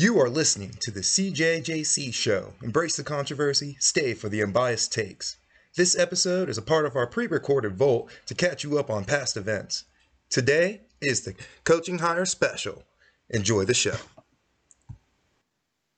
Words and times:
You 0.00 0.20
are 0.20 0.30
listening 0.30 0.74
to 0.78 0.92
the 0.92 1.00
CJJC 1.00 2.14
show. 2.14 2.52
Embrace 2.62 2.96
the 2.96 3.02
controversy, 3.02 3.76
stay 3.80 4.14
for 4.14 4.28
the 4.28 4.44
unbiased 4.44 4.92
takes. 4.92 5.38
This 5.74 5.98
episode 5.98 6.48
is 6.48 6.56
a 6.56 6.62
part 6.62 6.86
of 6.86 6.94
our 6.94 7.08
pre 7.08 7.26
recorded 7.26 7.76
Vault 7.76 8.08
to 8.26 8.34
catch 8.36 8.62
you 8.62 8.78
up 8.78 8.90
on 8.90 9.04
past 9.04 9.36
events. 9.36 9.86
Today 10.30 10.82
is 11.00 11.22
the 11.22 11.34
Coaching 11.64 11.98
Hire 11.98 12.26
Special. 12.26 12.84
Enjoy 13.30 13.64
the 13.64 13.74
show. 13.74 13.96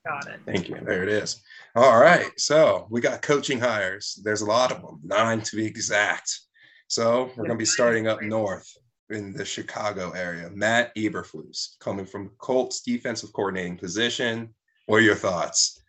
Got 0.07 0.29
it. 0.29 0.41
Thank 0.47 0.71
you. 0.71 0.79
There 0.83 1.03
it 1.03 1.11
is. 1.11 1.43
All 1.77 2.01
right. 2.01 2.31
So 2.39 2.87
we 2.89 3.03
got 3.03 3.21
coaching 3.21 3.61
hires. 3.61 4.19
There's 4.25 4.41
a 4.41 4.47
lot 4.47 4.73
of 4.73 4.81
them, 4.81 5.01
nine 5.05 5.43
to 5.43 5.57
be 5.57 5.67
exact. 5.67 6.41
So 6.89 7.25
we're 7.37 7.45
going 7.45 7.51
to 7.51 7.57
be 7.57 7.67
starting 7.67 8.09
up 8.09 8.23
north 8.23 8.79
in 9.11 9.33
the 9.33 9.45
Chicago 9.45 10.11
area. 10.11 10.51
Matt 10.55 10.95
Eberflus 10.97 11.79
coming 11.79 12.07
from 12.07 12.31
Colts 12.39 12.81
defensive 12.81 13.33
coordinating 13.33 13.77
position. 13.77 14.55
What 14.87 14.97
are 14.97 15.03
your 15.03 15.15
thoughts? 15.15 15.83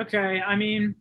Okay. 0.00 0.40
I 0.40 0.56
mean, 0.56 0.96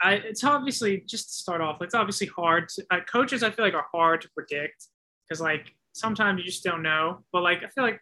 I, 0.00 0.14
it's 0.14 0.44
obviously 0.44 1.02
just 1.06 1.28
to 1.28 1.34
start 1.34 1.60
off. 1.60 1.82
It's 1.82 1.94
obviously 1.94 2.28
hard. 2.28 2.68
To, 2.70 2.86
uh, 2.90 3.00
coaches, 3.10 3.42
I 3.42 3.50
feel 3.50 3.64
like 3.64 3.74
are 3.74 3.86
hard 3.92 4.20
to 4.22 4.30
predict 4.30 4.86
because 5.28 5.40
like 5.40 5.74
sometimes 5.92 6.38
you 6.38 6.44
just 6.44 6.64
don't 6.64 6.82
know. 6.82 7.24
But 7.32 7.42
like 7.42 7.64
I 7.64 7.68
feel 7.68 7.84
like 7.84 8.00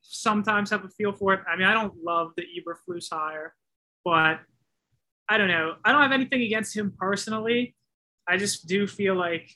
sometimes 0.00 0.70
have 0.70 0.84
a 0.84 0.88
feel 0.88 1.12
for 1.12 1.34
it. 1.34 1.40
I 1.48 1.56
mean, 1.56 1.66
I 1.66 1.74
don't 1.74 1.94
love 2.02 2.32
the 2.36 2.42
Eberflus 2.42 3.06
hire, 3.12 3.54
but 4.04 4.40
I 5.28 5.38
don't 5.38 5.48
know. 5.48 5.74
I 5.84 5.92
don't 5.92 6.02
have 6.02 6.12
anything 6.12 6.42
against 6.42 6.76
him 6.76 6.92
personally. 6.98 7.76
I 8.26 8.36
just 8.36 8.66
do 8.66 8.86
feel 8.86 9.14
like 9.14 9.50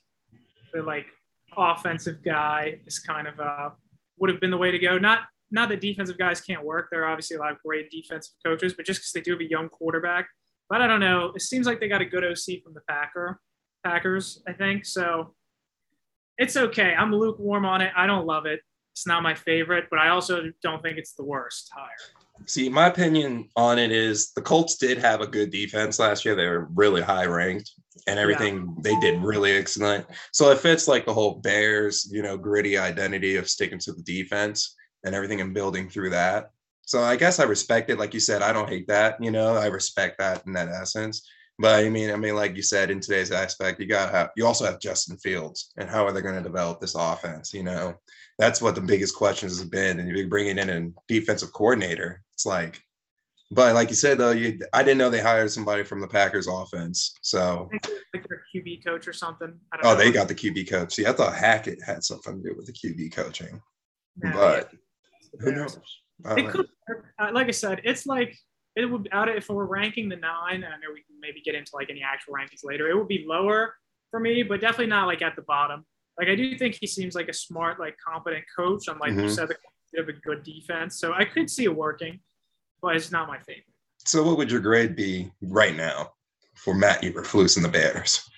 the 0.72 0.83
like 0.83 1.06
offensive 1.56 2.23
guy 2.24 2.79
is 2.87 2.98
kind 2.98 3.27
of 3.27 3.38
uh 3.41 3.70
would 4.19 4.30
have 4.30 4.41
been 4.41 4.51
the 4.51 4.59
way 4.59 4.70
to 4.70 4.79
go. 4.79 4.98
Not 4.98 5.20
not 5.51 5.69
that 5.69 5.80
defensive 5.80 6.19
guys 6.19 6.41
can't 6.41 6.65
work. 6.65 6.88
There 6.91 7.05
are 7.05 7.11
obviously 7.11 7.37
a 7.37 7.41
lot 7.41 7.52
of 7.52 7.59
great 7.65 7.91
defensive 7.91 8.34
coaches, 8.45 8.73
but 8.75 8.87
just 8.87 9.01
because 9.01 9.12
they 9.12 9.20
do 9.20 9.33
have 9.33 9.41
a 9.41 9.48
young 9.48 9.69
quarterback. 9.69 10.28
But 10.69 10.81
I 10.81 10.86
don't 10.86 11.00
know. 11.00 11.33
It 11.34 11.42
seems 11.42 11.67
like 11.67 11.81
they 11.81 11.89
got 11.89 12.00
a 12.00 12.06
good 12.06 12.25
OC 12.25 12.62
from 12.64 12.72
the 12.72 12.81
Packer 12.89 13.41
Packers, 13.84 14.42
I 14.48 14.53
think. 14.53 14.86
So 14.86 15.34
it's 16.39 16.56
okay. 16.56 16.94
I'm 16.94 17.14
lukewarm 17.14 17.66
on 17.66 17.83
it. 17.83 17.92
I 17.97 18.06
don't 18.06 18.27
love 18.27 18.47
it. 18.47 18.61
It's 18.92 19.06
not 19.06 19.22
my 19.22 19.34
favorite, 19.34 19.87
but 19.91 19.98
I 19.98 20.09
also 20.09 20.53
don't 20.62 20.83
think 20.83 20.98
it's 20.98 21.14
the 21.14 21.25
worst 21.25 21.70
hire. 21.75 21.89
See, 22.47 22.69
my 22.69 22.87
opinion 22.87 23.48
on 23.56 23.78
it 23.78 23.92
is 23.92 24.33
the 24.33 24.42
Colts 24.42 24.77
did 24.77 24.98
have 24.98 25.20
a 25.20 25.27
good 25.27 25.50
defense 25.50 25.98
last 25.98 26.25
year. 26.25 26.34
They 26.34 26.48
were 26.48 26.69
really 26.75 27.03
high 27.03 27.27
ranked 27.27 27.70
and 28.06 28.18
everything 28.18 28.56
yeah. 28.56 28.72
they 28.82 29.00
did 29.00 29.22
really 29.22 29.52
excellent. 29.52 30.06
So 30.32 30.50
it 30.50 30.58
fits 30.58 30.88
like 30.88 31.06
the 31.06 31.14
whole 31.14 31.36
Bears, 31.36 32.08
you 32.10 32.22
know, 32.22 32.36
gritty 32.36 32.78
identity 32.78 33.36
of 33.36 33.48
sticking 33.48 33.78
to 33.80 33.92
the 33.92 34.02
defense 34.02 34.74
and 35.04 35.14
everything 35.14 35.40
and 35.40 35.54
building 35.54 35.88
through 35.88 36.10
that. 36.10 36.50
So 36.82 37.02
I 37.02 37.16
guess 37.16 37.38
I 37.38 37.44
respect 37.44 37.90
it. 37.90 37.98
Like 37.98 38.14
you 38.14 38.20
said, 38.20 38.42
I 38.42 38.52
don't 38.52 38.68
hate 38.68 38.88
that, 38.88 39.22
you 39.22 39.30
know, 39.30 39.54
I 39.54 39.66
respect 39.66 40.18
that 40.18 40.46
in 40.46 40.52
that 40.54 40.68
essence. 40.68 41.28
But 41.58 41.84
I 41.84 41.88
mean, 41.90 42.10
I 42.10 42.16
mean, 42.16 42.34
like 42.34 42.56
you 42.56 42.62
said, 42.62 42.90
in 42.90 42.98
today's 42.98 43.30
aspect, 43.30 43.78
you 43.78 43.86
got 43.86 44.12
have, 44.12 44.30
you 44.36 44.46
also 44.46 44.64
have 44.64 44.80
Justin 44.80 45.16
Fields 45.18 45.72
and 45.76 45.88
how 45.88 46.04
are 46.04 46.12
they 46.12 46.22
going 46.22 46.34
to 46.34 46.42
develop 46.42 46.80
this 46.80 46.94
offense? 46.94 47.52
You 47.54 47.62
know, 47.62 47.94
that's 48.38 48.60
what 48.60 48.74
the 48.74 48.80
biggest 48.80 49.14
questions 49.14 49.60
have 49.60 49.70
been. 49.70 50.00
And 50.00 50.08
you're 50.08 50.28
bringing 50.28 50.58
in 50.58 50.70
a 50.70 50.90
defensive 51.08 51.52
coordinator. 51.52 52.22
It's 52.32 52.46
like, 52.46 52.82
but 53.53 53.75
like 53.75 53.91
you 53.91 53.95
said, 53.95 54.19
though, 54.19 54.31
you, 54.31 54.58
I 54.72 54.83
didn't 54.83 54.98
know 54.98 55.11
they 55.11 55.20
hired 55.20 55.50
somebody 55.50 55.84
from 55.84 56.00
the 56.00 56.08
Packers 56.08 56.48
offense. 56.48 57.14
So, 57.20 57.69
like 58.14 58.27
their 58.27 58.42
QB 58.55 58.84
coach 58.84 59.06
or 59.06 59.12
something. 59.12 59.53
oh, 59.84 59.92
know. 59.92 59.97
they 59.97 60.11
got 60.11 60.28
the 60.28 60.34
QB 60.34 60.70
coach. 60.70 60.94
See, 60.94 61.06
I 61.06 61.12
thought 61.12 61.34
Hackett 61.34 61.83
had 61.83 62.03
something 62.03 62.42
to 62.42 62.48
do 62.48 62.56
with 62.56 62.67
the 62.67 62.72
QB 62.72 63.12
coaching, 63.12 63.61
no, 64.17 64.33
but 64.33 64.70
yeah. 64.72 65.41
who 65.41 65.53
knows? 65.53 65.78
It 66.25 66.48
could, 66.50 66.67
uh, 67.19 67.31
like 67.33 67.48
I 67.48 67.53
said, 67.53 67.83
it's 67.84 68.06
like 68.06 68.36
it 68.75 68.86
would 68.86 69.09
out 69.12 69.28
of 69.28 69.36
if 69.36 69.48
we're 69.48 69.64
ranking 69.64 70.09
the 70.09 70.16
nine, 70.16 70.62
and 70.62 70.66
I 70.66 70.77
know 70.77 70.92
we 70.92 71.03
can 71.03 71.20
maybe 71.20 71.42
get 71.42 71.55
into 71.55 71.72
like 71.75 71.91
any 71.91 72.03
actual 72.03 72.34
rankings 72.34 72.64
later. 72.64 72.89
It 72.89 72.97
would 72.97 73.09
be 73.09 73.25
lower 73.28 73.75
for 74.10 74.21
me, 74.21 74.43
but 74.43 74.60
definitely 74.60 74.87
not 74.87 75.06
like 75.06 75.21
at 75.21 75.37
the 75.37 75.43
bottom. 75.43 75.84
Like 76.19 76.28
I 76.28 76.37
do 76.37 76.56
think 76.56 76.78
he 76.81 76.87
seems 76.87 77.15
like 77.15 77.28
a 77.28 77.34
smart, 77.34 77.78
like 77.78 77.97
competent 78.06 78.44
coach. 78.56 78.88
I'm 78.88 78.99
like 78.99 79.12
mm-hmm. 79.12 79.25
you 79.25 79.28
said, 79.28 79.49
the 79.49 79.56
of 80.00 80.09
a 80.09 80.12
good 80.12 80.43
defense, 80.43 80.99
so 80.99 81.12
I 81.12 81.26
could 81.26 81.50
see 81.50 81.65
it 81.65 81.76
working, 81.76 82.21
but 82.82 82.97
it's 82.97 83.12
not 83.12 83.28
my 83.28 83.38
favorite. 83.38 83.65
So, 84.04 84.25
what 84.25 84.37
would 84.37 84.50
your 84.50 84.60
grade 84.60 84.97
be 84.97 85.31
right 85.41 85.75
now 85.75 86.10
for 86.56 86.75
Matt 86.75 87.03
Eberflus 87.03 87.56
and 87.56 87.65
the 87.65 87.69
Bears? 87.69 88.28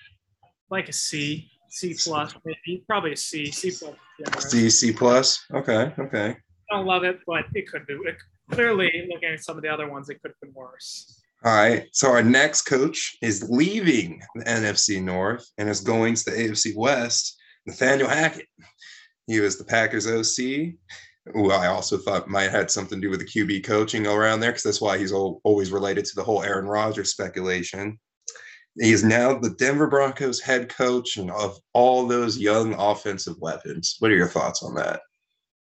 Like 0.70 0.88
a 0.88 0.92
C, 0.92 1.50
C 1.70 1.94
plus, 1.94 2.34
maybe 2.44 2.84
probably 2.86 3.12
a 3.12 3.16
C, 3.16 3.50
C 3.50 3.70
plus. 3.70 3.96
Yeah, 4.18 4.38
C, 4.38 4.70
C 4.70 4.92
plus. 4.92 5.44
Okay, 5.52 5.92
okay. 5.98 6.36
I 6.70 6.76
don't 6.76 6.86
love 6.86 7.04
it, 7.04 7.20
but 7.26 7.46
it 7.54 7.66
could 7.68 7.86
be. 7.86 7.94
It, 7.94 8.16
clearly, 8.50 9.08
looking 9.10 9.30
at 9.30 9.40
some 9.40 9.56
of 9.56 9.62
the 9.62 9.68
other 9.68 9.88
ones, 9.88 10.08
it 10.10 10.20
could 10.22 10.32
have 10.32 10.40
been 10.40 10.54
worse. 10.54 11.20
All 11.44 11.54
right. 11.54 11.88
So 11.92 12.10
our 12.10 12.22
next 12.22 12.62
coach 12.62 13.18
is 13.20 13.46
leaving 13.50 14.22
the 14.34 14.44
NFC 14.44 15.02
North 15.02 15.46
and 15.58 15.68
is 15.68 15.82
going 15.82 16.14
to 16.14 16.24
the 16.24 16.30
AFC 16.30 16.74
West. 16.74 17.36
Nathaniel 17.66 18.08
Hackett. 18.08 18.46
He 19.26 19.40
was 19.40 19.58
the 19.58 19.64
Packers 19.64 20.06
OC, 20.06 20.74
who 21.32 21.50
I 21.50 21.68
also 21.68 21.96
thought 21.96 22.28
might 22.28 22.50
had 22.50 22.70
something 22.70 23.00
to 23.00 23.06
do 23.06 23.10
with 23.10 23.20
the 23.20 23.26
QB 23.26 23.64
coaching 23.64 24.06
around 24.06 24.40
there, 24.40 24.50
because 24.50 24.62
that's 24.62 24.80
why 24.80 24.98
he's 24.98 25.12
always 25.12 25.72
related 25.72 26.04
to 26.04 26.14
the 26.14 26.24
whole 26.24 26.42
Aaron 26.42 26.66
Rodgers 26.66 27.10
speculation. 27.10 27.98
He 28.78 28.92
is 28.92 29.04
now 29.04 29.38
the 29.38 29.50
Denver 29.50 29.86
Broncos 29.86 30.40
head 30.40 30.68
coach 30.68 31.16
and 31.16 31.30
of 31.30 31.56
all 31.72 32.06
those 32.06 32.38
young 32.38 32.74
offensive 32.74 33.36
weapons. 33.38 33.96
What 34.00 34.10
are 34.10 34.16
your 34.16 34.28
thoughts 34.28 34.62
on 34.62 34.74
that? 34.74 35.00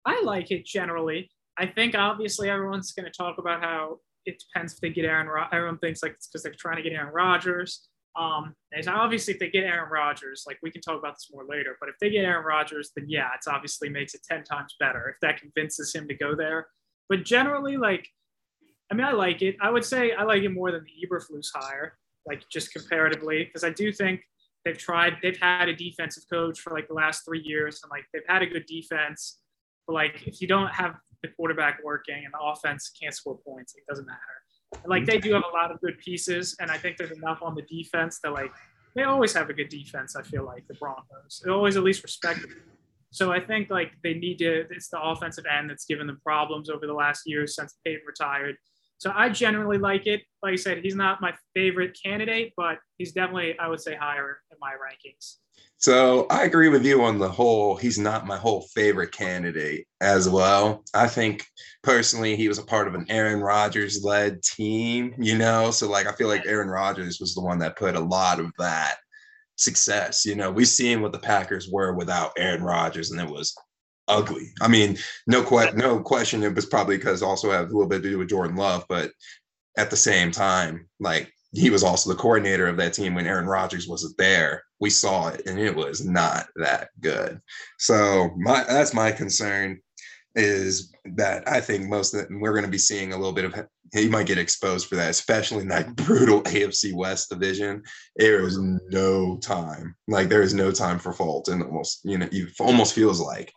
I 0.05 0.21
like 0.23 0.51
it 0.51 0.67
generally. 0.67 1.31
I 1.57 1.67
think 1.67 1.95
obviously 1.95 2.51
everyone's 2.51 2.93
going 2.93 3.07
to 3.07 3.13
talk 3.13 3.39
about 3.39 3.63
how 3.63 4.01
it 4.27 4.41
depends 4.41 4.75
if 4.75 4.81
they 4.81 4.91
get 4.91 5.05
Aaron. 5.05 5.29
Rodgers 5.29 5.51
everyone 5.53 5.79
thinks 5.79 6.03
like 6.03 6.13
it's 6.13 6.29
because 6.29 6.43
they're 6.43 6.55
trying 6.59 6.77
to 6.77 6.83
get 6.83 6.93
Aaron 6.93 7.13
Rodgers. 7.13 7.89
Um, 8.17 8.55
and 8.73 8.89
obviously 8.89 9.35
if 9.35 9.41
they 9.41 9.49
get 9.49 9.65
Aaron 9.65 9.91
Rodgers, 9.91 10.45
like 10.47 10.59
we 10.63 10.71
can 10.71 10.81
talk 10.81 10.99
about 10.99 11.15
this 11.15 11.29
more 11.33 11.45
later. 11.49 11.77
But 11.81 11.89
if 11.89 11.97
they 12.01 12.11
get 12.11 12.25
Aaron 12.25 12.45
Rodgers, 12.45 12.91
then 12.97 13.07
yeah, 13.09 13.29
it's 13.37 13.47
obviously 13.47 13.89
makes 13.89 14.15
it 14.15 14.23
ten 14.29 14.43
times 14.43 14.75
better 14.81 15.09
if 15.09 15.17
that 15.21 15.41
convinces 15.41 15.95
him 15.95 16.09
to 16.09 16.15
go 16.15 16.35
there. 16.35 16.69
But 17.09 17.25
generally, 17.25 17.77
like, 17.77 18.07
I 18.91 18.95
mean, 18.95 19.07
I 19.07 19.13
like 19.13 19.43
it. 19.43 19.57
I 19.61 19.71
would 19.71 19.85
say 19.85 20.13
I 20.13 20.25
like 20.25 20.43
it 20.43 20.51
more 20.51 20.73
than 20.73 20.85
the 20.85 21.07
Eberflus 21.07 21.49
hire, 21.55 21.99
like 22.27 22.43
just 22.51 22.73
comparatively, 22.73 23.45
because 23.45 23.65
I 23.65 23.71
do 23.71 23.93
think 23.93 24.23
they've 24.65 24.77
tried. 24.77 25.15
They've 25.23 25.39
had 25.39 25.69
a 25.69 25.77
defensive 25.77 26.25
coach 26.31 26.61
for 26.61 26.73
like 26.73 26.89
the 26.89 26.95
last 26.95 27.25
three 27.25 27.43
years, 27.45 27.81
and 27.83 27.91
like 27.91 28.05
they've 28.13 28.23
had 28.27 28.43
a 28.43 28.47
good 28.47 28.67
defense. 28.67 29.39
But 29.87 29.95
like, 29.95 30.27
if 30.27 30.41
you 30.41 30.49
don't 30.49 30.73
have 30.75 30.97
the 31.23 31.29
quarterback 31.29 31.81
working 31.83 32.23
and 32.25 32.33
the 32.33 32.39
offense 32.41 32.91
can't 33.01 33.15
score 33.15 33.39
points. 33.47 33.75
It 33.75 33.85
doesn't 33.89 34.07
matter. 34.07 34.19
Like 34.87 35.03
mm-hmm. 35.03 35.11
they 35.11 35.19
do 35.19 35.33
have 35.35 35.45
a 35.51 35.55
lot 35.55 35.71
of 35.71 35.81
good 35.81 35.99
pieces, 35.99 36.57
and 36.61 36.71
I 36.71 36.79
think 36.79 36.97
there's 36.97 37.11
enough 37.11 37.43
on 37.43 37.55
the 37.55 37.63
defense 37.63 38.21
that 38.23 38.33
like 38.33 38.53
they 38.95 39.05
always 39.05 39.33
have 39.33 39.49
a 39.51 39.53
good 39.53 39.69
defense. 39.69 40.17
I 40.17 40.23
feel 40.23 40.45
like 40.45 40.67
the 40.69 40.75
Broncos, 40.75 41.43
they 41.45 41.51
always 41.51 41.77
at 41.77 41.83
least 41.83 42.03
respect 42.03 42.43
them. 42.43 42.55
So 43.11 43.33
I 43.33 43.41
think 43.41 43.71
like 43.71 43.93
they 44.03 44.15
need 44.15 44.39
to. 44.39 44.67
It's 44.71 44.89
the 44.89 45.01
offensive 45.01 45.45
end 45.47 45.71
that's 45.71 45.85
given 45.85 46.07
them 46.07 46.21
problems 46.23 46.69
over 46.69 46.87
the 46.87 46.93
last 46.93 47.23
years 47.27 47.57
since 47.57 47.77
Peyton 47.85 48.03
retired. 48.07 48.57
So 48.99 49.13
I 49.15 49.29
generally 49.29 49.79
like 49.79 50.07
it. 50.07 50.23
Like 50.43 50.53
I 50.53 50.57
said, 50.57 50.79
he's 50.83 50.97
not 50.97 51.21
my 51.21 51.33
favorite 51.55 51.97
candidate, 52.05 52.53
but 52.57 52.79
he's 52.99 53.13
definitely 53.13 53.59
I 53.59 53.69
would 53.69 53.81
say 53.81 53.95
higher 53.95 54.41
in 54.51 54.59
my 54.61 54.73
rankings. 54.73 55.37
So 55.81 56.27
I 56.29 56.43
agree 56.43 56.69
with 56.69 56.85
you 56.85 57.05
on 57.05 57.19
the 57.19 57.29
whole. 57.29 57.77
He's 57.77 58.01
not 58.01 58.27
my 58.27 58.37
whole 58.37 58.63
favorite 58.75 59.13
candidate 59.13 59.87
as 60.01 60.29
well. 60.29 60.83
I 60.93 61.07
think 61.07 61.47
personally 61.85 62.35
he 62.35 62.49
was 62.49 62.59
a 62.59 62.65
part 62.65 62.89
of 62.89 62.95
an 62.95 63.07
Aaron 63.09 63.41
Rodgers 63.41 64.03
led 64.03 64.43
team, 64.43 65.15
you 65.19 65.39
know. 65.39 65.71
So 65.71 65.89
like 65.89 66.09
I 66.09 66.13
feel 66.13 66.27
like 66.27 66.47
Aaron 66.47 66.69
Rodgers 66.69 67.21
was 67.21 67.35
the 67.35 67.43
one 67.43 67.61
that 67.61 67.77
put 67.77 67.95
a 67.95 68.01
lot 68.01 68.41
of 68.41 68.51
that 68.59 68.97
success. 69.55 70.27
You 70.27 70.35
know, 70.35 70.51
we've 70.51 70.67
seen 70.67 71.01
what 71.01 71.13
the 71.13 71.19
Packers 71.21 71.69
were 71.71 71.95
without 71.95 72.33
Aaron 72.37 72.65
Rodgers, 72.65 73.13
and 73.13 73.21
it 73.21 73.29
was 73.29 73.55
ugly. 74.09 74.51
I 74.61 74.69
mean, 74.69 74.99
no 75.27 75.43
que- 75.43 75.73
no 75.75 76.01
question. 76.01 76.43
It 76.43 76.55
was 76.55 76.67
probably 76.67 76.97
because 76.97 77.23
also 77.23 77.51
have 77.51 77.67
a 77.67 77.73
little 77.73 77.89
bit 77.89 78.03
to 78.03 78.11
do 78.11 78.19
with 78.19 78.29
Jordan 78.29 78.57
Love, 78.57 78.85
but 78.89 79.13
at 79.77 79.91
the 79.91 79.97
same 79.97 80.31
time, 80.31 80.89
like 80.99 81.33
he 81.53 81.71
was 81.71 81.83
also 81.83 82.11
the 82.11 82.19
coordinator 82.19 82.67
of 82.67 82.77
that 82.77 82.93
team 82.93 83.15
when 83.15 83.27
Aaron 83.27 83.47
Rodgers 83.47 83.89
wasn't 83.89 84.17
there. 84.19 84.63
We 84.81 84.91
saw 84.91 85.29
it, 85.29 85.43
and 85.47 85.59
it 85.59 85.75
was 85.75 86.05
not 86.05 86.47
that 86.57 86.89
good. 87.01 87.41
So 87.79 88.31
my 88.37 88.65
that's 88.65 88.95
my 88.95 89.13
concern 89.13 89.81
is 90.35 90.93
that 91.17 91.49
I 91.49 91.61
think 91.61 91.89
most 91.89 92.15
of 92.15 92.27
we're 92.31 92.53
going 92.53 92.65
to 92.65 92.71
be 92.71 92.79
seeing 92.79 93.13
a 93.13 93.17
little 93.17 93.33
bit 93.33 93.45
of 93.45 93.55
he 93.93 94.09
might 94.09 94.27
get 94.27 94.39
exposed 94.39 94.87
for 94.87 94.97
that, 94.97 95.11
especially 95.11 95.63
in 95.63 95.69
that 95.69 95.97
brutal 95.97 96.43
AFC 96.43 96.95
West 96.95 97.31
division. 97.31 97.83
There 98.17 98.45
is 98.45 98.59
no 98.59 99.39
time, 99.39 99.95
like 100.07 100.29
there 100.29 100.43
is 100.43 100.55
no 100.55 100.71
time 100.71 100.99
for 100.99 101.13
fault, 101.13 101.49
and 101.49 101.63
almost 101.63 102.01
you 102.05 102.19
know, 102.19 102.29
it 102.31 102.53
almost 102.61 102.95
feels 102.95 103.21
like 103.21 103.53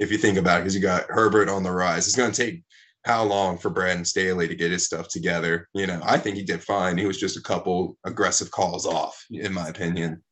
if 0.00 0.10
you 0.10 0.18
think 0.18 0.38
about 0.38 0.58
it, 0.58 0.60
because 0.62 0.74
you 0.74 0.80
got 0.80 1.06
Herbert 1.08 1.48
on 1.48 1.62
the 1.62 1.72
rise. 1.72 2.06
It's 2.06 2.16
going 2.16 2.32
to 2.32 2.44
take 2.44 2.62
how 3.06 3.22
long 3.22 3.56
for 3.56 3.70
Brandon 3.70 4.04
Staley 4.04 4.48
to 4.48 4.54
get 4.54 4.72
his 4.72 4.84
stuff 4.84 5.08
together? 5.08 5.68
You 5.74 5.86
know, 5.86 6.00
I 6.04 6.18
think 6.18 6.36
he 6.36 6.42
did 6.42 6.62
fine. 6.62 6.98
He 6.98 7.06
was 7.06 7.18
just 7.18 7.38
a 7.38 7.42
couple 7.42 7.96
aggressive 8.04 8.50
calls 8.50 8.84
off, 8.84 9.24
in 9.30 9.52
my 9.52 9.68
opinion. 9.68 10.22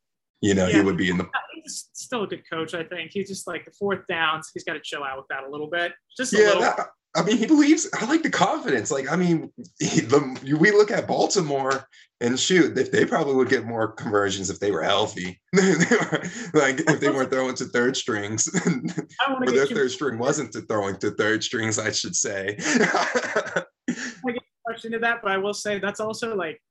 You 0.41 0.53
know, 0.53 0.67
yeah. 0.67 0.77
he 0.77 0.81
would 0.81 0.97
be 0.97 1.09
in 1.09 1.17
the. 1.17 1.27
He's 1.65 1.89
still 1.93 2.23
a 2.23 2.27
good 2.27 2.43
coach, 2.49 2.73
I 2.73 2.83
think. 2.83 3.11
He's 3.11 3.27
just 3.27 3.47
like 3.47 3.65
the 3.65 3.71
fourth 3.71 4.05
downs. 4.07 4.51
He's 4.53 4.63
got 4.63 4.73
to 4.73 4.79
chill 4.79 5.03
out 5.03 5.17
with 5.17 5.27
that 5.29 5.43
a 5.43 5.49
little 5.49 5.69
bit. 5.69 5.93
Just 6.17 6.31
yeah, 6.31 6.53
that, 6.59 6.87
I 7.15 7.23
mean, 7.23 7.37
he 7.37 7.47
believes. 7.47 7.89
I 7.99 8.05
like 8.05 8.23
the 8.23 8.29
confidence. 8.29 8.91
Like, 8.91 9.09
I 9.09 9.15
mean, 9.15 9.51
he, 9.79 10.01
the, 10.01 10.57
we 10.59 10.71
look 10.71 10.91
at 10.91 11.07
Baltimore 11.07 11.87
and 12.21 12.39
shoot, 12.39 12.77
if 12.77 12.91
they 12.91 13.05
probably 13.05 13.35
would 13.35 13.49
get 13.49 13.65
more 13.65 13.91
conversions 13.93 14.49
if 14.49 14.59
they 14.59 14.71
were 14.71 14.83
healthy. 14.83 15.41
they 15.53 15.61
were, 15.61 16.23
like 16.53 16.81
if 16.81 16.99
they 16.99 17.09
weren't 17.09 17.31
throwing 17.31 17.55
to 17.55 17.65
third 17.65 17.95
strings, 17.95 18.49
or 19.27 19.45
their 19.45 19.65
third 19.65 19.91
string 19.91 20.17
wasn't 20.17 20.51
to 20.53 20.61
throwing 20.61 20.97
to 20.97 21.11
third 21.11 21.43
strings, 21.43 21.79
I 21.79 21.91
should 21.91 22.15
say. 22.15 22.57
I 22.59 23.63
get 23.87 24.37
a 24.37 24.41
question 24.65 24.91
to 24.91 24.99
that, 24.99 25.21
but 25.21 25.31
I 25.31 25.37
will 25.37 25.53
say 25.53 25.79
that's 25.79 25.99
also 25.99 26.35
like 26.35 26.61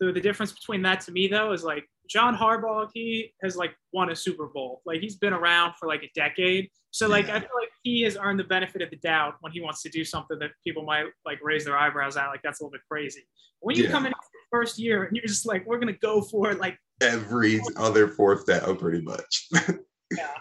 the, 0.00 0.12
the 0.12 0.20
difference 0.20 0.52
between 0.52 0.82
that 0.82 1.00
to 1.02 1.12
me 1.12 1.26
though 1.28 1.52
is 1.52 1.64
like 1.64 1.84
John 2.08 2.36
Harbaugh, 2.36 2.88
he 2.94 3.32
has 3.42 3.56
like 3.56 3.74
won 3.92 4.10
a 4.10 4.16
Super 4.16 4.46
Bowl. 4.46 4.82
Like 4.86 5.00
he's 5.00 5.16
been 5.16 5.32
around 5.32 5.74
for 5.78 5.86
like 5.86 6.02
a 6.02 6.10
decade. 6.14 6.70
So 6.90 7.06
like 7.06 7.26
yeah. 7.26 7.36
I 7.36 7.40
feel 7.40 7.50
like 7.60 7.70
he 7.82 8.02
has 8.02 8.16
earned 8.16 8.40
the 8.40 8.44
benefit 8.44 8.82
of 8.82 8.90
the 8.90 8.96
doubt 8.96 9.34
when 9.40 9.52
he 9.52 9.60
wants 9.60 9.82
to 9.82 9.88
do 9.88 10.04
something 10.04 10.38
that 10.38 10.50
people 10.66 10.82
might 10.82 11.06
like 11.26 11.38
raise 11.42 11.64
their 11.64 11.76
eyebrows 11.76 12.16
at. 12.16 12.28
Like 12.28 12.42
that's 12.42 12.60
a 12.60 12.64
little 12.64 12.72
bit 12.72 12.80
crazy. 12.90 13.26
When 13.60 13.76
you 13.76 13.84
yeah. 13.84 13.90
come 13.90 14.06
in 14.06 14.12
first 14.50 14.78
year 14.78 15.04
and 15.04 15.16
you're 15.16 15.26
just 15.26 15.46
like, 15.46 15.66
we're 15.66 15.78
gonna 15.78 15.92
go 15.92 16.22
for 16.22 16.50
it 16.50 16.58
like 16.58 16.78
every 17.00 17.60
other 17.76 18.08
fourth 18.08 18.46
down, 18.46 18.76
pretty 18.76 19.02
much. 19.02 19.48
yeah. 20.16 20.34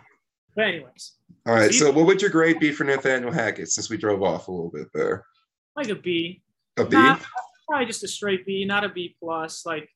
But 0.55 0.65
anyways. 0.65 1.13
All 1.45 1.53
right. 1.53 1.73
So, 1.73 1.91
what 1.91 2.05
would 2.05 2.21
your 2.21 2.31
grade 2.31 2.59
be 2.59 2.71
for 2.71 2.83
Nathaniel 2.83 3.31
Hackett 3.31 3.69
since 3.69 3.89
we 3.89 3.97
drove 3.97 4.23
off 4.23 4.47
a 4.47 4.51
little 4.51 4.71
bit 4.71 4.87
there? 4.93 5.23
Like 5.75 5.89
a 5.89 5.95
B. 5.95 6.41
A 6.77 6.85
B? 6.85 6.95
Not, 6.95 7.21
probably 7.67 7.85
just 7.85 8.03
a 8.03 8.07
straight 8.07 8.45
B, 8.45 8.65
not 8.65 8.83
a 8.83 8.89
B 8.89 9.15
plus. 9.19 9.65
Like 9.65 9.89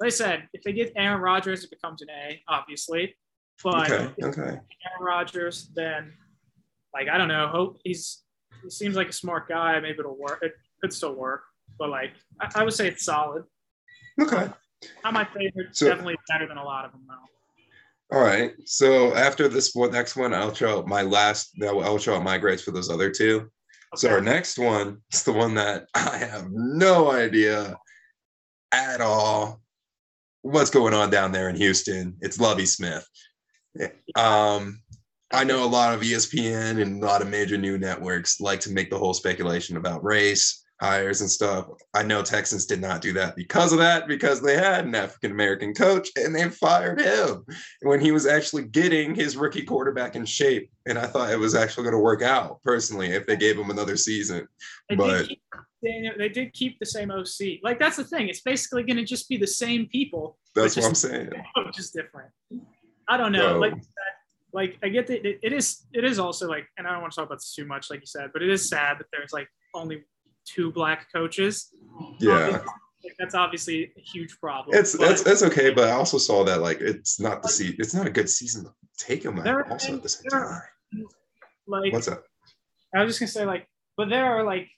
like 0.00 0.08
I 0.08 0.10
said, 0.10 0.48
if 0.52 0.62
they 0.62 0.72
get 0.72 0.92
Aaron 0.96 1.20
Rodgers, 1.20 1.64
it 1.64 1.70
becomes 1.70 2.02
an 2.02 2.08
A, 2.10 2.42
obviously. 2.48 3.14
But 3.62 3.90
okay, 3.90 4.12
okay. 4.22 4.40
Aaron 4.40 4.60
Rodgers, 5.00 5.70
then 5.74 6.12
like 6.92 7.08
I 7.08 7.18
don't 7.18 7.28
know. 7.28 7.48
Hope 7.48 7.78
he's 7.84 8.22
he 8.62 8.70
seems 8.70 8.96
like 8.96 9.08
a 9.08 9.12
smart 9.12 9.48
guy. 9.48 9.78
Maybe 9.80 9.98
it'll 10.00 10.18
work. 10.18 10.40
It 10.42 10.52
could 10.80 10.92
still 10.92 11.14
work, 11.14 11.42
but 11.78 11.88
like 11.88 12.12
I, 12.40 12.50
I 12.60 12.64
would 12.64 12.74
say 12.74 12.88
it's 12.88 13.04
solid. 13.04 13.44
Okay. 14.20 14.48
Not 15.02 15.14
my 15.14 15.24
favorite. 15.24 15.74
So, 15.76 15.88
definitely 15.88 16.16
better 16.28 16.46
than 16.46 16.58
a 16.58 16.64
lot 16.64 16.84
of 16.84 16.92
them 16.92 17.06
though. 17.08 18.16
All 18.16 18.22
right. 18.22 18.52
So 18.64 19.14
after 19.14 19.48
this 19.48 19.74
one, 19.74 19.92
next 19.92 20.16
one, 20.16 20.34
I'll 20.34 20.54
show 20.54 20.84
my 20.86 21.02
last. 21.02 21.50
I'll 21.62 21.98
show 21.98 22.20
my 22.20 22.38
grades 22.38 22.62
for 22.62 22.70
those 22.70 22.90
other 22.90 23.10
two. 23.10 23.36
Okay. 23.36 23.50
So 23.96 24.10
our 24.10 24.20
next 24.20 24.58
one 24.58 24.98
is 25.12 25.22
the 25.22 25.32
one 25.32 25.54
that 25.54 25.86
I 25.94 26.18
have 26.18 26.48
no 26.50 27.10
idea 27.12 27.76
at 28.72 29.00
all 29.00 29.63
what's 30.44 30.68
going 30.68 30.92
on 30.92 31.08
down 31.08 31.32
there 31.32 31.48
in 31.48 31.56
Houston. 31.56 32.16
It's 32.20 32.38
Lovie 32.38 32.66
Smith. 32.66 33.08
Um, 34.14 34.80
I 35.32 35.42
know 35.42 35.64
a 35.64 35.66
lot 35.66 35.94
of 35.94 36.02
ESPN 36.02 36.82
and 36.82 37.02
a 37.02 37.06
lot 37.06 37.22
of 37.22 37.28
major 37.28 37.56
new 37.56 37.78
networks 37.78 38.40
like 38.40 38.60
to 38.60 38.70
make 38.70 38.90
the 38.90 38.98
whole 38.98 39.14
speculation 39.14 39.78
about 39.78 40.04
race, 40.04 40.63
hires, 40.84 41.20
and 41.20 41.30
stuff. 41.30 41.68
I 41.94 42.02
know 42.02 42.22
Texans 42.22 42.66
did 42.66 42.80
not 42.80 43.00
do 43.00 43.12
that 43.14 43.36
because 43.36 43.72
of 43.72 43.78
that, 43.78 44.06
because 44.06 44.40
they 44.40 44.56
had 44.56 44.84
an 44.84 44.94
African 44.94 45.30
American 45.30 45.74
coach 45.74 46.10
and 46.16 46.34
they 46.34 46.48
fired 46.50 47.00
him 47.00 47.44
when 47.82 48.00
he 48.00 48.12
was 48.12 48.26
actually 48.26 48.64
getting 48.64 49.14
his 49.14 49.36
rookie 49.36 49.64
quarterback 49.64 50.16
in 50.16 50.24
shape. 50.24 50.70
And 50.86 50.98
I 50.98 51.06
thought 51.06 51.30
it 51.30 51.38
was 51.38 51.54
actually 51.54 51.84
going 51.84 51.94
to 51.94 52.02
work 52.02 52.22
out 52.22 52.62
personally 52.62 53.08
if 53.08 53.26
they 53.26 53.36
gave 53.36 53.58
him 53.58 53.70
another 53.70 53.96
season. 53.96 54.46
but 54.96 55.28
they 55.82 56.30
did 56.32 56.52
keep 56.52 56.78
the 56.78 56.86
same 56.86 57.10
OC. 57.10 57.60
Like 57.62 57.78
that's 57.78 57.96
the 57.96 58.04
thing. 58.04 58.28
It's 58.28 58.40
basically 58.40 58.82
going 58.82 58.96
to 58.96 59.04
just 59.04 59.28
be 59.28 59.36
the 59.36 59.46
same 59.46 59.86
people. 59.86 60.38
That's 60.54 60.76
what 60.76 60.84
I'm 60.84 60.94
saying. 60.94 61.30
Just 61.72 61.94
different. 61.94 62.30
I 63.08 63.16
don't 63.16 63.32
know. 63.32 63.58
Like, 63.58 63.74
like 64.52 64.78
I 64.82 64.88
get 64.88 65.06
that 65.08 65.26
it, 65.26 65.40
it 65.42 65.52
is. 65.52 65.84
It 65.92 66.04
is 66.04 66.18
also 66.18 66.48
like, 66.48 66.66
and 66.78 66.86
I 66.86 66.92
don't 66.92 67.02
want 67.02 67.12
to 67.12 67.16
talk 67.16 67.26
about 67.26 67.38
this 67.38 67.54
too 67.54 67.66
much, 67.66 67.90
like 67.90 68.00
you 68.00 68.06
said, 68.06 68.30
but 68.32 68.42
it 68.42 68.50
is 68.50 68.68
sad 68.68 68.98
that 68.98 69.06
there's 69.12 69.32
like 69.32 69.48
only 69.74 70.04
two 70.44 70.72
black 70.72 71.12
coaches. 71.12 71.70
Yeah. 72.20 72.48
Um, 72.48 72.60
that's 73.18 73.34
obviously 73.34 73.92
a 73.96 74.00
huge 74.00 74.38
problem. 74.40 74.76
It's 74.78 74.96
but, 74.96 75.08
that's 75.08 75.22
that's 75.22 75.42
okay, 75.42 75.70
but 75.70 75.88
I 75.88 75.92
also 75.92 76.18
saw 76.18 76.42
that 76.44 76.62
like 76.62 76.80
it's 76.80 77.20
not 77.20 77.42
the 77.42 77.48
season. 77.48 77.76
It's 77.78 77.94
not 77.94 78.06
a 78.06 78.10
good 78.10 78.30
season 78.30 78.64
to 78.64 78.70
take 78.98 79.24
him 79.24 79.38
out. 79.38 79.70
Also 79.70 79.94
at 79.94 80.02
the 80.02 80.08
same 80.08 80.30
time. 80.30 80.62
Like 81.66 81.92
what's 81.92 82.08
up? 82.08 82.24
I 82.94 83.02
was 83.04 83.18
just 83.18 83.20
gonna 83.20 83.30
say 83.30 83.44
like, 83.44 83.68
but 83.96 84.08
there 84.08 84.24
are 84.24 84.42
like 84.42 84.68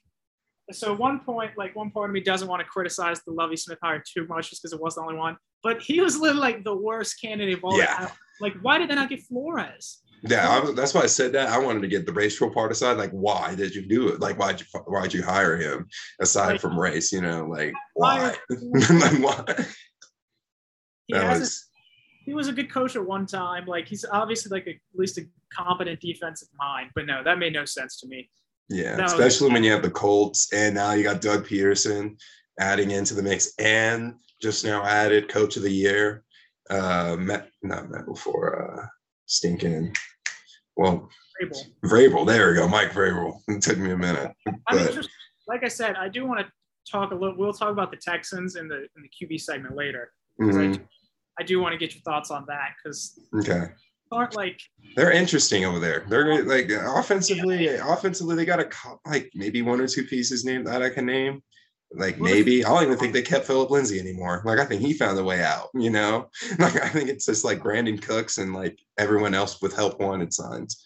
so 0.71 0.93
one 0.93 1.21
point, 1.21 1.51
like 1.57 1.75
one 1.75 1.91
part 1.91 2.09
of 2.09 2.13
me 2.13 2.19
doesn't 2.19 2.47
want 2.47 2.61
to 2.61 2.67
criticize 2.67 3.21
the 3.23 3.31
Lovie 3.31 3.55
Smith 3.55 3.79
hire 3.81 4.03
too 4.05 4.27
much 4.27 4.49
just 4.49 4.61
because 4.61 4.73
it 4.73 4.81
was 4.81 4.95
the 4.95 5.01
only 5.01 5.15
one, 5.15 5.37
but 5.63 5.81
he 5.81 6.01
was 6.01 6.19
literally 6.19 6.41
like 6.41 6.63
the 6.63 6.75
worst 6.75 7.21
candidate 7.21 7.57
of 7.57 7.63
all 7.63 7.77
yeah. 7.77 7.95
time. 7.95 8.09
Like, 8.41 8.53
why 8.61 8.77
did 8.77 8.89
they 8.89 8.95
not 8.95 9.09
get 9.09 9.21
Flores? 9.23 10.01
Yeah, 10.23 10.49
I 10.49 10.71
that's 10.71 10.93
why 10.93 11.01
I 11.01 11.07
said 11.07 11.33
that. 11.33 11.49
I 11.49 11.59
wanted 11.59 11.81
to 11.81 11.87
get 11.87 12.05
the 12.05 12.13
racial 12.13 12.49
part 12.49 12.71
aside. 12.71 12.97
Like, 12.97 13.11
why 13.11 13.55
did 13.55 13.75
you 13.75 13.87
do 13.87 14.09
it? 14.09 14.19
Like, 14.19 14.39
why'd 14.39 14.59
you 14.59 14.65
why'd 14.85 15.13
you 15.13 15.23
hire 15.23 15.57
him 15.57 15.87
aside 16.19 16.53
like, 16.53 16.61
from 16.61 16.79
race? 16.79 17.11
You 17.11 17.21
know, 17.21 17.45
like 17.45 17.73
why? 17.93 18.35
like, 18.49 19.19
why? 19.19 19.43
He, 21.07 21.13
was, 21.13 21.41
a, 21.41 22.25
he 22.25 22.33
was 22.33 22.47
a 22.47 22.53
good 22.53 22.71
coach 22.71 22.95
at 22.95 23.05
one 23.05 23.25
time. 23.25 23.65
Like, 23.65 23.87
he's 23.87 24.03
obviously 24.11 24.49
like 24.49 24.67
a, 24.67 24.71
at 24.71 24.79
least 24.95 25.17
a 25.17 25.25
competent 25.53 26.01
defensive 26.01 26.49
mind. 26.57 26.89
But 26.95 27.05
no, 27.05 27.23
that 27.23 27.39
made 27.39 27.53
no 27.53 27.65
sense 27.65 27.99
to 28.01 28.07
me. 28.07 28.29
Yeah, 28.69 29.03
especially 29.05 29.51
when 29.51 29.63
you 29.63 29.71
have 29.71 29.83
the 29.83 29.89
Colts 29.89 30.51
and 30.51 30.75
now 30.75 30.91
you 30.91 31.03
got 31.03 31.21
Doug 31.21 31.47
Pederson 31.47 32.17
adding 32.59 32.91
into 32.91 33.13
the 33.13 33.23
mix 33.23 33.53
and 33.59 34.15
just 34.41 34.65
now 34.65 34.83
added 34.83 35.29
coach 35.29 35.55
of 35.57 35.63
the 35.63 35.71
year. 35.71 36.23
Uh 36.69 37.15
met 37.17 37.47
not 37.63 37.89
met 37.89 38.05
before 38.05 38.81
uh 38.81 38.87
stinking 39.27 39.95
well 40.75 41.09
Vrabel. 41.39 41.65
Vrabel, 41.85 42.25
there 42.25 42.49
we 42.49 42.55
go. 42.55 42.67
Mike 42.67 42.91
Vrabel. 42.91 43.39
It 43.47 43.61
took 43.61 43.77
me 43.77 43.91
a 43.91 43.97
minute. 43.97 44.31
But, 44.43 44.91
just, 44.91 45.09
like 45.47 45.63
I 45.63 45.67
said, 45.67 45.95
I 45.95 46.09
do 46.09 46.25
want 46.25 46.39
to 46.39 46.51
talk 46.91 47.11
a 47.11 47.15
little 47.15 47.37
we'll 47.37 47.53
talk 47.53 47.69
about 47.69 47.91
the 47.91 47.97
Texans 47.97 48.55
in 48.55 48.67
the 48.67 48.87
in 48.95 49.03
the 49.03 49.09
QB 49.09 49.39
segment 49.39 49.75
later. 49.75 50.11
Mm-hmm. 50.41 50.57
I, 50.59 50.75
do, 50.75 50.79
I 51.39 51.43
do 51.43 51.59
want 51.61 51.73
to 51.73 51.77
get 51.77 51.93
your 51.93 52.01
thoughts 52.01 52.31
on 52.31 52.45
that 52.47 52.69
because 52.83 53.19
okay 53.35 53.67
aren't 54.11 54.35
like 54.35 54.59
they're 54.95 55.11
interesting 55.11 55.65
over 55.65 55.79
there. 55.79 56.05
They're 56.07 56.43
like 56.43 56.69
offensively, 56.69 57.65
yeah. 57.65 57.93
offensively 57.93 58.35
they 58.35 58.45
got 58.45 58.59
a 58.59 58.69
like 59.05 59.29
maybe 59.35 59.61
one 59.61 59.81
or 59.81 59.87
two 59.87 60.05
pieces 60.05 60.45
named 60.45 60.67
that 60.67 60.81
I 60.81 60.89
can 60.89 61.05
name. 61.05 61.41
Like 61.93 62.19
maybe 62.19 62.65
I 62.65 62.69
don't 62.69 62.83
even 62.83 62.97
think 62.97 63.13
they 63.13 63.21
kept 63.21 63.45
Phillip 63.45 63.69
Lindsay 63.69 63.99
anymore. 63.99 64.41
Like 64.45 64.59
I 64.59 64.65
think 64.65 64.81
he 64.81 64.93
found 64.93 65.17
a 65.17 65.23
way 65.23 65.41
out. 65.41 65.69
You 65.73 65.89
know, 65.89 66.29
like 66.59 66.81
I 66.81 66.89
think 66.89 67.09
it's 67.09 67.25
just 67.25 67.45
like 67.45 67.59
Brandin 67.59 68.01
Cooks 68.01 68.39
and 68.39 68.53
like 68.53 68.77
everyone 68.97 69.33
else 69.33 69.61
with 69.61 69.75
help 69.75 69.99
wanted 69.99 70.33
signs. 70.33 70.85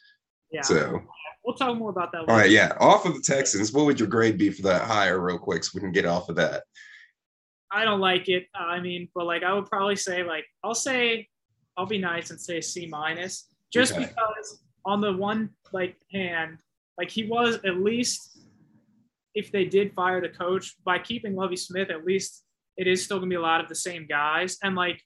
Yeah. 0.51 0.61
So 0.61 1.01
we'll 1.43 1.55
talk 1.55 1.77
more 1.77 1.89
about 1.89 2.11
that. 2.11 2.21
Later. 2.21 2.31
All 2.31 2.37
right. 2.37 2.51
Yeah. 2.51 2.73
Off 2.79 3.05
of 3.05 3.15
the 3.15 3.21
Texans, 3.21 3.73
what 3.73 3.85
would 3.85 3.99
your 3.99 4.09
grade 4.09 4.37
be 4.37 4.51
for 4.51 4.61
that 4.63 4.83
hire, 4.83 5.19
real 5.19 5.39
quick, 5.39 5.63
so 5.63 5.71
we 5.73 5.81
can 5.81 5.91
get 5.91 6.05
off 6.05 6.29
of 6.29 6.35
that? 6.35 6.63
I 7.71 7.83
don't 7.83 8.01
like 8.01 8.29
it. 8.29 8.47
Uh, 8.53 8.65
I 8.65 8.79
mean, 8.79 9.07
but 9.15 9.25
like 9.25 9.43
I 9.43 9.53
would 9.53 9.65
probably 9.65 9.95
say 9.95 10.23
like 10.23 10.45
I'll 10.63 10.75
say 10.75 11.27
I'll 11.77 11.85
be 11.85 11.97
nice 11.97 12.29
and 12.29 12.39
say 12.39 12.61
C 12.61 12.85
minus, 12.85 13.47
just 13.73 13.93
okay. 13.93 14.05
because 14.05 14.61
on 14.85 15.01
the 15.01 15.13
one 15.13 15.49
like 15.71 15.95
hand, 16.11 16.59
like 16.97 17.09
he 17.09 17.23
was 17.23 17.55
at 17.65 17.77
least 17.77 18.30
if 19.33 19.51
they 19.51 19.65
did 19.65 19.93
fire 19.93 20.21
the 20.21 20.29
coach 20.29 20.75
by 20.83 20.99
keeping 20.99 21.35
Lovie 21.35 21.55
Smith, 21.55 21.89
at 21.89 22.05
least 22.05 22.43
it 22.77 22.87
is 22.87 23.03
still 23.03 23.19
gonna 23.19 23.29
be 23.29 23.35
a 23.35 23.41
lot 23.41 23.61
of 23.61 23.69
the 23.69 23.75
same 23.75 24.05
guys. 24.07 24.57
And 24.63 24.75
like 24.75 25.01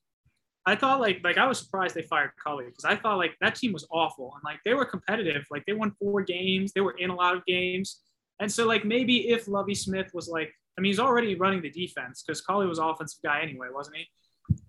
I 0.65 0.75
thought 0.75 0.99
like 0.99 1.21
like 1.23 1.37
I 1.37 1.47
was 1.47 1.59
surprised 1.59 1.95
they 1.95 2.01
fired 2.01 2.31
Culley 2.43 2.65
because 2.65 2.85
I 2.85 2.95
thought 2.95 3.17
like 3.17 3.35
that 3.41 3.55
team 3.55 3.73
was 3.73 3.87
awful 3.91 4.33
and 4.33 4.41
like 4.43 4.59
they 4.65 4.73
were 4.73 4.85
competitive. 4.85 5.45
Like 5.51 5.63
they 5.65 5.73
won 5.73 5.91
four 5.99 6.23
games, 6.23 6.71
they 6.73 6.81
were 6.81 6.95
in 6.97 7.09
a 7.09 7.15
lot 7.15 7.35
of 7.35 7.45
games. 7.45 8.01
And 8.39 8.51
so 8.51 8.65
like 8.65 8.83
maybe 8.83 9.29
if 9.29 9.47
Lovie 9.47 9.75
Smith 9.75 10.11
was 10.13 10.27
like 10.27 10.51
I 10.77 10.81
mean 10.81 10.89
he's 10.89 10.99
already 10.99 11.35
running 11.35 11.61
the 11.61 11.69
defense 11.69 12.23
because 12.25 12.41
Culley 12.41 12.67
was 12.67 12.79
offensive 12.79 13.21
guy 13.23 13.41
anyway, 13.41 13.67
wasn't 13.71 13.97
he? 13.97 14.07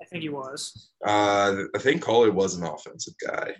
I 0.06 0.08
think 0.08 0.22
he 0.22 0.28
was. 0.28 0.90
Uh, 1.04 1.64
I 1.74 1.78
think 1.78 2.00
Culley 2.00 2.30
was 2.30 2.54
an 2.54 2.64
offensive 2.64 3.14
guy. 3.26 3.56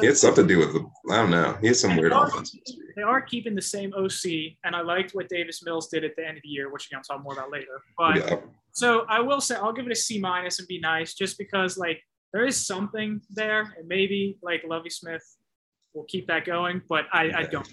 He 0.00 0.06
had 0.06 0.16
something 0.16 0.46
to 0.46 0.54
do 0.54 0.60
with 0.60 0.72
the. 0.72 0.86
I 1.12 1.16
don't 1.16 1.30
know. 1.30 1.58
He 1.60 1.66
had 1.66 1.76
some 1.76 1.96
weird 1.96 2.12
are, 2.12 2.28
offensive. 2.28 2.60
They 2.94 3.02
are 3.02 3.20
keeping 3.20 3.56
the 3.56 3.62
same 3.62 3.92
OC, 3.94 4.54
and 4.64 4.76
I 4.76 4.82
liked 4.82 5.12
what 5.12 5.28
Davis 5.28 5.64
Mills 5.64 5.88
did 5.88 6.04
at 6.04 6.12
the 6.16 6.26
end 6.26 6.36
of 6.36 6.44
the 6.44 6.48
year, 6.48 6.72
which 6.72 6.88
I'm 6.94 7.02
talking 7.02 7.24
more 7.24 7.32
about 7.32 7.50
later. 7.50 7.80
But 7.98 8.16
yeah. 8.16 8.36
so 8.72 9.04
I 9.08 9.20
will 9.20 9.40
say 9.40 9.56
I'll 9.56 9.72
give 9.72 9.86
it 9.86 9.92
a 9.92 9.96
C 9.96 10.20
minus 10.20 10.60
and 10.60 10.68
be 10.68 10.78
nice, 10.78 11.14
just 11.14 11.36
because 11.38 11.76
like 11.76 12.00
there 12.32 12.46
is 12.46 12.64
something 12.64 13.20
there, 13.30 13.74
and 13.76 13.88
maybe 13.88 14.38
like 14.42 14.62
Lovie 14.64 14.90
Smith 14.90 15.24
will 15.92 16.04
keep 16.04 16.28
that 16.28 16.44
going, 16.44 16.82
but 16.88 17.06
I, 17.12 17.24
yeah. 17.24 17.38
I 17.38 17.42
don't. 17.44 17.68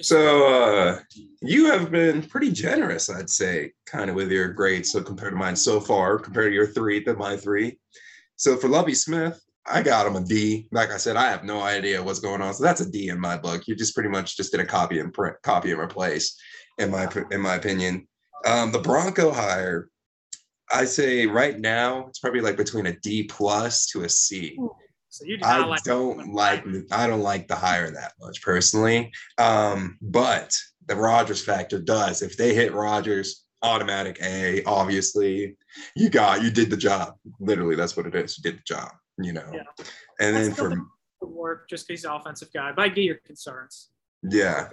So 0.00 0.46
uh, 0.46 1.00
you 1.42 1.66
have 1.66 1.90
been 1.90 2.22
pretty 2.22 2.50
generous, 2.50 3.10
I'd 3.10 3.30
say, 3.30 3.72
kind 3.86 4.08
of 4.08 4.16
with 4.16 4.30
your 4.30 4.48
grades. 4.48 4.92
So 4.92 5.02
compared 5.02 5.32
to 5.32 5.38
mine 5.38 5.56
so 5.56 5.80
far, 5.80 6.18
compared 6.18 6.50
to 6.50 6.54
your 6.54 6.66
three 6.66 7.02
to 7.04 7.14
my 7.14 7.36
three. 7.36 7.78
So 8.36 8.56
for 8.56 8.68
Lovie 8.68 8.94
Smith, 8.94 9.40
I 9.66 9.82
got 9.82 10.06
him 10.06 10.16
a 10.16 10.20
D. 10.20 10.68
Like 10.70 10.90
I 10.90 10.96
said, 10.96 11.16
I 11.16 11.30
have 11.30 11.44
no 11.44 11.60
idea 11.60 12.02
what's 12.02 12.20
going 12.20 12.40
on. 12.40 12.54
So 12.54 12.62
that's 12.62 12.80
a 12.80 12.90
D 12.90 13.08
in 13.08 13.20
my 13.20 13.36
book. 13.36 13.66
You 13.66 13.74
just 13.74 13.94
pretty 13.94 14.10
much 14.10 14.36
just 14.36 14.52
did 14.52 14.60
a 14.60 14.66
copy 14.66 15.00
and 15.00 15.12
print, 15.12 15.36
copy 15.42 15.72
and 15.72 15.80
replace, 15.80 16.38
in 16.78 16.90
my 16.90 17.08
in 17.30 17.40
my 17.40 17.56
opinion. 17.56 18.06
Um, 18.44 18.70
the 18.70 18.78
Bronco 18.78 19.32
hire, 19.32 19.88
I 20.72 20.84
say 20.84 21.26
right 21.26 21.58
now 21.58 22.06
it's 22.08 22.18
probably 22.18 22.40
like 22.40 22.56
between 22.56 22.86
a 22.86 22.96
D 23.00 23.24
plus 23.24 23.86
to 23.86 24.04
a 24.04 24.08
C. 24.08 24.56
So 25.16 25.24
you 25.24 25.38
do 25.38 25.46
I 25.46 25.64
like 25.64 25.82
don't 25.82 26.34
like 26.34 26.62
I 26.92 27.06
don't 27.06 27.22
like 27.22 27.48
the 27.48 27.54
hire 27.54 27.90
that 27.90 28.12
much 28.20 28.42
personally. 28.42 29.10
Um, 29.38 29.96
but 30.02 30.54
the 30.86 30.94
Rodgers 30.94 31.42
factor 31.42 31.80
does. 31.80 32.20
If 32.20 32.36
they 32.36 32.54
hit 32.54 32.74
Rodgers, 32.74 33.46
automatic 33.62 34.18
A, 34.22 34.62
obviously, 34.64 35.56
you 35.94 36.10
got 36.10 36.42
you 36.42 36.50
did 36.50 36.68
the 36.68 36.76
job. 36.76 37.14
Literally, 37.40 37.76
that's 37.76 37.96
what 37.96 38.04
it 38.04 38.14
is. 38.14 38.36
You 38.36 38.42
did 38.42 38.58
the 38.58 38.64
job, 38.66 38.90
you 39.18 39.32
know. 39.32 39.50
Yeah. 39.54 39.62
And 40.20 40.36
then 40.36 40.44
That's 40.44 40.54
still 40.54 40.76
for 41.18 41.28
work 41.28 41.70
just 41.70 41.88
because 41.88 42.00
he's 42.00 42.04
an 42.04 42.12
offensive 42.12 42.52
guy, 42.52 42.72
but 42.72 42.82
I 42.82 42.88
get 42.88 43.04
your 43.04 43.18
concerns. 43.24 43.88
yeah, 44.22 44.68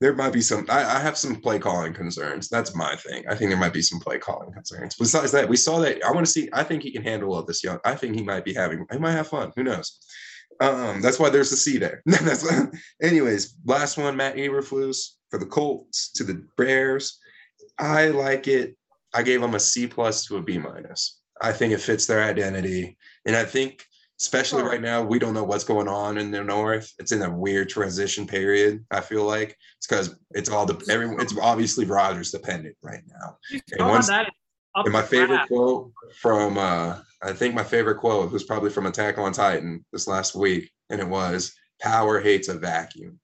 there 0.00 0.14
might 0.14 0.32
be 0.32 0.40
some 0.40 0.66
I, 0.68 0.96
I 0.96 0.98
have 0.98 1.16
some 1.16 1.36
play 1.36 1.58
calling 1.58 1.92
concerns. 1.92 2.48
That's 2.48 2.74
my 2.74 2.96
thing. 2.96 3.24
I 3.28 3.34
think 3.34 3.50
there 3.50 3.58
might 3.58 3.72
be 3.72 3.82
some 3.82 4.00
play 4.00 4.18
calling 4.18 4.52
concerns. 4.52 4.96
Besides 4.96 5.32
that, 5.32 5.48
we 5.48 5.56
saw 5.56 5.78
that 5.80 6.04
I 6.04 6.10
want 6.12 6.26
to 6.26 6.32
see, 6.32 6.48
I 6.52 6.64
think 6.64 6.82
he 6.82 6.92
can 6.92 7.02
handle 7.02 7.34
all 7.34 7.42
this 7.42 7.64
young. 7.64 7.78
I 7.84 7.94
think 7.94 8.14
he 8.14 8.22
might 8.22 8.44
be 8.44 8.54
having 8.54 8.86
he 8.90 8.98
might 8.98 9.12
have 9.12 9.28
fun. 9.28 9.52
Who 9.56 9.62
knows? 9.62 9.98
Um, 10.60 11.00
that's 11.00 11.18
why 11.18 11.30
there's 11.30 11.52
a 11.52 11.56
C 11.56 11.78
there. 11.78 12.02
that's 12.06 12.46
anyways, 13.02 13.56
last 13.64 13.98
one, 13.98 14.16
Matt 14.16 14.36
Eberflus 14.36 15.14
for 15.30 15.38
the 15.38 15.46
Colts 15.46 16.10
to 16.12 16.24
the 16.24 16.46
Bears. 16.56 17.18
I 17.78 18.08
like 18.08 18.46
it. 18.46 18.76
I 19.14 19.22
gave 19.22 19.40
them 19.40 19.54
a 19.54 19.60
C 19.60 19.86
plus 19.86 20.26
to 20.26 20.36
a 20.36 20.42
B 20.42 20.58
minus. 20.58 21.20
I 21.40 21.52
think 21.52 21.72
it 21.72 21.80
fits 21.80 22.06
their 22.06 22.22
identity. 22.22 22.96
And 23.26 23.36
I 23.36 23.44
think 23.44 23.84
especially 24.20 24.62
right 24.62 24.80
now, 24.80 25.02
we 25.02 25.18
don't 25.18 25.34
know 25.34 25.44
what's 25.44 25.64
going 25.64 25.88
on 25.88 26.18
in 26.18 26.30
the 26.30 26.42
north. 26.42 26.90
It's 26.98 27.12
in 27.12 27.22
a 27.22 27.30
weird 27.30 27.68
transition 27.68 28.26
period. 28.26 28.84
I 28.90 29.00
feel 29.00 29.24
like 29.24 29.56
it's 29.78 29.86
because 29.86 30.16
it's 30.32 30.48
all 30.50 30.66
the 30.66 30.82
everyone. 30.90 31.20
It's 31.20 31.36
obviously 31.38 31.84
Rodgers 31.84 32.30
dependent 32.30 32.76
right 32.82 33.02
now. 33.08 33.36
On 33.80 33.88
once- 33.90 34.08
And 34.86 34.92
my 34.92 35.02
favorite 35.02 35.46
quote 35.48 35.92
from 36.20 36.58
uh 36.58 36.98
I 37.22 37.32
think 37.32 37.54
my 37.54 37.64
favorite 37.64 37.98
quote 37.98 38.30
was 38.32 38.44
probably 38.44 38.70
from 38.70 38.86
Attack 38.86 39.16
on 39.18 39.32
Titan 39.32 39.84
this 39.92 40.06
last 40.06 40.34
week, 40.34 40.70
and 40.90 41.00
it 41.00 41.08
was 41.08 41.54
power 41.80 42.20
hates 42.20 42.48
a 42.48 42.54
vacuum. 42.54 43.18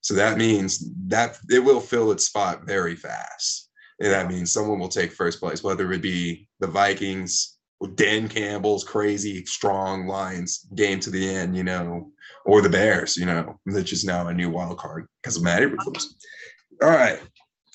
So 0.00 0.14
that 0.14 0.38
means 0.38 0.84
that 1.08 1.38
it 1.50 1.60
will 1.60 1.80
fill 1.80 2.10
its 2.10 2.26
spot 2.26 2.66
very 2.66 2.96
fast. 2.96 3.70
And 4.00 4.10
that 4.10 4.28
means 4.28 4.52
someone 4.52 4.80
will 4.80 4.88
take 4.88 5.12
first 5.12 5.38
place, 5.40 5.62
whether 5.62 5.90
it 5.92 6.02
be 6.02 6.48
the 6.58 6.66
Vikings, 6.66 7.53
with 7.84 7.96
Dan 7.96 8.28
Campbell's 8.28 8.82
crazy 8.82 9.44
strong 9.44 10.06
lines 10.06 10.66
game 10.74 10.98
to 11.00 11.10
the 11.10 11.28
end, 11.28 11.54
you 11.54 11.62
know, 11.64 12.10
or 12.46 12.62
the 12.62 12.68
Bears, 12.68 13.14
you 13.16 13.26
know, 13.26 13.60
which 13.64 13.92
is 13.92 14.04
now 14.06 14.26
a 14.28 14.32
new 14.32 14.48
wild 14.48 14.78
card 14.78 15.06
because 15.22 15.36
of 15.36 15.42
Matt 15.42 15.62
Eberflus. 15.62 16.04
All 16.82 16.88
right. 16.90 17.20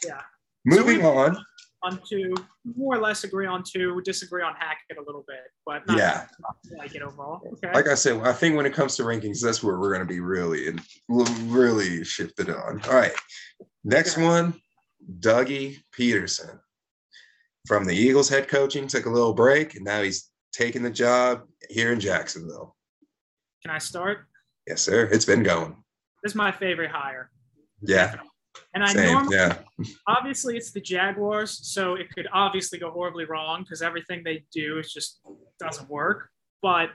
Yeah. 0.04 0.22
Moving 0.66 0.98
we- 1.00 1.04
on. 1.06 1.38
on 1.84 2.00
two, 2.10 2.34
more 2.76 2.96
or 2.96 3.00
less 3.00 3.24
agree 3.24 3.46
on 3.46 3.64
two. 3.64 4.02
Disagree 4.04 4.42
on 4.42 4.56
Hackett 4.56 4.98
a 4.98 5.02
little 5.06 5.24
bit, 5.28 5.44
but 5.64 5.86
not 5.88 5.98
Yeah. 5.98 6.26
like 6.78 6.96
it 6.96 7.04
overall. 7.04 7.42
Okay. 7.54 7.72
like 7.72 7.88
I 7.88 7.94
said, 7.94 8.20
I 8.24 8.34
think 8.34 8.56
when 8.58 8.66
it 8.66 8.74
comes 8.74 8.96
to 8.98 9.04
rankings, 9.04 9.42
that's 9.42 9.62
where 9.64 9.78
we're 9.80 9.94
going 9.94 10.06
to 10.08 10.12
be 10.12 10.20
really 10.22 10.68
and 10.70 10.82
really 11.52 12.04
shifted 12.04 12.50
on. 12.50 12.82
All 12.86 12.96
right, 12.96 13.14
next 13.84 14.14
Okay. 14.18 14.26
one, 14.26 14.60
Dougie 15.20 15.78
Pederson 15.98 16.60
from 17.68 17.86
the 17.86 17.96
Eagles 17.96 18.30
head 18.30 18.48
coaching 18.48 18.88
took 18.88 19.06
a 19.06 19.10
little 19.10 19.34
break, 19.34 19.76
and 19.76 19.86
now 19.86 20.02
he's 20.02 20.30
taking 20.54 20.82
the 20.84 20.90
job 20.90 21.44
here 21.70 21.92
in 21.92 22.00
Jacksonville. 22.00 22.76
Can 23.64 23.72
I 23.72 23.78
start? 23.78 24.26
Yes, 24.68 24.82
sir. 24.82 25.10
It's 25.12 25.26
been 25.26 25.44
going. 25.44 25.76
This 26.24 26.32
is 26.32 26.36
my 26.36 26.52
favorite 26.52 26.92
hire. 26.92 27.30
Yeah, 27.82 28.16
And 28.74 28.84
I 28.84 28.92
same. 28.94 29.14
normally, 29.14 29.38
Yeah, 29.38 29.58
obviously, 30.08 30.58
it's 30.58 30.72
the 30.72 30.82
Jaguars, 30.82 31.60
so 31.74 31.96
it 31.96 32.10
could 32.14 32.28
obviously 32.34 32.78
go 32.78 32.92
horribly 32.92 33.26
wrong 33.26 33.64
because 33.64 33.82
everything 33.82 34.22
they 34.24 34.44
do 34.54 34.80
is 34.80 34.92
just 34.92 35.22
doesn't 35.60 35.90
work. 35.90 36.30
But 36.62 36.90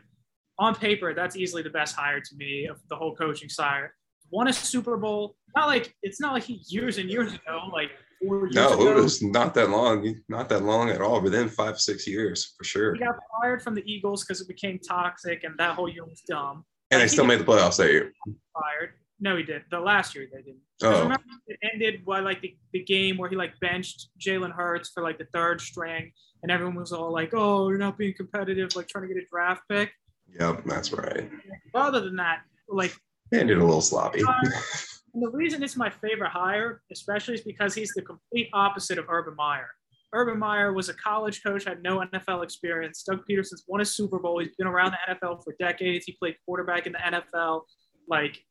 on 0.59 0.75
paper, 0.75 1.15
that's 1.15 1.37
easily 1.37 1.63
the 1.63 1.71
best 1.71 1.97
hire 1.97 2.21
to 2.21 2.37
me 2.37 2.67
of 2.67 2.81
the 2.91 2.97
whole 2.97 3.15
coaching 3.15 3.49
side. 3.49 3.89
Won 4.31 4.49
a 4.49 4.53
Super 4.53 4.97
Bowl. 4.99 5.37
Not 5.57 5.69
like 5.69 5.95
it's 6.03 6.21
not 6.21 6.33
like 6.35 6.45
he 6.45 6.63
years 6.69 6.99
and 6.99 7.09
years 7.09 7.33
ago, 7.33 7.63
like 7.73 7.91
four 8.27 8.47
years 8.47 8.55
no, 8.55 8.75
ago. 8.75 8.91
it 8.91 9.03
was 9.03 9.23
not 9.23 9.55
that 9.55 9.71
long, 9.71 10.15
not 10.29 10.49
that 10.49 10.63
long 10.63 10.91
at 10.91 11.01
all. 11.01 11.21
Within 11.21 11.49
five, 11.49 11.79
six 11.79 12.07
years 12.07 12.55
for 12.57 12.65
sure. 12.65 12.95
He 12.95 13.01
got 13.01 13.17
fired 13.41 13.63
from 13.63 13.75
the 13.75 13.83
Eagles 13.91 14.25
because 14.25 14.41
it 14.41 14.49
became 14.49 14.79
toxic, 14.79 15.45
and 15.45 15.57
that 15.59 15.75
whole 15.75 15.89
year 15.89 16.05
was 16.05 16.23
dumb. 16.29 16.65
And 16.91 17.01
they 17.01 17.09
still 17.09 17.27
made 17.27 17.41
the 17.41 17.45
playoffs 17.45 17.77
that 17.79 17.91
year. 17.91 18.13
Fired. 18.53 18.95
No, 19.21 19.37
he 19.37 19.43
did. 19.43 19.63
The 19.71 19.81
last 19.81 20.15
year 20.15 20.29
they 20.33 20.43
didn't. 20.43 20.61
Oh, 20.83 21.03
remember 21.03 21.23
it 21.47 21.59
ended 21.73 22.05
by 22.05 22.21
like 22.21 22.41
the, 22.41 22.57
the 22.73 22.83
game 22.83 23.17
where 23.17 23.31
he 23.31 23.37
like 23.37 23.59
benched 23.61 24.09
Jalen 24.19 24.53
Hurts 24.53 24.91
for 24.91 25.03
like 25.03 25.19
the 25.19 25.27
third 25.33 25.61
string, 25.61 26.13
and 26.43 26.51
everyone 26.51 26.75
was 26.75 26.93
all 26.93 27.13
like, 27.13 27.33
"Oh, 27.33 27.69
you're 27.69 27.79
not 27.79 27.97
being 27.97 28.15
competitive, 28.15 28.75
like 28.77 28.89
trying 28.89 29.09
to 29.09 29.15
get 29.15 29.23
a 29.23 29.27
draft 29.31 29.63
pick." 29.69 29.93
yep, 30.39 30.63
that's 30.65 30.93
right. 30.93 31.31
But 31.73 31.83
other 31.87 32.01
than 32.01 32.17
that, 32.17 32.41
like 32.69 32.95
They 33.31 33.41
ended 33.41 33.59
a 33.59 33.65
little 33.65 33.81
sloppy. 33.81 34.23
Uh, 34.23 34.51
and 35.15 35.23
the 35.23 35.31
reason 35.31 35.63
it's 35.63 35.77
my 35.77 35.91
favorite 35.91 36.31
hire, 36.31 36.83
especially, 36.93 37.35
is 37.35 37.43
because 37.43 37.75
he's 37.75 37.93
the 37.95 38.03
complete 38.03 38.49
opposite 38.53 38.99
of 38.99 39.07
Urban 39.09 39.37
Meyer. 39.37 39.69
Urban 40.13 40.39
Meyer 40.39 40.73
was 40.73 40.89
a 40.89 40.95
college 40.95 41.43
coach, 41.43 41.65
had 41.65 41.83
no 41.83 42.05
NFL 42.13 42.45
experience. 42.45 43.03
Doug 43.03 43.21
Pederson's 43.29 43.65
won 43.67 43.81
a 43.81 43.85
Super 43.85 44.19
Bowl. 44.19 44.41
He's 44.41 44.55
been 44.57 44.67
around 44.67 44.93
the 44.93 45.15
NFL 45.15 45.43
for 45.43 45.55
decades. 45.59 46.05
He 46.05 46.13
played 46.13 46.37
quarterback 46.45 46.87
in 46.87 46.93
the 46.93 46.99
NFL. 46.99 47.63
Like, 48.09 48.45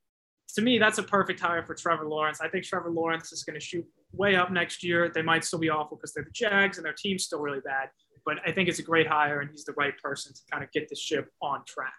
to 0.55 0.61
me, 0.61 0.77
that's 0.77 0.97
a 0.97 1.03
perfect 1.03 1.39
hire 1.39 1.63
for 1.63 1.73
Trevor 1.73 2.05
Lawrence. 2.05 2.41
I 2.41 2.49
think 2.49 2.65
Trevor 2.65 2.91
Lawrence 2.91 3.31
is 3.31 3.43
going 3.43 3.59
to 3.59 3.65
shoot 3.65 3.85
way 4.11 4.35
up 4.35 4.51
next 4.51 4.83
year. 4.83 5.09
They 5.13 5.21
might 5.21 5.43
still 5.43 5.59
be 5.59 5.69
awful 5.69 5.97
because 5.97 6.13
they're 6.13 6.25
the 6.25 6.31
Jags 6.31 6.77
and 6.77 6.85
their 6.85 6.95
team's 6.97 7.23
still 7.23 7.39
really 7.39 7.61
bad. 7.61 7.89
But 8.25 8.37
I 8.45 8.51
think 8.51 8.69
it's 8.69 8.79
a 8.79 8.83
great 8.83 9.07
hire, 9.07 9.41
and 9.41 9.49
he's 9.49 9.65
the 9.65 9.73
right 9.73 9.97
person 10.01 10.33
to 10.33 10.39
kind 10.51 10.63
of 10.63 10.71
get 10.71 10.87
the 10.89 10.95
ship 10.95 11.29
on 11.41 11.63
track. 11.65 11.93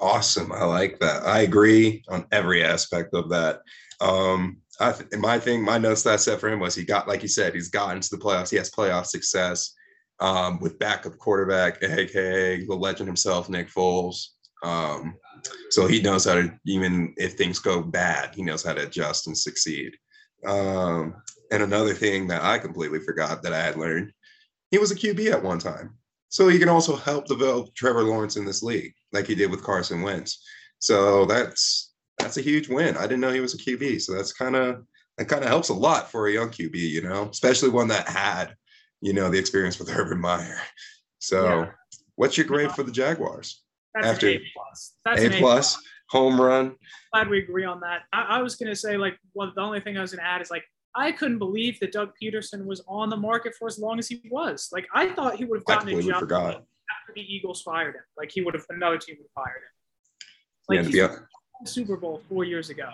Awesome. 0.00 0.50
I 0.52 0.64
like 0.64 0.98
that. 1.00 1.24
I 1.24 1.40
agree 1.40 2.02
on 2.08 2.26
every 2.32 2.64
aspect 2.64 3.14
of 3.14 3.28
that. 3.30 3.60
Um, 4.00 4.58
I 4.80 4.92
th- 4.92 5.20
my 5.20 5.38
thing, 5.38 5.62
my 5.62 5.76
notes 5.76 6.02
that 6.04 6.14
I 6.14 6.16
set 6.16 6.40
for 6.40 6.48
him 6.48 6.58
was 6.58 6.74
he 6.74 6.84
got, 6.84 7.06
like 7.06 7.22
you 7.22 7.28
said, 7.28 7.54
he's 7.54 7.68
gotten 7.68 8.00
to 8.00 8.08
the 8.10 8.22
playoffs. 8.22 8.48
He 8.48 8.56
has 8.56 8.70
playoff 8.70 9.06
success 9.06 9.74
um, 10.20 10.58
with 10.60 10.78
backup 10.78 11.18
quarterback, 11.18 11.82
aka 11.82 12.64
the 12.64 12.74
legend 12.74 13.08
himself, 13.08 13.50
Nick 13.50 13.68
Foles. 13.68 14.28
Um, 14.62 15.16
so 15.70 15.86
he 15.86 16.00
knows 16.00 16.24
how 16.24 16.34
to, 16.34 16.52
even 16.66 17.14
if 17.18 17.34
things 17.34 17.58
go 17.58 17.82
bad, 17.82 18.34
he 18.34 18.42
knows 18.42 18.62
how 18.62 18.72
to 18.72 18.86
adjust 18.86 19.26
and 19.26 19.36
succeed. 19.36 19.94
Um, 20.46 21.14
and 21.50 21.62
another 21.62 21.92
thing 21.94 22.26
that 22.28 22.42
I 22.42 22.58
completely 22.58 23.00
forgot 23.00 23.42
that 23.42 23.52
I 23.52 23.60
had 23.60 23.76
learned, 23.76 24.12
he 24.70 24.78
was 24.78 24.92
a 24.92 24.96
QB 24.96 25.30
at 25.32 25.42
one 25.42 25.58
time. 25.58 25.98
So 26.30 26.48
he 26.48 26.58
can 26.58 26.68
also 26.68 26.96
help 26.96 27.26
develop 27.26 27.74
Trevor 27.74 28.02
Lawrence 28.04 28.36
in 28.36 28.44
this 28.44 28.62
league, 28.62 28.94
like 29.12 29.26
he 29.26 29.34
did 29.34 29.50
with 29.50 29.62
Carson 29.64 30.00
Wentz. 30.02 30.42
So 30.78 31.26
that's 31.26 31.92
that's 32.18 32.36
a 32.38 32.42
huge 32.42 32.68
win. 32.68 32.96
I 32.96 33.02
didn't 33.02 33.20
know 33.20 33.32
he 33.32 33.40
was 33.40 33.54
a 33.54 33.58
QB, 33.58 34.00
so 34.00 34.14
that's 34.14 34.32
kind 34.32 34.54
of 34.56 34.84
that 35.18 35.26
kind 35.28 35.42
of 35.42 35.48
helps 35.50 35.68
a 35.70 35.74
lot 35.74 36.10
for 36.10 36.28
a 36.28 36.32
young 36.32 36.48
QB, 36.48 36.74
you 36.74 37.02
know, 37.02 37.28
especially 37.30 37.68
one 37.68 37.88
that 37.88 38.08
had, 38.08 38.54
you 39.02 39.12
know, 39.12 39.28
the 39.28 39.38
experience 39.38 39.78
with 39.78 39.90
Urban 39.94 40.20
Meyer. 40.20 40.58
So, 41.18 41.44
Yeah. 41.44 41.70
what's 42.14 42.38
your 42.38 42.46
grade 42.46 42.72
for 42.72 42.82
the 42.84 42.92
Jaguars? 42.92 43.62
That's 43.94 44.06
After- 44.06 44.28
an 44.28 44.34
A 44.36 44.42
plus. 44.54 44.94
That's 45.04 45.22
A 45.22 45.30
plus, 45.38 45.76
home 46.10 46.40
run. 46.40 46.76
glad 47.12 47.28
we 47.28 47.40
agree 47.40 47.64
on 47.64 47.80
that. 47.80 48.02
I, 48.12 48.38
I 48.38 48.42
was 48.42 48.54
gonna 48.56 48.76
say 48.76 48.96
like 48.96 49.18
well, 49.34 49.52
the 49.54 49.60
only 49.62 49.80
thing 49.80 49.98
I 49.98 50.00
was 50.00 50.12
gonna 50.14 50.26
add 50.26 50.40
is 50.40 50.50
like 50.50 50.64
I 50.94 51.12
couldn't 51.12 51.38
believe 51.38 51.78
that 51.80 51.92
Doug 51.92 52.12
Pederson 52.20 52.64
was 52.64 52.82
on 52.88 53.10
the 53.10 53.16
market 53.16 53.54
for 53.58 53.68
as 53.68 53.78
long 53.78 53.98
as 53.98 54.08
he 54.08 54.22
was. 54.30 54.68
Like 54.72 54.86
I 54.94 55.10
thought 55.10 55.36
he 55.36 55.44
would 55.44 55.58
have 55.58 55.64
gotten 55.64 55.88
a 55.88 56.02
job 56.02 56.20
forgot. 56.20 56.54
after 56.54 57.12
the 57.14 57.22
Eagles 57.22 57.62
fired 57.62 57.94
him. 57.94 58.02
Like 58.16 58.30
he 58.32 58.40
would 58.42 58.54
have 58.54 58.64
another 58.70 58.98
team 58.98 59.16
would 59.18 59.28
have 59.36 59.44
fired 59.44 59.62
him. 59.62 59.72
Like 60.68 60.78
to 60.78 60.90
he's 60.90 61.18
the 61.62 61.68
Super 61.68 61.96
Bowl 61.96 62.22
four 62.28 62.44
years 62.44 62.70
ago. 62.70 62.90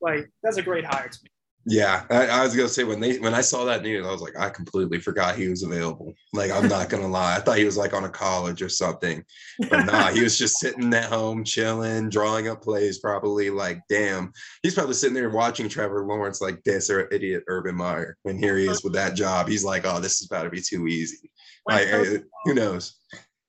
Like 0.00 0.30
that's 0.42 0.58
a 0.58 0.62
great 0.62 0.84
hire 0.84 1.08
to 1.08 1.18
me. 1.24 1.30
Yeah, 1.68 2.04
I, 2.10 2.28
I 2.28 2.44
was 2.44 2.54
gonna 2.54 2.68
say 2.68 2.84
when 2.84 3.00
they 3.00 3.18
when 3.18 3.34
I 3.34 3.40
saw 3.40 3.64
that 3.64 3.82
news, 3.82 4.06
I 4.06 4.12
was 4.12 4.20
like, 4.20 4.38
I 4.38 4.50
completely 4.50 5.00
forgot 5.00 5.34
he 5.34 5.48
was 5.48 5.64
available. 5.64 6.14
Like, 6.32 6.52
I'm 6.52 6.68
not 6.68 6.88
gonna 6.88 7.08
lie, 7.08 7.36
I 7.36 7.40
thought 7.40 7.58
he 7.58 7.64
was 7.64 7.76
like 7.76 7.92
on 7.92 8.04
a 8.04 8.08
college 8.08 8.62
or 8.62 8.68
something, 8.68 9.24
but 9.68 9.84
nah, 9.84 10.08
he 10.08 10.22
was 10.22 10.38
just 10.38 10.60
sitting 10.60 10.94
at 10.94 11.06
home, 11.06 11.42
chilling, 11.42 12.08
drawing 12.08 12.46
up 12.46 12.62
plays. 12.62 13.00
Probably 13.00 13.50
like, 13.50 13.80
damn, 13.88 14.32
he's 14.62 14.74
probably 14.74 14.94
sitting 14.94 15.14
there 15.14 15.28
watching 15.28 15.68
Trevor 15.68 16.06
Lawrence 16.06 16.40
like 16.40 16.62
this 16.62 16.88
or 16.88 17.12
idiot 17.12 17.42
Urban 17.48 17.74
Meyer. 17.74 18.16
And 18.24 18.38
here 18.38 18.56
he 18.56 18.68
is 18.68 18.84
with 18.84 18.92
that 18.92 19.16
job. 19.16 19.48
He's 19.48 19.64
like, 19.64 19.84
oh, 19.84 19.98
this 19.98 20.20
is 20.20 20.28
about 20.30 20.44
to 20.44 20.50
be 20.50 20.60
too 20.60 20.86
easy. 20.86 21.32
Like, 21.66 21.88
coach 21.88 22.06
eh, 22.06 22.18
who 22.44 22.54
knows? 22.54 22.94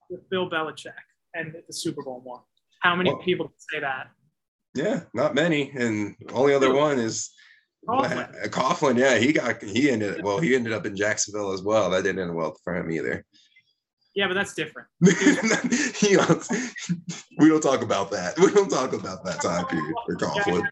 with 0.09 0.27
Bill 0.29 0.50
Belichick 0.50 0.93
and 1.33 1.53
the 1.67 1.74
Super 1.74 2.03
Bowl 2.03 2.21
one. 2.24 2.41
How 2.81 2.95
many 2.95 3.12
Well- 3.12 3.21
people 3.21 3.53
say 3.57 3.79
that? 3.79 4.07
Yeah, 4.74 5.01
not 5.13 5.33
many. 5.33 5.71
And 5.71 6.15
only 6.33 6.53
other 6.53 6.74
one 6.74 7.00
is 7.00 7.31
Coughlin. 7.88 8.50
Coughlin, 8.50 8.98
yeah, 8.98 9.17
he 9.17 9.32
got 9.34 9.62
he 9.62 9.89
ended 9.89 10.24
well, 10.24 10.39
he 10.39 10.56
ended 10.56 10.74
up 10.74 10.86
in 10.86 10.96
Jacksonville 10.96 11.51
as 11.51 11.62
well. 11.62 11.89
That 11.89 12.03
didn't 12.03 12.20
end 12.20 12.36
well 12.36 12.56
for 12.63 12.75
him 12.75 12.91
either. 12.91 13.25
Yeah, 14.15 14.27
but 14.27 14.34
that's 14.34 14.53
different. 14.53 14.88
We 17.39 17.50
don't 17.50 17.62
talk 17.62 17.84
about 17.84 18.10
that. 18.12 18.38
We 18.39 18.51
don't 18.51 18.70
talk 18.70 18.94
about 18.94 19.24
that 19.25 19.41
time 19.41 19.65
period 19.67 19.94
for 20.06 20.15
Coughlin. 20.15 20.63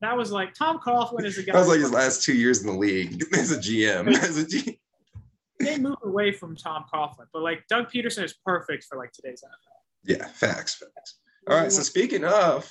That 0.00 0.16
was 0.16 0.32
like 0.32 0.54
Tom 0.54 0.78
Coughlin 0.78 1.24
is 1.24 1.38
a 1.38 1.42
guy. 1.42 1.52
That 1.52 1.58
was 1.58 1.68
like 1.68 1.80
his 1.80 1.92
last 1.92 2.22
two 2.22 2.34
years 2.34 2.62
in 2.62 2.66
the 2.66 2.78
league 2.78 3.22
as 3.34 3.52
a 3.52 3.58
GM. 3.58 4.14
As 4.16 4.38
a 4.38 4.46
G- 4.46 4.80
they 5.60 5.78
moved 5.78 5.98
away 6.04 6.32
from 6.32 6.56
Tom 6.56 6.84
Coughlin, 6.92 7.26
but 7.32 7.42
like 7.42 7.66
Doug 7.68 7.90
Pederson 7.90 8.24
is 8.24 8.34
perfect 8.44 8.84
for 8.84 8.96
like 8.98 9.12
today's 9.12 9.42
NFL. 9.42 10.16
yeah, 10.16 10.26
facts, 10.28 10.74
facts. 10.74 11.16
All 11.48 11.56
right. 11.56 11.70
So 11.72 11.82
speaking 11.82 12.24
of 12.24 12.70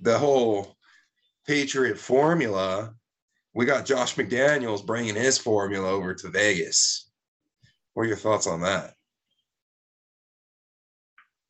the 0.00 0.18
whole 0.18 0.76
Patriot 1.46 1.98
formula, 1.98 2.94
we 3.54 3.66
got 3.66 3.86
Josh 3.86 4.14
McDaniels 4.14 4.84
bringing 4.84 5.14
his 5.14 5.38
formula 5.38 5.88
over 5.88 6.14
to 6.14 6.28
Vegas. 6.28 7.10
What 7.94 8.04
are 8.04 8.08
your 8.08 8.16
thoughts 8.16 8.46
on 8.46 8.60
that? 8.62 8.94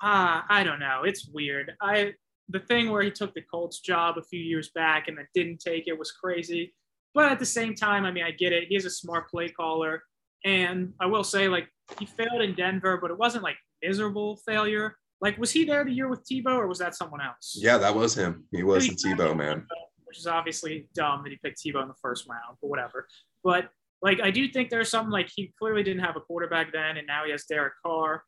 Ah, 0.03 0.47
I 0.49 0.65
don't 0.65 0.81
know. 0.81 1.03
It's 1.05 1.29
weird. 1.29 1.73
I 1.81 2.15
the 2.49 2.61
thing 2.61 2.91
where 2.91 3.03
he 3.03 3.11
took 3.11 3.33
the 3.35 3.43
Colts 3.43 3.81
job 3.81 4.19
a 4.19 4.23
few 4.23 4.41
years 4.41 4.71
back 4.75 5.09
and 5.09 5.17
then 5.17 5.27
didn't 5.35 5.61
take 5.61 5.87
it 5.87 5.99
was 5.99 6.11
crazy. 6.11 6.75
But 7.15 7.31
at 7.31 7.39
the 7.39 7.47
same 7.47 7.75
time, 7.75 8.05
I 8.05 8.11
mean, 8.11 8.25
I 8.25 8.31
get 8.33 8.53
it. 8.53 8.65
He's 8.69 8.85
a 8.85 8.91
smart 8.91 9.29
play 9.31 9.49
caller. 9.49 10.03
And 10.45 10.93
I 11.01 11.07
will 11.07 11.25
say, 11.25 11.49
like, 11.49 11.69
he 11.99 12.07
failed 12.07 12.43
in 12.43 12.55
Denver, 12.55 12.99
but 13.01 13.11
it 13.11 13.19
wasn't 13.19 13.45
like 13.45 13.57
miserable 13.83 14.37
failure. 14.47 14.97
Like, 15.21 15.39
was 15.39 15.51
he 15.51 15.65
there 15.65 15.85
the 15.85 15.93
year 15.93 16.09
with 16.09 16.25
Tebow 16.25 16.57
or 16.57 16.67
was 16.67 16.79
that 16.79 16.95
someone 16.95 17.21
else? 17.21 17.57
Yeah, 17.61 17.79
that 17.79 17.95
was 17.95 18.17
him. 18.17 18.45
He 18.51 18.63
was 18.63 18.89
the 18.89 18.95
Tebow 18.95 19.37
man. 19.37 19.67
Which 20.11 20.19
is 20.19 20.27
obviously 20.27 20.89
dumb 20.93 21.23
that 21.23 21.31
he 21.31 21.37
picked 21.37 21.63
Tebow 21.63 21.83
in 21.83 21.89
the 21.89 21.95
first 22.03 22.27
round, 22.29 22.57
but 22.61 22.67
whatever. 22.67 23.07
But 23.45 23.71
like, 24.03 24.21
I 24.21 24.33
do 24.33 24.49
think 24.49 24.69
there's 24.69 24.91
something 24.91 25.13
like 25.13 25.31
he 25.33 25.53
clearly 25.57 25.85
didn't 25.85 26.03
have 26.03 26.17
a 26.17 26.21
quarterback 26.21 26.73
then, 26.73 26.97
and 26.97 27.07
now 27.07 27.25
he 27.25 27.31
has 27.31 27.45
Derek 27.45 27.75
Carr. 27.87 28.25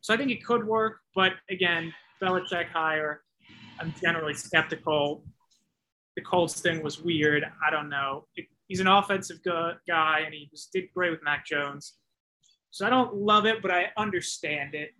So 0.00 0.14
I 0.14 0.16
think 0.16 0.30
it 0.30 0.44
could 0.44 0.64
work. 0.64 0.98
But 1.12 1.32
again, 1.50 1.92
Belichick 2.22 2.68
hire, 2.68 3.22
I'm 3.80 3.92
generally 4.00 4.34
skeptical. 4.34 5.24
The 6.14 6.22
Colts 6.22 6.60
thing 6.60 6.84
was 6.84 7.00
weird. 7.00 7.44
I 7.66 7.70
don't 7.72 7.88
know. 7.88 8.28
He's 8.68 8.78
an 8.78 8.86
offensive 8.86 9.38
guy, 9.42 10.20
and 10.24 10.32
he 10.32 10.48
just 10.52 10.72
did 10.72 10.84
great 10.94 11.10
with 11.10 11.24
Mac 11.24 11.44
Jones. 11.44 11.94
So 12.70 12.86
I 12.86 12.90
don't 12.90 13.16
love 13.16 13.44
it, 13.44 13.60
but 13.60 13.72
I 13.72 13.88
understand 13.96 14.76
it. 14.76 14.90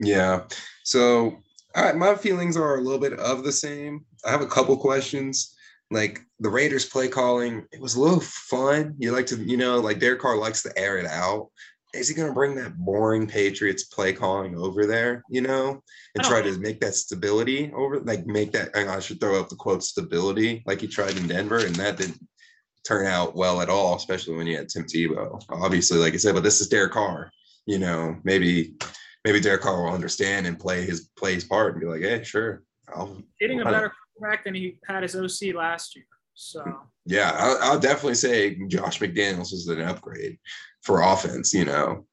Yeah. 0.00 0.44
So 0.84 1.38
all 1.78 1.84
right, 1.84 1.96
my 1.96 2.16
feelings 2.16 2.56
are 2.56 2.76
a 2.76 2.80
little 2.80 2.98
bit 2.98 3.12
of 3.12 3.44
the 3.44 3.52
same. 3.52 4.04
I 4.24 4.32
have 4.32 4.40
a 4.40 4.46
couple 4.46 4.76
questions. 4.76 5.54
Like 5.92 6.18
the 6.40 6.48
Raiders 6.48 6.84
play 6.84 7.06
calling, 7.06 7.64
it 7.70 7.80
was 7.80 7.94
a 7.94 8.00
little 8.00 8.20
fun. 8.20 8.96
You 8.98 9.12
like 9.12 9.26
to, 9.26 9.36
you 9.36 9.56
know, 9.56 9.78
like 9.78 10.00
Derek 10.00 10.20
Carr 10.20 10.36
likes 10.36 10.60
to 10.64 10.76
air 10.76 10.98
it 10.98 11.06
out. 11.06 11.50
Is 11.94 12.08
he 12.08 12.16
going 12.16 12.26
to 12.26 12.34
bring 12.34 12.56
that 12.56 12.76
boring 12.76 13.28
Patriots 13.28 13.84
play 13.84 14.12
calling 14.12 14.58
over 14.58 14.86
there, 14.86 15.22
you 15.30 15.40
know, 15.40 15.80
and 16.16 16.24
try 16.24 16.42
to 16.42 16.58
make 16.58 16.80
that 16.80 16.96
stability 16.96 17.72
over, 17.72 18.00
like 18.00 18.26
make 18.26 18.50
that, 18.52 18.76
I 18.76 18.98
should 18.98 19.20
throw 19.20 19.40
up 19.40 19.48
the 19.48 19.54
quote 19.54 19.84
stability 19.84 20.64
like 20.66 20.80
he 20.80 20.88
tried 20.88 21.16
in 21.16 21.28
Denver, 21.28 21.64
and 21.64 21.76
that 21.76 21.96
didn't 21.96 22.20
turn 22.84 23.06
out 23.06 23.36
well 23.36 23.60
at 23.60 23.70
all, 23.70 23.94
especially 23.94 24.34
when 24.36 24.48
you 24.48 24.56
had 24.56 24.68
Tim 24.68 24.82
Tebow. 24.82 25.40
Obviously, 25.48 25.98
like 25.98 26.12
I 26.12 26.16
said, 26.16 26.34
but 26.34 26.42
this 26.42 26.60
is 26.60 26.68
Derek 26.68 26.92
Carr, 26.92 27.30
you 27.66 27.78
know, 27.78 28.16
maybe 28.24 28.74
maybe 29.24 29.40
Derek 29.40 29.62
Carr 29.62 29.82
will 29.82 29.92
understand 29.92 30.46
and 30.46 30.58
play 30.58 30.84
his 30.84 31.10
play 31.16 31.34
his 31.34 31.44
part 31.44 31.72
and 31.72 31.80
be 31.80 31.86
like, 31.86 32.02
hey, 32.02 32.22
sure. 32.22 32.62
I'll, 32.94 33.22
Hitting 33.38 33.60
a 33.60 33.64
better 33.64 33.92
quarterback 34.16 34.44
than 34.44 34.54
he 34.54 34.78
had 34.86 35.02
his 35.02 35.14
OC 35.14 35.54
last 35.54 35.94
year. 35.94 36.06
So 36.34 36.64
yeah, 37.04 37.32
I'll, 37.36 37.58
I'll, 37.62 37.80
definitely 37.80 38.14
say 38.14 38.56
Josh 38.68 39.00
McDaniels 39.00 39.52
is 39.52 39.66
an 39.66 39.80
upgrade 39.80 40.38
for 40.82 41.02
offense, 41.02 41.52
you 41.52 41.64
know, 41.64 42.06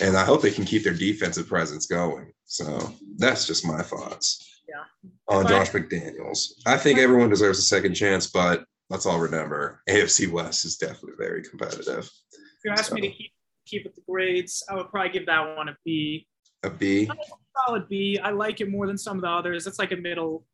and 0.00 0.16
I 0.16 0.24
hope 0.24 0.40
they 0.40 0.50
can 0.50 0.64
keep 0.64 0.82
their 0.82 0.94
defensive 0.94 1.46
presence 1.46 1.86
going. 1.86 2.32
So 2.46 2.92
that's 3.18 3.46
just 3.46 3.66
my 3.66 3.82
thoughts. 3.82 4.62
Yeah. 4.66 5.12
On 5.28 5.42
but, 5.44 5.50
Josh 5.50 5.70
McDaniels, 5.72 6.52
I 6.64 6.78
think 6.78 6.98
everyone 6.98 7.28
deserves 7.28 7.58
a 7.58 7.62
second 7.62 7.94
chance, 7.94 8.28
but 8.28 8.64
let's 8.88 9.04
all 9.04 9.18
remember 9.18 9.82
AFC 9.88 10.30
West 10.30 10.64
is 10.64 10.76
definitely 10.76 11.14
very 11.18 11.42
competitive. 11.42 12.10
If 12.32 12.64
you 12.64 12.70
ask 12.70 12.86
so. 12.86 12.94
me 12.94 13.02
to 13.02 13.10
keep 13.10 13.32
keep 13.66 13.84
it 13.84 13.94
the 13.94 14.02
grades, 14.08 14.62
I 14.70 14.74
would 14.74 14.90
probably 14.90 15.10
give 15.10 15.26
that 15.26 15.56
one 15.56 15.68
a 15.68 15.76
B. 15.84 16.26
A 16.66 16.70
B. 16.70 17.10
Solid 17.66 17.88
B. 17.88 18.18
I 18.22 18.30
like 18.30 18.60
it 18.60 18.68
more 18.68 18.86
than 18.86 18.98
some 18.98 19.16
of 19.16 19.22
the 19.22 19.30
others. 19.30 19.66
It's 19.66 19.78
like 19.78 19.92
a 19.92 19.96
middle, 19.96 20.44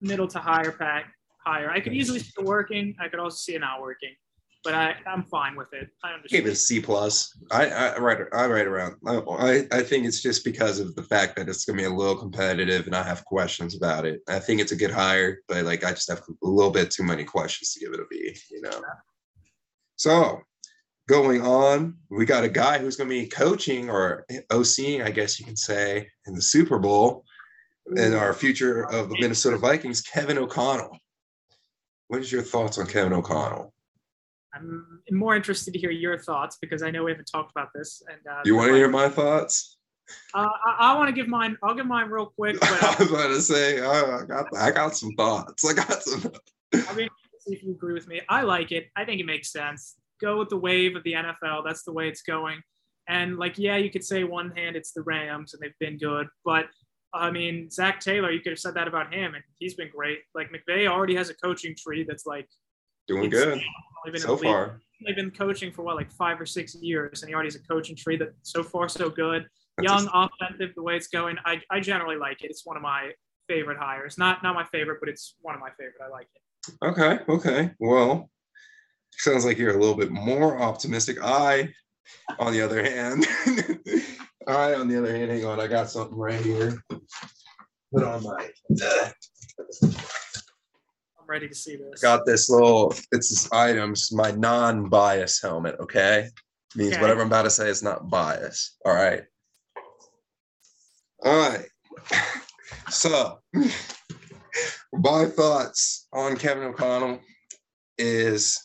middle 0.00 0.26
to 0.28 0.38
higher 0.38 0.72
pack. 0.72 1.12
Higher. 1.44 1.70
I 1.70 1.80
could 1.80 1.92
easily 1.92 2.20
see 2.20 2.32
it 2.38 2.44
working. 2.44 2.94
I 3.00 3.08
could 3.08 3.18
also 3.18 3.36
see 3.36 3.54
it 3.56 3.60
not 3.60 3.82
working, 3.82 4.14
but 4.62 4.74
I 4.74 4.94
I'm 5.06 5.24
fine 5.24 5.56
with 5.56 5.72
it. 5.72 5.88
I 6.04 6.12
understand. 6.12 6.44
Give 6.44 6.46
it 6.46 6.52
a 6.52 6.56
C 6.56 6.80
plus. 6.80 7.36
I 7.50 7.66
I 7.66 7.98
write 7.98 8.18
I 8.32 8.46
write 8.46 8.66
around. 8.66 8.94
I 9.04 9.66
I 9.72 9.82
think 9.82 10.06
it's 10.06 10.22
just 10.22 10.44
because 10.44 10.78
of 10.78 10.94
the 10.94 11.02
fact 11.02 11.34
that 11.36 11.48
it's 11.48 11.64
gonna 11.64 11.78
be 11.78 11.84
a 11.84 11.90
little 11.90 12.16
competitive, 12.16 12.86
and 12.86 12.94
I 12.94 13.02
have 13.02 13.24
questions 13.24 13.74
about 13.74 14.06
it. 14.06 14.20
I 14.28 14.38
think 14.38 14.60
it's 14.60 14.70
a 14.70 14.76
good 14.76 14.92
hire, 14.92 15.40
but 15.48 15.64
like 15.64 15.82
I 15.84 15.90
just 15.90 16.08
have 16.08 16.20
a 16.20 16.46
little 16.46 16.70
bit 16.70 16.92
too 16.92 17.02
many 17.02 17.24
questions 17.24 17.72
to 17.72 17.80
give 17.80 17.92
it 17.92 18.00
a 18.00 18.06
B. 18.08 18.36
You 18.50 18.62
know. 18.62 18.82
So 19.96 20.40
going 21.08 21.42
on. 21.42 21.96
We 22.10 22.24
got 22.24 22.44
a 22.44 22.48
guy 22.48 22.78
who's 22.78 22.96
going 22.96 23.08
to 23.08 23.14
be 23.14 23.26
coaching 23.26 23.90
or 23.90 24.24
OCing, 24.50 25.04
I 25.04 25.10
guess 25.10 25.38
you 25.38 25.46
can 25.46 25.56
say, 25.56 26.08
in 26.26 26.34
the 26.34 26.42
Super 26.42 26.78
Bowl 26.78 27.24
and 27.96 28.14
our 28.14 28.32
future 28.32 28.84
of 28.90 29.08
the 29.08 29.16
Minnesota 29.20 29.58
Vikings, 29.58 30.02
Kevin 30.02 30.38
O'Connell. 30.38 30.96
What 32.08 32.20
is 32.20 32.30
your 32.30 32.42
thoughts 32.42 32.78
on 32.78 32.86
Kevin 32.86 33.12
O'Connell? 33.12 33.72
I'm 34.54 34.84
more 35.10 35.34
interested 35.34 35.72
to 35.72 35.78
hear 35.78 35.90
your 35.90 36.18
thoughts 36.18 36.58
because 36.60 36.82
I 36.82 36.90
know 36.90 37.04
we 37.04 37.10
haven't 37.10 37.30
talked 37.32 37.50
about 37.50 37.68
this. 37.74 38.02
And 38.08 38.20
uh, 38.30 38.42
you 38.44 38.54
want 38.54 38.68
to 38.68 38.74
hear 38.74 38.88
my 38.88 39.08
thoughts? 39.08 39.78
Uh, 40.34 40.48
I, 40.66 40.92
I 40.92 40.96
want 40.96 41.08
to 41.08 41.14
give 41.14 41.26
mine. 41.26 41.56
I'll 41.62 41.74
give 41.74 41.86
mine 41.86 42.10
real 42.10 42.26
quick. 42.26 42.56
But, 42.60 42.82
I 42.82 42.96
was 42.98 43.10
about 43.10 43.28
to 43.28 43.40
say, 43.40 43.80
oh, 43.80 44.18
I 44.22 44.26
got, 44.26 44.46
I 44.56 44.70
got 44.70 44.94
some 44.94 45.12
thoughts. 45.16 45.64
I 45.64 45.72
got 45.72 46.02
some. 46.02 46.30
I 46.74 46.94
mean, 46.94 47.08
if 47.46 47.62
you 47.62 47.72
agree 47.72 47.94
with 47.94 48.06
me. 48.06 48.20
I 48.28 48.42
like 48.42 48.72
it. 48.72 48.90
I 48.94 49.06
think 49.06 49.20
it 49.20 49.26
makes 49.26 49.50
sense 49.50 49.96
go 50.22 50.38
with 50.38 50.48
the 50.48 50.56
wave 50.56 50.96
of 50.96 51.02
the 51.04 51.14
NFL. 51.14 51.64
That's 51.64 51.82
the 51.82 51.92
way 51.92 52.08
it's 52.08 52.22
going. 52.22 52.60
And 53.08 53.38
like, 53.38 53.58
yeah, 53.58 53.76
you 53.76 53.90
could 53.90 54.04
say 54.04 54.24
one 54.24 54.52
hand 54.52 54.76
it's 54.76 54.92
the 54.92 55.02
Rams 55.02 55.54
and 55.54 55.62
they've 55.62 55.78
been 55.80 55.98
good, 55.98 56.28
but 56.44 56.66
I 57.14 57.30
mean, 57.30 57.70
Zac 57.70 58.00
Taylor, 58.00 58.30
you 58.30 58.40
could 58.40 58.52
have 58.52 58.58
said 58.58 58.74
that 58.74 58.88
about 58.88 59.12
him, 59.12 59.34
and 59.34 59.44
he's 59.58 59.74
been 59.74 59.90
great. 59.90 60.20
Like 60.34 60.50
McVay 60.50 60.86
already 60.88 61.14
has 61.16 61.28
a 61.28 61.34
coaching 61.34 61.74
tree 61.76 62.04
that's 62.04 62.24
like 62.26 62.48
doing 63.06 63.28
good 63.28 63.60
so 64.16 64.36
far. 64.36 64.80
They've 65.04 65.16
been 65.16 65.30
coaching 65.30 65.72
for 65.72 65.82
what, 65.82 65.96
like 65.96 66.10
five 66.10 66.40
or 66.40 66.46
six 66.46 66.74
years, 66.76 67.22
and 67.22 67.28
he 67.28 67.34
already 67.34 67.48
has 67.48 67.56
a 67.56 67.62
coaching 67.62 67.96
tree 67.96 68.16
that 68.16 68.32
so 68.42 68.62
far 68.62 68.88
so 68.88 69.10
good. 69.10 69.46
That's 69.76 69.90
Young, 69.90 70.04
just... 70.04 70.32
offensive, 70.40 70.74
the 70.74 70.82
way 70.82 70.96
it's 70.96 71.08
going. 71.08 71.36
I, 71.44 71.60
I 71.70 71.80
generally 71.80 72.16
like 72.16 72.42
it. 72.44 72.50
It's 72.50 72.64
one 72.64 72.76
of 72.76 72.82
my 72.82 73.10
favorite 73.48 73.78
hires. 73.78 74.16
Not 74.16 74.42
not 74.42 74.54
my 74.54 74.64
favorite, 74.64 74.98
but 75.00 75.08
it's 75.08 75.34
one 75.40 75.54
of 75.54 75.60
my 75.60 75.70
favorite. 75.70 76.00
I 76.02 76.08
like 76.08 76.28
it. 76.34 76.86
Okay, 76.86 77.18
okay. 77.28 77.70
Well, 77.78 78.30
sounds 79.18 79.44
like 79.44 79.58
you're 79.58 79.76
a 79.76 79.78
little 79.78 79.96
bit 79.96 80.10
more 80.10 80.60
optimistic. 80.60 81.18
I, 81.22 81.68
on 82.38 82.52
the 82.52 82.60
other 82.62 82.82
hand, 82.82 83.26
I, 84.46 84.74
on 84.74 84.88
the 84.88 84.98
other 84.98 85.16
hand, 85.16 85.30
hang 85.30 85.44
on, 85.44 85.60
I 85.60 85.66
got 85.66 85.90
something 85.90 86.16
right 86.16 86.40
here. 86.40 86.82
Put 87.92 88.04
on 88.04 88.22
my. 88.22 88.48
I'm 89.82 91.26
ready 91.26 91.48
to 91.48 91.54
see 91.54 91.76
this. 91.76 92.02
I 92.02 92.06
got 92.06 92.26
this 92.26 92.48
little. 92.48 92.94
It's 93.12 93.28
this 93.30 93.52
items. 93.52 94.10
My 94.12 94.30
non-bias 94.30 95.40
helmet. 95.42 95.76
Okay, 95.78 96.28
means 96.74 96.94
okay. 96.94 97.00
whatever 97.00 97.20
I'm 97.20 97.26
about 97.26 97.42
to 97.42 97.50
say 97.50 97.68
is 97.68 97.82
not 97.82 98.08
bias. 98.08 98.76
All 98.84 98.94
right. 98.94 99.22
All 101.24 101.50
right. 101.50 101.66
So, 102.90 103.38
my 104.92 105.24
thoughts 105.24 106.06
on 106.12 106.36
Kevin 106.36 106.64
O'Connell 106.64 107.20
is 107.96 108.58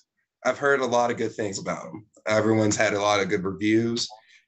I've 0.45 0.57
heard 0.57 0.79
a 0.79 0.85
lot 0.85 1.11
of 1.11 1.17
good 1.17 1.33
things 1.33 1.59
about 1.59 1.87
him. 1.87 2.05
Everyone's 2.27 2.77
had 2.77 2.93
a 2.93 3.01
lot 3.01 3.19
of 3.19 3.29
good 3.29 3.43
reviews, 3.43 4.07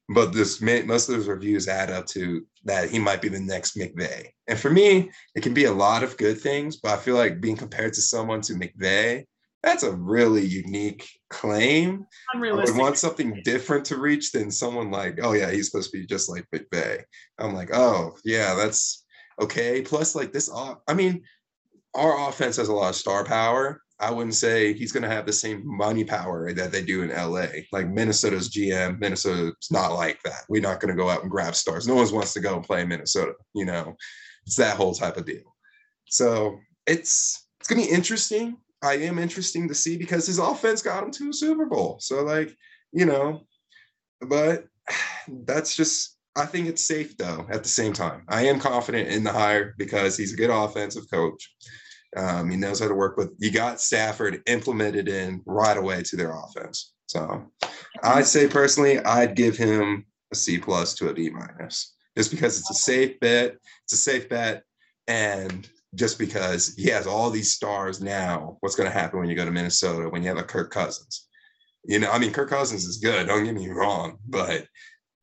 but 0.10 0.34
this 0.34 0.62
most 0.62 1.10
of 1.10 1.16
those 1.16 1.28
reviews 1.28 1.68
add 1.68 1.90
up 1.90 2.06
to 2.08 2.46
that 2.66 2.90
he 2.90 3.00
might 3.00 3.22
be 3.22 3.30
the 3.30 3.40
next 3.40 3.78
McVay. 3.78 4.28
And 4.48 4.60
for 4.60 4.70
me, 4.70 5.12
it 5.36 5.42
can 5.44 5.54
be 5.54 5.66
a 5.66 5.72
lot 5.72 6.04
of 6.04 6.18
good 6.18 6.40
things, 6.40 6.78
but 6.78 6.92
I 6.92 6.98
feel 6.98 7.16
like 7.16 7.42
being 7.42 7.56
compared 7.56 7.94
to 7.94 8.02
someone 8.02 8.42
to 8.42 8.54
McVay, 8.54 9.26
that's 9.62 9.84
a 9.84 9.92
really 9.92 10.46
unique 10.46 11.10
claim. 11.30 12.06
I 12.34 12.40
would 12.40 12.78
want 12.78 12.98
something 12.98 13.42
different 13.44 13.86
to 13.86 13.98
reach 13.98 14.32
than 14.32 14.52
someone 14.52 14.90
like, 14.90 15.20
oh 15.22 15.34
yeah, 15.34 15.52
he's 15.52 15.70
supposed 15.70 15.92
to 15.92 16.00
be 16.00 16.06
just 16.06 16.30
like 16.30 16.46
McVay. 16.54 17.04
I'm 17.38 17.54
like, 17.54 17.70
oh 17.74 18.16
yeah, 18.24 18.56
that's 18.56 19.06
okay. 19.42 19.82
Plus, 19.82 20.16
like 20.16 20.32
this, 20.32 20.50
I 20.88 20.94
mean, 20.94 21.24
our 21.94 22.30
offense 22.30 22.56
has 22.58 22.70
a 22.70 22.74
lot 22.74 22.90
of 22.90 22.96
star 22.96 23.26
power, 23.26 23.82
I 24.02 24.12
wouldn't 24.12 24.36
say 24.36 24.74
he's 24.74 24.92
going 24.94 25.04
to 25.04 25.10
have 25.10 25.26
the 25.26 25.34
same 25.34 25.62
money 25.66 26.06
power 26.06 26.54
that 26.54 26.72
they 26.72 26.82
do 26.82 27.04
in 27.04 27.10
LA. 27.10 27.48
Like 27.72 27.90
Minnesota's 27.90 28.50
GM, 28.50 29.00
Minnesota's 29.00 29.68
not 29.72 29.94
like 29.94 30.22
that. 30.24 30.46
We're 30.48 30.62
not 30.62 30.80
going 30.80 30.96
to 30.96 31.02
go 31.02 31.10
out 31.10 31.22
and 31.22 31.32
grab 31.32 31.54
stars. 31.54 31.88
No 31.88 31.96
one 31.96 32.12
wants 32.14 32.34
to 32.34 32.40
go 32.40 32.56
and 32.56 32.64
play 32.64 32.82
in 32.82 32.88
Minnesota. 32.88 33.34
You 33.54 33.66
know, 33.66 33.96
it's 34.46 34.56
that 34.56 34.78
whole 34.78 34.94
type 34.94 35.18
of 35.18 35.26
deal. 35.26 35.56
So 36.06 36.60
it's 36.88 37.48
it's 37.60 37.68
going 37.68 37.82
to 37.82 37.88
be 37.88 37.94
interesting. 37.94 38.58
I 38.82 38.94
am 38.94 39.20
interesting 39.20 39.68
to 39.68 39.76
see 39.76 39.98
because 39.98 40.28
his 40.28 40.40
offense 40.40 40.82
got 40.82 41.04
him 41.04 41.12
to 41.12 41.30
a 41.30 41.34
Super 41.34 41.66
Bowl. 41.66 41.98
So 42.00 42.24
like, 42.24 42.56
you 42.94 43.06
know, 43.06 43.42
but 44.22 44.66
that's 45.28 45.76
just 45.76 46.18
I 46.38 46.46
think 46.46 46.68
it's 46.68 46.88
safe 46.88 47.18
though 47.18 47.46
at 47.50 47.64
the 47.64 47.70
same 47.70 47.92
time. 47.92 48.24
I 48.30 48.46
am 48.46 48.60
confident 48.60 49.10
in 49.10 49.26
the 49.26 49.32
hire 49.34 49.76
because 49.78 50.16
he's 50.16 50.34
a 50.34 50.38
good 50.38 50.50
offensive 50.50 51.10
coach. 51.12 51.54
Um, 52.16 52.50
he 52.50 52.58
knows 52.58 52.80
how 52.80 52.88
to 52.88 52.96
work 52.96 53.18
with. 53.18 53.34
You 53.38 53.52
got 53.52 53.82
Stafford 53.82 54.42
implemented 54.48 55.08
in 55.08 55.42
right 55.46 55.78
away 55.78 56.02
to 56.04 56.16
their 56.16 56.32
offense. 56.32 56.94
So 57.08 57.46
I'd 58.04 58.26
say 58.26 58.48
personally, 58.48 59.00
I'd 59.00 59.36
give 59.36 59.58
him 59.58 60.06
a 60.32 60.36
C 60.36 60.58
plus 60.58 60.94
to 60.96 61.10
a 61.10 61.14
B 61.14 61.30
minus, 61.30 61.96
just 62.18 62.32
because 62.32 62.60
it's 62.60 62.70
a 62.70 62.76
safe 62.76 63.20
bet. 63.20 63.56
It's 63.84 63.94
a 63.94 63.98
safe 63.98 64.30
bet, 64.30 64.64
and 65.08 65.68
just 65.96 66.20
because 66.20 66.76
he 66.76 66.90
has 66.90 67.08
all 67.08 67.30
these 67.30 67.54
stars 67.54 68.02
now. 68.02 68.58
What's 68.60 68.76
going 68.76 68.90
to 68.90 68.98
happen 68.98 69.20
when 69.20 69.30
you 69.30 69.36
go 69.36 69.46
to 69.46 69.52
Minnesota 69.52 70.10
when 70.10 70.22
you 70.22 70.30
have 70.30 70.38
a 70.38 70.44
Kirk 70.44 70.72
Cousins? 70.72 71.28
You 71.86 72.00
know, 72.00 72.12
I 72.12 72.20
mean, 72.20 72.32
Kirk 72.32 72.50
Cousins 72.50 72.86
is 72.86 72.98
good. 72.98 73.28
Don't 73.28 73.46
get 73.46 73.56
me 73.56 73.70
wrong, 73.70 74.18
but 74.28 74.68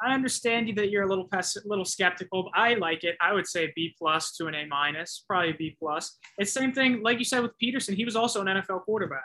I 0.01 0.13
understand 0.13 0.69
you 0.69 0.75
that 0.75 0.91
you're 0.91 1.05
a 1.05 1.09
little 1.09 1.27
pes- 1.27 1.65
little 1.65 1.85
skeptical, 1.85 2.45
but 2.45 2.53
I 2.55 2.75
like 2.75 3.05
it. 3.05 3.17
I 3.21 3.33
would 3.33 3.47
say 3.47 3.73
B 3.75 3.95
plus 3.99 4.37
to 4.37 4.47
an 4.47 4.55
A 4.55 4.67
minus, 4.67 5.25
probably 5.27 5.53
B 5.53 5.77
plus. 5.79 6.19
It's 6.39 6.53
the 6.53 6.61
same 6.61 6.73
thing, 6.73 7.03
like 7.03 7.19
you 7.19 7.25
said 7.25 7.41
with 7.43 7.53
Pederson. 7.63 7.95
He 7.95 8.05
was 8.05 8.17
also 8.17 8.41
an 8.43 8.47
NFL 8.47 8.85
quarterback, 8.85 9.25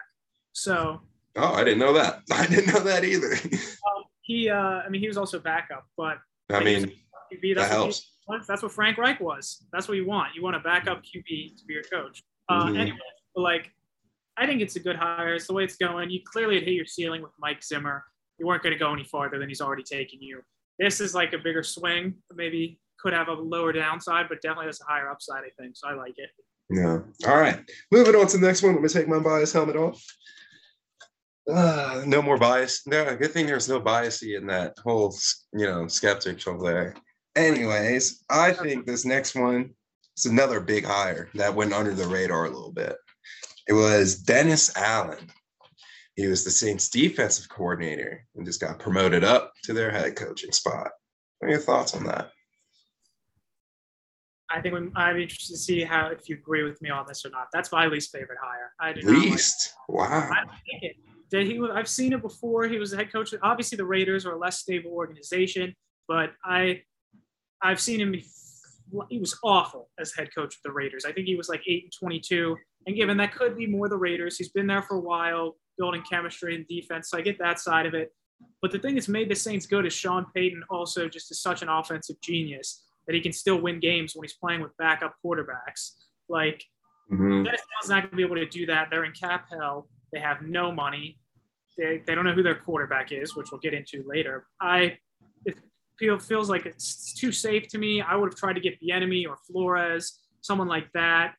so. 0.53 1.01
Oh, 1.36 1.53
I 1.53 1.63
didn't 1.63 1.79
know 1.79 1.93
that. 1.93 2.21
I 2.31 2.45
didn't 2.47 2.73
know 2.73 2.79
that 2.81 3.03
either. 3.03 3.34
um, 3.53 4.03
he, 4.21 4.49
uh, 4.49 4.55
I 4.55 4.89
mean, 4.89 5.01
he 5.01 5.07
was 5.07 5.17
also 5.17 5.39
backup, 5.39 5.86
but 5.97 6.17
I 6.49 6.63
mean, 6.63 6.91
QB, 7.34 7.55
that 7.55 7.69
helps. 7.69 8.12
What, 8.25 8.41
that's 8.47 8.62
what 8.62 8.71
Frank 8.71 8.97
Reich 8.97 9.19
was. 9.19 9.65
That's 9.73 9.88
what 9.88 9.97
you 9.97 10.05
want. 10.05 10.36
You 10.36 10.43
want 10.43 10.55
a 10.55 10.60
backup 10.60 11.03
QB 11.03 11.57
to 11.57 11.65
be 11.65 11.73
your 11.73 11.84
coach. 11.84 12.23
Uh, 12.49 12.65
mm-hmm. 12.65 12.77
Anyway, 12.77 12.97
but 13.36 13.41
like, 13.41 13.71
I 14.38 14.45
think 14.45 14.62
it's 14.62 14.75
a 14.75 14.79
good 14.79 14.95
hire. 14.95 15.36
It's 15.36 15.47
the 15.47 15.53
way 15.53 15.63
it's 15.63 15.77
going. 15.77 16.10
You 16.10 16.21
clearly 16.25 16.60
hit 16.60 16.73
your 16.73 16.86
ceiling 16.86 17.21
with 17.21 17.31
Mike 17.39 17.63
Zimmer. 17.63 18.05
You 18.39 18.47
weren't 18.47 18.63
going 18.63 18.73
to 18.73 18.79
go 18.79 18.93
any 18.93 19.03
farther 19.03 19.38
than 19.38 19.49
he's 19.49 19.62
already 19.62 19.84
taken 19.84 20.21
you. 20.21 20.41
This 20.81 20.99
is 20.99 21.13
like 21.13 21.33
a 21.33 21.37
bigger 21.37 21.61
swing. 21.61 22.15
Maybe 22.35 22.79
could 22.99 23.13
have 23.13 23.27
a 23.27 23.33
lower 23.33 23.71
downside, 23.71 24.25
but 24.27 24.41
definitely 24.41 24.65
has 24.65 24.81
a 24.81 24.91
higher 24.91 25.11
upside. 25.11 25.43
I 25.43 25.49
think 25.61 25.75
so. 25.75 25.87
I 25.87 25.93
like 25.93 26.15
it. 26.17 26.29
Yeah. 26.71 26.99
All 27.27 27.39
right. 27.39 27.59
Moving 27.91 28.15
on 28.15 28.25
to 28.27 28.37
the 28.39 28.47
next 28.47 28.63
one. 28.63 28.73
Let 28.73 28.81
me 28.81 28.89
take 28.89 29.07
my 29.07 29.19
bias 29.19 29.53
helmet 29.53 29.75
off. 29.75 30.03
Uh, 31.51 32.03
no 32.07 32.21
more 32.21 32.37
bias. 32.37 32.81
No, 32.87 33.15
good 33.15 33.31
thing 33.31 33.45
there's 33.45 33.69
no 33.69 33.79
bias 33.79 34.23
in 34.23 34.47
that 34.47 34.73
whole, 34.83 35.15
you 35.53 35.65
know, 35.67 35.85
skeptic 35.87 36.47
over 36.47 36.63
there. 36.63 36.95
Anyways, 37.35 38.23
I 38.29 38.51
think 38.51 38.87
this 38.87 39.05
next 39.05 39.35
one 39.35 39.71
is 40.17 40.25
another 40.25 40.59
big 40.59 40.85
hire 40.85 41.29
that 41.35 41.53
went 41.53 41.73
under 41.73 41.93
the 41.93 42.07
radar 42.07 42.45
a 42.45 42.49
little 42.49 42.71
bit. 42.71 42.95
It 43.67 43.73
was 43.73 44.15
Dennis 44.15 44.75
Allen. 44.75 45.29
He 46.15 46.28
was 46.28 46.43
the 46.43 46.52
Saints 46.52 46.89
defensive 46.89 47.50
coordinator 47.50 48.26
and 48.36 48.45
just 48.45 48.62
got 48.62 48.80
promoted 48.80 49.24
up 49.24 49.54
to 49.63 49.74
their 49.74 49.91
head 49.91 50.15
coaching 50.15 50.52
spot. 50.52 50.89
What 51.39 51.47
are 51.47 51.52
your 51.52 51.62
thoughts 51.62 51.95
on 51.95 52.04
that? 52.06 52.32
I 54.50 54.60
think 54.60 54.76
I'm 54.95 55.17
interested 55.17 55.54
to 55.54 55.58
see 55.58 55.82
how 55.84 56.08
if 56.08 56.28
you 56.28 56.36
agree 56.36 56.63
with 56.63 56.82
me 56.82 56.89
on 56.89 57.06
this 57.08 57.26
or 57.26 57.30
not. 57.30 57.47
That's 57.54 57.71
my 57.71 57.88
least 57.88 58.12
favorite 58.12 58.38
hire. 58.41 58.74
I 58.80 58.91
do 58.91 59.08
least. 59.08 59.74
Like 59.88 60.10
wow. 60.10 60.30
I 60.30 60.43
think 60.69 60.84
it. 60.84 60.95
Did 61.30 61.47
he? 61.47 61.62
I've 61.74 61.88
seen 61.88 62.12
it 62.12 62.21
before. 62.21 62.65
He 62.67 62.78
was 62.78 62.91
the 62.91 62.97
head 62.97 63.13
coach. 63.13 63.34
Obviously, 63.41 63.78
the 63.78 63.86
Raiders 63.86 64.26
are 64.26 64.34
a 64.34 64.38
less 64.38 64.60
stable 64.60 64.91
organization, 64.91 65.74
but 66.06 66.32
I, 66.43 66.82
I've 67.62 67.80
seen 67.80 68.02
him. 68.02 68.13
He 69.10 69.19
was 69.19 69.39
awful 69.41 69.89
as 69.97 70.13
head 70.13 70.36
coach 70.36 70.56
of 70.56 70.62
the 70.65 70.71
Raiders. 70.74 71.06
I 71.06 71.13
think 71.13 71.28
he 71.28 71.38
was 71.38 71.47
like 71.47 71.63
eight 71.65 71.84
and 71.84 71.93
twenty-two. 71.97 72.58
And 72.88 72.95
given 72.97 73.15
that 73.17 73.34
could 73.34 73.56
be 73.56 73.67
more 73.67 73.88
the 73.88 73.95
Raiders, 73.95 74.38
he's 74.38 74.50
been 74.50 74.67
there 74.67 74.82
for 74.82 74.95
a 74.97 75.00
while, 75.00 75.56
building 75.81 76.03
chemistry 76.07 76.55
and 76.55 76.67
defense. 76.67 77.09
So 77.09 77.17
I 77.17 77.21
get 77.21 77.39
that 77.39 77.59
side 77.59 77.87
of 77.87 77.95
it. 77.95 78.13
But 78.61 78.71
the 78.71 78.77
thing 78.77 78.93
that's 78.93 79.07
made 79.07 79.29
the 79.29 79.35
Saints 79.35 79.65
good 79.65 79.87
is 79.87 79.93
Sean 79.93 80.27
Payton 80.35 80.63
also 80.69 81.09
just 81.09 81.31
is 81.31 81.41
such 81.41 81.63
an 81.63 81.69
offensive 81.69 82.17
genius 82.21 82.83
that 83.07 83.15
he 83.15 83.21
can 83.21 83.33
still 83.33 83.59
win 83.59 83.79
games 83.79 84.15
when 84.15 84.23
he's 84.23 84.33
playing 84.33 84.61
with 84.61 84.77
backup 84.77 85.15
quarterbacks. 85.25 85.93
Like 86.29 86.63
mm-hmm. 87.11 87.43
Dennis 87.43 87.61
not 87.87 88.03
going 88.03 88.11
to 88.11 88.15
be 88.15 88.23
able 88.23 88.35
to 88.35 88.45
do 88.45 88.67
that. 88.67 88.89
They're 88.91 89.05
in 89.05 89.11
cap 89.13 89.47
hell. 89.51 89.87
They 90.13 90.19
have 90.19 90.43
no 90.43 90.71
money. 90.71 91.17
They, 91.77 92.03
they 92.05 92.13
don't 92.13 92.25
know 92.25 92.33
who 92.33 92.43
their 92.43 92.55
quarterback 92.55 93.11
is, 93.11 93.35
which 93.35 93.47
we'll 93.51 93.61
get 93.61 93.73
into 93.73 94.03
later. 94.05 94.45
I 94.59 94.97
it 95.45 95.57
feel, 95.97 96.19
feels 96.19 96.49
like 96.49 96.65
it's 96.67 97.13
too 97.13 97.31
safe 97.31 97.67
to 97.69 97.79
me. 97.79 98.01
I 98.01 98.15
would 98.15 98.31
have 98.31 98.39
tried 98.39 98.53
to 98.53 98.61
get 98.61 98.79
Bieniemy 98.81 99.27
or 99.27 99.37
Flores, 99.47 100.19
someone 100.41 100.67
like 100.67 100.91
that, 100.93 101.33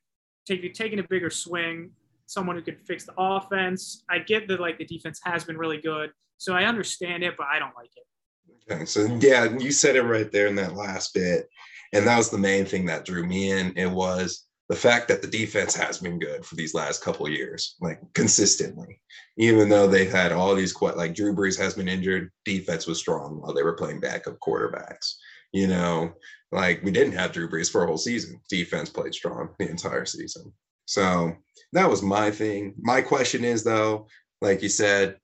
take, 0.45 0.73
taking 0.73 0.99
a 0.99 1.03
bigger 1.03 1.29
swing, 1.29 1.91
someone 2.25 2.55
who 2.55 2.61
could 2.61 2.79
fix 2.85 3.05
the 3.05 3.13
offense. 3.17 4.03
I 4.09 4.19
get 4.19 4.47
that 4.47 4.59
like 4.59 4.77
the 4.77 4.85
defense 4.85 5.19
has 5.23 5.43
been 5.43 5.57
really 5.57 5.81
good, 5.81 6.11
so 6.37 6.53
I 6.53 6.65
understand 6.65 7.23
it, 7.23 7.35
but 7.37 7.47
I 7.47 7.59
don't 7.59 7.75
like 7.75 7.91
it. 7.95 8.71
Okay, 8.71 8.85
so 8.85 9.05
yeah, 9.21 9.57
you 9.57 9.71
said 9.71 9.95
it 9.95 10.03
right 10.03 10.31
there 10.31 10.47
in 10.47 10.55
that 10.55 10.75
last 10.75 11.13
bit, 11.13 11.47
and 11.93 12.07
that 12.07 12.17
was 12.17 12.29
the 12.29 12.37
main 12.37 12.65
thing 12.65 12.85
that 12.85 13.05
drew 13.05 13.25
me 13.25 13.51
in. 13.51 13.73
It 13.75 13.89
was 13.89 14.45
the 14.69 14.75
fact 14.75 15.07
that 15.09 15.21
the 15.21 15.27
defense 15.27 15.75
has 15.75 15.99
been 15.99 16.17
good 16.17 16.45
for 16.45 16.55
these 16.55 16.73
last 16.73 17.03
couple 17.03 17.29
years, 17.29 17.75
like 17.81 17.99
consistently, 18.13 18.99
even 19.37 19.69
though 19.69 19.87
they've 19.87 20.11
had 20.11 20.31
all 20.31 20.55
these 20.55 20.73
quite 20.73 20.95
like 20.95 21.13
Drew 21.13 21.35
Brees 21.35 21.59
has 21.59 21.73
been 21.73 21.87
injured, 21.87 22.31
defense 22.45 22.87
was 22.87 22.97
strong 22.97 23.41
while 23.41 23.53
they 23.53 23.63
were 23.63 23.75
playing 23.75 23.99
backup 23.99 24.39
quarterbacks. 24.39 25.15
You 25.51 25.67
know, 25.67 26.13
like 26.51 26.81
we 26.83 26.91
didn't 26.91 27.13
have 27.13 27.33
Drew 27.33 27.49
Brees 27.49 27.71
for 27.71 27.83
a 27.83 27.87
whole 27.87 27.97
season. 27.97 28.39
Defense 28.49 28.89
played 28.89 29.13
strong 29.13 29.49
the 29.59 29.69
entire 29.69 30.05
season. 30.05 30.53
So 30.85 31.35
that 31.73 31.89
was 31.89 32.01
my 32.01 32.31
thing. 32.31 32.75
My 32.79 33.01
question 33.01 33.43
is 33.43 33.63
though, 33.63 34.07
like 34.41 34.61
you 34.61 34.69
said, 34.69 35.17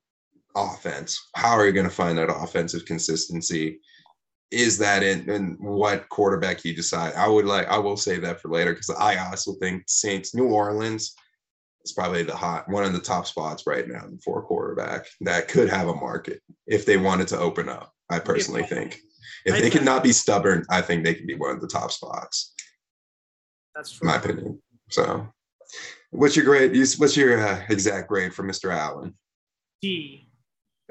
offense. 0.56 1.30
How 1.36 1.52
are 1.52 1.66
you 1.66 1.72
going 1.72 1.88
to 1.90 1.94
find 1.94 2.18
that 2.18 2.34
offensive 2.34 2.86
consistency? 2.86 3.80
Is 4.52 4.78
that 4.80 5.04
in, 5.04 5.30
in 5.30 5.58
what 5.60 6.10
quarterback 6.10 6.66
you 6.66 6.76
decide? 6.76 7.14
I 7.14 7.28
would 7.28 7.46
like, 7.46 7.68
I 7.68 7.78
will 7.78 7.98
say 7.98 8.18
that 8.20 8.42
for 8.42 8.50
later 8.50 8.74
because 8.74 8.90
I 8.90 9.18
also 9.18 9.54
think 9.54 9.84
Saints, 9.88 10.34
New 10.34 10.48
Orleans 10.48 11.16
is 11.86 11.94
probably 11.94 12.24
the 12.24 12.36
hot 12.36 12.68
one 12.68 12.84
of 12.84 12.94
the 12.94 13.00
top 13.00 13.28
spots 13.28 13.66
right 13.68 13.88
now 13.88 14.06
for 14.24 14.42
quarterback 14.42 15.06
that 15.22 15.48
could 15.48 15.70
have 15.70 15.88
a 15.88 15.96
market 15.96 16.42
if 16.68 16.86
they 16.86 16.98
wanted 16.98 17.28
to 17.30 17.40
open 17.40 17.70
up. 17.70 17.92
I 18.10 18.20
personally 18.20 18.64
think 18.64 19.00
if 19.46 19.62
they 19.62 19.70
cannot 19.70 20.04
be 20.04 20.12
stubborn, 20.12 20.66
I 20.70 20.82
think 20.82 21.04
they 21.04 21.14
can 21.14 21.28
be 21.28 21.36
one 21.36 21.52
of 21.52 21.62
the 21.62 21.68
top 21.68 21.92
spots. 21.92 22.54
That's 23.76 23.92
true. 23.92 24.08
My 24.08 24.16
opinion. 24.16 24.62
So, 24.90 25.28
what's 26.12 26.36
your 26.36 26.46
grade? 26.46 26.72
What's 26.98 27.18
your 27.18 27.40
uh, 27.40 27.64
exact 27.70 28.08
grade 28.08 28.34
for 28.34 28.44
Mr. 28.44 28.74
Allen? 28.74 29.16
D. 29.82 30.30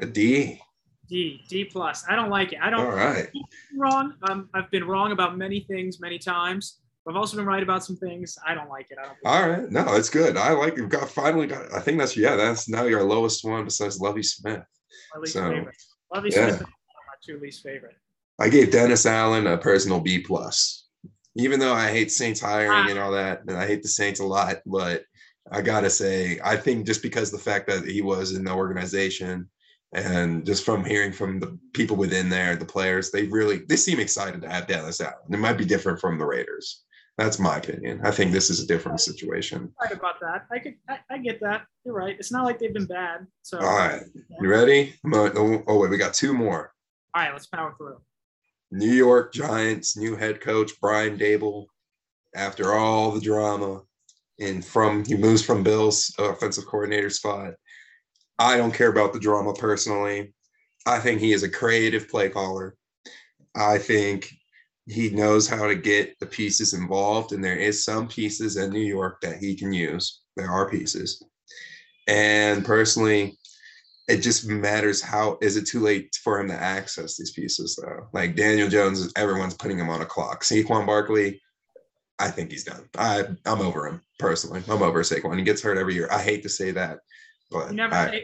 A 0.00 0.06
D. 0.06 0.60
D. 1.08 1.42
D 1.48 1.64
plus. 1.64 2.04
I 2.08 2.16
don't 2.16 2.30
like 2.30 2.52
it. 2.52 2.58
I 2.62 2.70
don't. 2.70 2.80
All 2.80 2.92
right. 2.92 3.30
Wrong. 3.76 4.14
Um, 4.28 4.48
I've 4.54 4.70
been 4.70 4.84
wrong 4.84 5.12
about 5.12 5.36
many 5.36 5.60
things 5.60 6.00
many 6.00 6.18
times. 6.18 6.80
I've 7.08 7.16
also 7.16 7.38
been 7.38 7.46
right 7.46 7.62
about 7.62 7.82
some 7.82 7.96
things. 7.96 8.36
I 8.46 8.54
don't 8.54 8.68
like 8.68 8.90
it. 8.90 8.98
I 9.02 9.06
don't. 9.06 9.16
All 9.24 9.48
right. 9.48 9.70
No, 9.70 9.94
it's 9.94 10.10
good. 10.10 10.36
I 10.36 10.52
like 10.52 10.74
it. 10.74 10.80
you've 10.80 10.90
got 10.90 11.08
finally 11.08 11.46
got. 11.46 11.72
I 11.72 11.80
think 11.80 11.98
that's 11.98 12.16
yeah. 12.16 12.36
That's 12.36 12.68
now 12.68 12.84
your 12.84 13.02
lowest 13.02 13.44
one 13.44 13.64
besides 13.64 13.98
Lovie 13.98 14.22
Smith. 14.22 14.62
My 15.14 15.20
least 15.20 15.32
so, 15.32 15.48
favorite. 15.48 15.74
Lovie 16.14 16.30
yeah. 16.30 16.48
Smith 16.48 16.60
is 16.60 16.66
my 16.66 17.14
two 17.24 17.40
least 17.40 17.62
favorite. 17.62 17.96
I 18.38 18.48
gave 18.50 18.70
Dennis 18.70 19.06
Allen 19.06 19.46
a 19.46 19.56
personal 19.56 20.00
B 20.00 20.20
plus. 20.20 20.88
Even 21.38 21.61
though 21.61 21.72
I 21.72 21.90
hate 21.90 22.11
Saints 22.11 22.40
hiring 22.40 22.70
ah. 22.72 22.88
and 22.90 22.98
all 22.98 23.12
that, 23.12 23.42
and 23.46 23.57
I 23.57 23.66
hate 23.66 23.83
the 23.83 23.88
Saints 23.88 24.20
a 24.20 24.27
lot, 24.27 24.57
but 24.66 25.05
I 25.51 25.62
gotta 25.62 25.88
say, 25.88 26.38
I 26.44 26.57
think 26.57 26.87
just 26.87 27.03
because 27.03 27.31
the 27.31 27.38
fact 27.38 27.68
that 27.68 27.87
he 27.87 28.03
was 28.03 28.33
in 28.33 28.44
the 28.44 28.53
organization 28.53 29.48
and 29.92 30.44
just 30.44 30.64
from 30.64 30.85
hearing 30.85 31.12
from 31.12 31.40
the 31.40 31.59
people 31.72 31.96
within 31.96 32.29
there, 32.29 32.57
the 32.57 32.64
players, 32.64 33.11
they 33.11 33.27
really 33.29 33.62
they 33.68 33.77
seem 33.77 34.01
excited 34.01 34.42
to 34.42 34.48
have 34.48 34.66
Dennis 34.66 35.01
Allen. 35.01 35.14
It 35.31 35.38
might 35.38 35.57
be 35.57 35.64
different 35.64 36.01
from 36.01 36.18
the 36.18 36.27
Raiders. 36.27 36.85
That's 37.16 37.38
my 37.38 37.57
opinion. 37.57 38.01
I 38.05 38.12
think 38.12 38.31
this 38.31 38.48
is 38.48 38.62
a 38.62 38.66
different 38.66 39.01
situation. 39.01 39.72
Right 39.81 39.92
about 39.92 40.20
that. 40.20 40.46
I 40.53 40.59
could 40.59 40.74
I, 40.88 40.98
I 41.11 41.18
get 41.18 41.40
that. 41.40 41.66
You're 41.85 41.94
right. 41.94 42.16
It's 42.18 42.31
not 42.31 42.44
like 42.44 42.59
they've 42.59 42.74
been 42.74 42.87
bad. 42.87 43.27
So 43.42 43.59
all 43.59 43.77
right. 43.77 44.03
You 44.40 44.48
ready? 44.48 44.94
Oh, 45.07 45.62
oh 45.66 45.79
wait, 45.79 45.90
we 45.90 45.98
got 45.98 46.14
two 46.14 46.33
more. 46.33 46.72
All 47.14 47.22
right, 47.22 47.33
let's 47.33 47.46
power 47.46 47.74
through. 47.77 47.96
New 48.70 48.92
York 48.92 49.33
Giants 49.33 49.96
new 49.96 50.14
head 50.14 50.40
coach 50.40 50.72
Brian 50.81 51.18
Daboll, 51.18 51.66
after 52.35 52.74
all 52.74 53.11
the 53.11 53.20
drama, 53.20 53.83
and 54.38 54.64
from 54.64 55.04
he 55.04 55.16
moves 55.16 55.44
from 55.44 55.62
Bills 55.62 56.14
offensive 56.18 56.66
coordinator 56.66 57.11
spot. 57.11 57.54
I 58.38 58.57
don't 58.57 58.74
care 58.74 58.90
about 58.90 59.12
the 59.12 59.20
drama 59.20 59.54
personally. 59.54 60.35
I 60.87 61.00
think 61.00 61.20
he 61.20 61.33
is 61.33 61.42
a 61.42 61.50
creative 61.50 62.09
play 62.09 62.28
caller. 62.28 62.76
I 63.57 63.78
think 63.78 64.31
he 64.87 65.11
knows 65.11 65.48
how 65.48 65.66
to 65.66 65.74
get 65.74 66.18
the 66.20 66.26
pieces 66.26 66.74
involved, 66.74 67.33
and 67.33 67.42
there 67.42 67.57
is 67.57 67.85
some 67.85 68.07
pieces 68.07 68.57
in 68.57 68.70
New 68.70 68.81
York 68.81 69.20
that 69.22 69.38
he 69.38 69.54
can 69.54 69.72
use. 69.72 70.20
There 70.37 70.50
are 70.50 70.70
pieces, 70.70 71.22
and 72.07 72.64
personally, 72.64 73.38
it 74.09 74.23
just 74.23 74.49
matters 74.49 75.03
how 75.03 75.38
is 75.42 75.57
it 75.57 75.66
too 75.66 75.81
late 75.81 76.18
for 76.25 76.40
him 76.40 76.49
to 76.49 76.55
access 76.55 77.16
these 77.16 77.33
pieces 77.33 77.79
though? 77.81 78.09
Like 78.12 78.35
Daniel 78.35 78.68
Jones, 78.68 79.12
everyone's 79.16 79.55
putting 79.55 79.79
him 79.79 79.90
on 79.90 80.01
a 80.01 80.07
clock. 80.07 80.42
Saquon 80.42 80.87
Barkley, 80.87 81.40
I 82.18 82.31
think 82.31 82.51
he's 82.51 82.64
done. 82.64 82.88
I 82.97 83.25
I'm 83.44 83.61
over 83.61 83.87
him 83.87 84.03
personally. 84.18 84.62
I'm 84.68 84.83
over 84.83 85.03
Saquon. 85.03 85.37
He 85.37 85.44
gets 85.44 85.62
hurt 85.62 85.79
every 85.79 85.94
year. 85.94 86.09
I 86.11 86.23
hate 86.23 86.42
to 86.44 86.49
say 86.49 86.71
that, 86.73 87.01
but 87.51 87.73
never 87.73 87.94
I, 87.94 88.23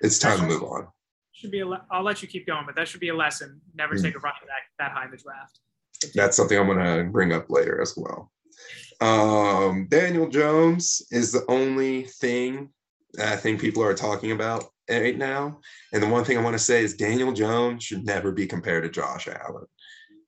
it's 0.00 0.18
time 0.18 0.38
to 0.38 0.46
move 0.46 0.62
on. 0.62 0.88
Should 1.32 1.50
be. 1.50 1.60
A, 1.60 1.66
I'll 1.90 2.02
let 2.02 2.22
you 2.22 2.28
keep 2.28 2.46
going, 2.46 2.64
but 2.66 2.74
that 2.76 2.88
should 2.88 3.00
be 3.00 3.10
a 3.10 3.16
lesson. 3.16 3.60
Never 3.74 3.94
mm. 3.94 4.02
take 4.02 4.14
a 4.14 4.18
running 4.18 4.40
back 4.46 4.64
that 4.78 4.92
high 4.92 5.04
in 5.04 5.10
the 5.10 5.18
draft. 5.18 5.58
That's 6.14 6.36
something 6.36 6.58
I'm 6.58 6.66
going 6.66 6.78
to 6.78 7.10
bring 7.10 7.32
up 7.32 7.50
later 7.50 7.80
as 7.80 7.94
well. 7.96 8.30
Um, 9.00 9.86
Daniel 9.88 10.28
Jones 10.28 11.02
is 11.10 11.32
the 11.32 11.44
only 11.48 12.04
thing 12.04 12.70
I 13.18 13.36
think 13.36 13.60
people 13.60 13.82
are 13.82 13.94
talking 13.94 14.32
about 14.32 14.64
right 14.88 15.16
now. 15.16 15.60
And 15.92 16.02
the 16.02 16.08
one 16.08 16.24
thing 16.24 16.38
I 16.38 16.42
want 16.42 16.54
to 16.54 16.62
say 16.62 16.82
is 16.82 16.94
Daniel 16.94 17.32
Jones 17.32 17.84
should 17.84 18.04
never 18.04 18.32
be 18.32 18.46
compared 18.46 18.84
to 18.84 18.90
Josh 18.90 19.28
Allen. 19.28 19.66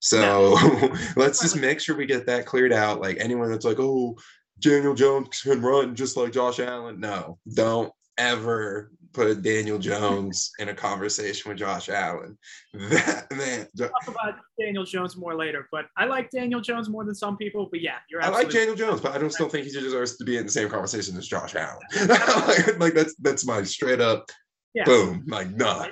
So 0.00 0.20
no. 0.20 0.96
let's 1.16 1.40
just 1.40 1.56
make 1.56 1.80
sure 1.80 1.96
we 1.96 2.06
get 2.06 2.26
that 2.26 2.46
cleared 2.46 2.72
out. 2.72 3.00
Like 3.00 3.18
anyone 3.20 3.50
that's 3.50 3.64
like, 3.64 3.78
oh, 3.78 4.16
Daniel 4.58 4.94
Jones 4.94 5.42
can 5.42 5.60
run 5.60 5.94
just 5.94 6.16
like 6.16 6.32
Josh 6.32 6.60
Allen. 6.60 7.00
No, 7.00 7.38
don't 7.54 7.92
ever 8.22 8.90
put 9.12 9.42
Daniel 9.42 9.78
Jones 9.78 10.52
in 10.58 10.68
a 10.70 10.74
conversation 10.74 11.50
with 11.50 11.58
Josh 11.58 11.88
Allen. 11.88 12.38
That 12.72 13.26
man. 13.32 13.66
Talk 13.76 13.90
about 14.08 14.34
Daniel 14.58 14.84
Jones 14.84 15.16
more 15.16 15.34
later, 15.34 15.68
but 15.70 15.86
I 15.96 16.06
like 16.06 16.30
Daniel 16.30 16.60
Jones 16.60 16.88
more 16.88 17.04
than 17.04 17.14
some 17.14 17.36
people. 17.36 17.68
But 17.70 17.80
yeah, 17.80 17.96
you're. 18.10 18.22
I 18.22 18.28
like 18.28 18.50
Daniel 18.50 18.74
Jones, 18.74 19.00
but 19.00 19.12
I 19.12 19.18
don't 19.18 19.32
still 19.32 19.48
think 19.48 19.66
he 19.66 19.72
deserves 19.72 20.16
to 20.16 20.24
be 20.24 20.36
in 20.36 20.46
the 20.46 20.52
same 20.52 20.68
conversation 20.68 21.16
as 21.16 21.26
Josh 21.28 21.54
Allen. 21.54 21.82
like, 22.08 22.78
like, 22.78 22.94
that's 22.94 23.14
that's 23.16 23.46
my 23.46 23.62
straight 23.62 24.00
up 24.00 24.30
Yeah. 24.74 24.84
boom. 24.84 25.24
Like 25.28 25.50
nah. 25.54 25.88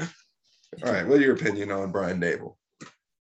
All 0.84 0.92
right, 0.92 1.06
what's 1.06 1.20
your 1.20 1.34
opinion 1.34 1.70
on 1.72 1.90
Brian 1.90 2.20
Daboll? 2.20 2.54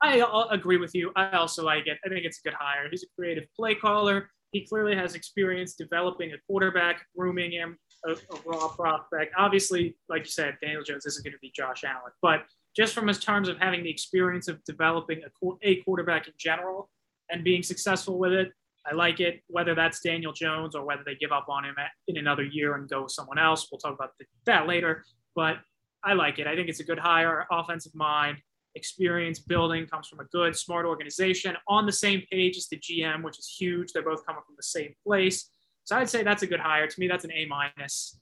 I 0.02 0.22
agree 0.50 0.76
with 0.76 0.94
you. 0.94 1.12
I 1.16 1.30
also 1.30 1.64
like 1.64 1.86
it. 1.86 1.98
I 2.04 2.08
think 2.08 2.24
it's 2.24 2.40
a 2.44 2.48
good 2.48 2.56
hire. 2.58 2.88
He's 2.90 3.04
a 3.04 3.06
creative 3.18 3.44
play 3.56 3.74
caller. 3.74 4.28
He 4.52 4.66
clearly 4.66 4.94
has 4.94 5.14
experience 5.14 5.74
developing 5.74 6.32
a 6.32 6.36
quarterback, 6.46 7.06
grooming 7.16 7.52
him, 7.52 7.78
a, 8.06 8.12
a 8.12 8.40
raw 8.44 8.68
prospect. 8.68 9.34
Obviously, 9.36 9.96
like 10.08 10.22
you 10.22 10.30
said, 10.30 10.56
Daniel 10.62 10.82
Jones 10.82 11.06
isn't 11.06 11.24
going 11.24 11.32
to 11.32 11.38
be 11.40 11.52
Josh 11.54 11.84
Allen, 11.84 12.12
but 12.22 12.44
just 12.76 12.94
from 12.94 13.08
his 13.08 13.18
terms 13.18 13.48
of 13.48 13.58
having 13.58 13.82
the 13.82 13.90
experience 13.90 14.48
of 14.48 14.62
developing 14.64 15.22
a, 15.22 15.48
a 15.62 15.76
quarterback 15.82 16.26
in 16.26 16.34
general 16.38 16.90
and 17.30 17.44
being 17.44 17.62
successful 17.62 18.18
with 18.18 18.32
it, 18.32 18.52
I 18.86 18.94
like 18.94 19.20
it. 19.20 19.42
Whether 19.46 19.74
that's 19.74 20.00
Daniel 20.00 20.32
Jones 20.32 20.74
or 20.74 20.84
whether 20.84 21.02
they 21.04 21.14
give 21.14 21.32
up 21.32 21.46
on 21.48 21.64
him 21.64 21.74
at, 21.78 21.90
in 22.08 22.16
another 22.16 22.42
year 22.42 22.74
and 22.74 22.88
go 22.88 23.02
with 23.02 23.12
someone 23.12 23.38
else, 23.38 23.68
we'll 23.70 23.78
talk 23.78 23.94
about 23.94 24.10
the, 24.18 24.26
that 24.46 24.66
later. 24.66 25.04
But 25.34 25.58
I 26.02 26.12
like 26.12 26.38
it. 26.38 26.46
I 26.46 26.54
think 26.54 26.68
it's 26.68 26.80
a 26.80 26.84
good 26.84 26.98
hire, 26.98 27.46
offensive 27.50 27.94
mind 27.94 28.38
experience 28.74 29.38
building 29.38 29.86
comes 29.86 30.08
from 30.08 30.20
a 30.20 30.24
good, 30.24 30.56
smart 30.56 30.86
organization 30.86 31.56
on 31.68 31.86
the 31.86 31.92
same 31.92 32.22
page 32.30 32.56
as 32.56 32.68
the 32.68 32.76
GM, 32.76 33.22
which 33.22 33.38
is 33.38 33.54
huge. 33.58 33.92
They're 33.92 34.02
both 34.02 34.26
coming 34.26 34.42
from 34.44 34.56
the 34.56 34.62
same 34.62 34.94
place. 35.06 35.50
So 35.84 35.96
I'd 35.96 36.08
say 36.08 36.22
that's 36.22 36.42
a 36.42 36.46
good 36.46 36.60
hire. 36.60 36.86
To 36.86 37.00
me, 37.00 37.08
that's 37.08 37.24
an 37.24 37.32
A 37.32 37.46
minus. 37.46 38.18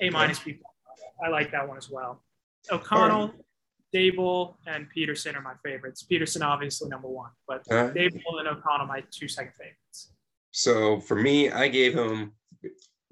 A 0.00 0.10
minus 0.10 0.38
people. 0.38 0.68
I 1.24 1.28
like 1.28 1.52
that 1.52 1.68
one 1.68 1.76
as 1.76 1.88
well. 1.90 2.22
O'Connell, 2.70 3.32
Daboll, 3.94 4.54
and 4.66 4.86
Pederson 4.96 5.36
are 5.36 5.42
my 5.42 5.54
favorites. 5.64 6.04
Pederson 6.10 6.42
obviously 6.42 6.88
number 6.88 7.08
one, 7.08 7.30
but 7.46 7.60
Uh, 7.70 7.90
Daboll 7.90 8.38
and 8.38 8.48
O'Connell 8.48 8.86
my 8.86 9.02
two 9.10 9.28
second 9.28 9.52
favorites. 9.52 10.12
So 10.50 11.00
for 11.00 11.14
me, 11.14 11.50
I 11.50 11.68
gave 11.68 11.94
him 11.94 12.32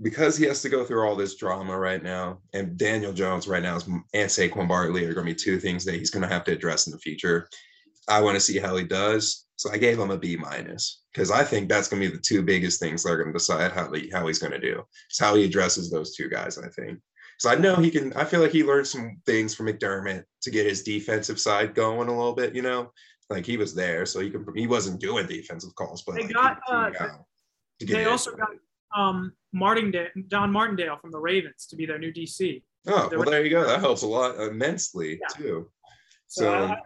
because 0.02 0.36
he 0.36 0.46
has 0.46 0.62
to 0.62 0.70
go 0.70 0.84
through 0.84 1.06
all 1.06 1.14
this 1.14 1.36
drama 1.36 1.78
right 1.78 2.02
now, 2.02 2.40
and 2.54 2.78
Daniel 2.78 3.12
Jones 3.12 3.46
right 3.46 3.62
now 3.62 3.76
is, 3.76 3.86
and 3.86 4.02
Saquon 4.14 4.66
Barkley 4.66 5.04
are 5.04 5.12
going 5.12 5.26
to 5.26 5.32
be 5.32 5.38
two 5.38 5.60
things 5.60 5.84
that 5.84 5.94
he's 5.94 6.10
going 6.10 6.22
to 6.22 6.28
have 6.28 6.44
to 6.44 6.52
address 6.52 6.86
in 6.86 6.92
the 6.92 6.98
future. 6.98 7.48
I 8.08 8.22
want 8.22 8.36
to 8.36 8.40
see 8.40 8.58
how 8.58 8.76
he 8.76 8.84
does, 8.84 9.46
so 9.60 9.70
I 9.70 9.76
gave 9.76 9.98
him 9.98 10.10
a 10.10 10.16
B 10.16 10.38
minus 10.38 11.02
because 11.12 11.30
I 11.30 11.44
think 11.44 11.68
that's 11.68 11.86
going 11.86 12.00
to 12.02 12.08
be 12.08 12.16
the 12.16 12.22
two 12.22 12.40
biggest 12.42 12.80
things 12.80 13.02
that 13.02 13.10
are 13.10 13.18
going 13.18 13.28
to 13.28 13.38
decide 13.38 13.72
how 13.72 13.92
he, 13.92 14.08
how 14.08 14.26
he's 14.26 14.38
going 14.38 14.52
to 14.52 14.58
do. 14.58 14.82
It's 15.10 15.20
how 15.20 15.34
he 15.34 15.44
addresses 15.44 15.90
those 15.90 16.16
two 16.16 16.30
guys. 16.30 16.56
I 16.56 16.68
think. 16.68 16.98
So 17.38 17.50
I 17.50 17.56
know 17.56 17.76
he 17.76 17.90
can. 17.90 18.10
I 18.14 18.24
feel 18.24 18.40
like 18.40 18.52
he 18.52 18.64
learned 18.64 18.86
some 18.86 19.20
things 19.26 19.54
from 19.54 19.66
McDermott 19.66 20.24
to 20.44 20.50
get 20.50 20.64
his 20.64 20.82
defensive 20.82 21.38
side 21.38 21.74
going 21.74 22.08
a 22.08 22.16
little 22.16 22.32
bit. 22.32 22.54
You 22.54 22.62
know, 22.62 22.90
like 23.28 23.44
he 23.44 23.58
was 23.58 23.74
there, 23.74 24.06
so 24.06 24.20
he 24.20 24.30
could. 24.30 24.46
He 24.56 24.66
wasn't 24.66 24.98
doing 24.98 25.26
defensive 25.26 25.74
calls, 25.74 26.04
but 26.06 26.14
They 26.14 26.22
like, 26.22 26.32
got, 26.32 26.58
uh, 26.66 26.90
They 27.80 28.06
also 28.06 28.30
got 28.30 28.48
um, 28.96 29.30
Martindale, 29.52 30.08
Don 30.28 30.50
Martindale 30.50 30.96
from 31.02 31.10
the 31.10 31.18
Ravens 31.20 31.66
to 31.66 31.76
be 31.76 31.84
their 31.84 31.98
new 31.98 32.14
DC. 32.14 32.62
Oh, 32.86 33.10
There 33.10 33.18
well, 33.18 33.26
were- 33.26 33.30
there 33.30 33.44
you 33.44 33.50
go. 33.50 33.66
That 33.66 33.80
helps 33.80 34.00
a 34.00 34.06
lot 34.06 34.40
immensely 34.40 35.20
Yeah. 35.20 35.36
too. 35.36 35.70
So, 36.28 36.44
So 36.44 36.52
I- 36.54 36.62
it's 36.62 36.72
I 36.72 36.74
think 36.76 36.80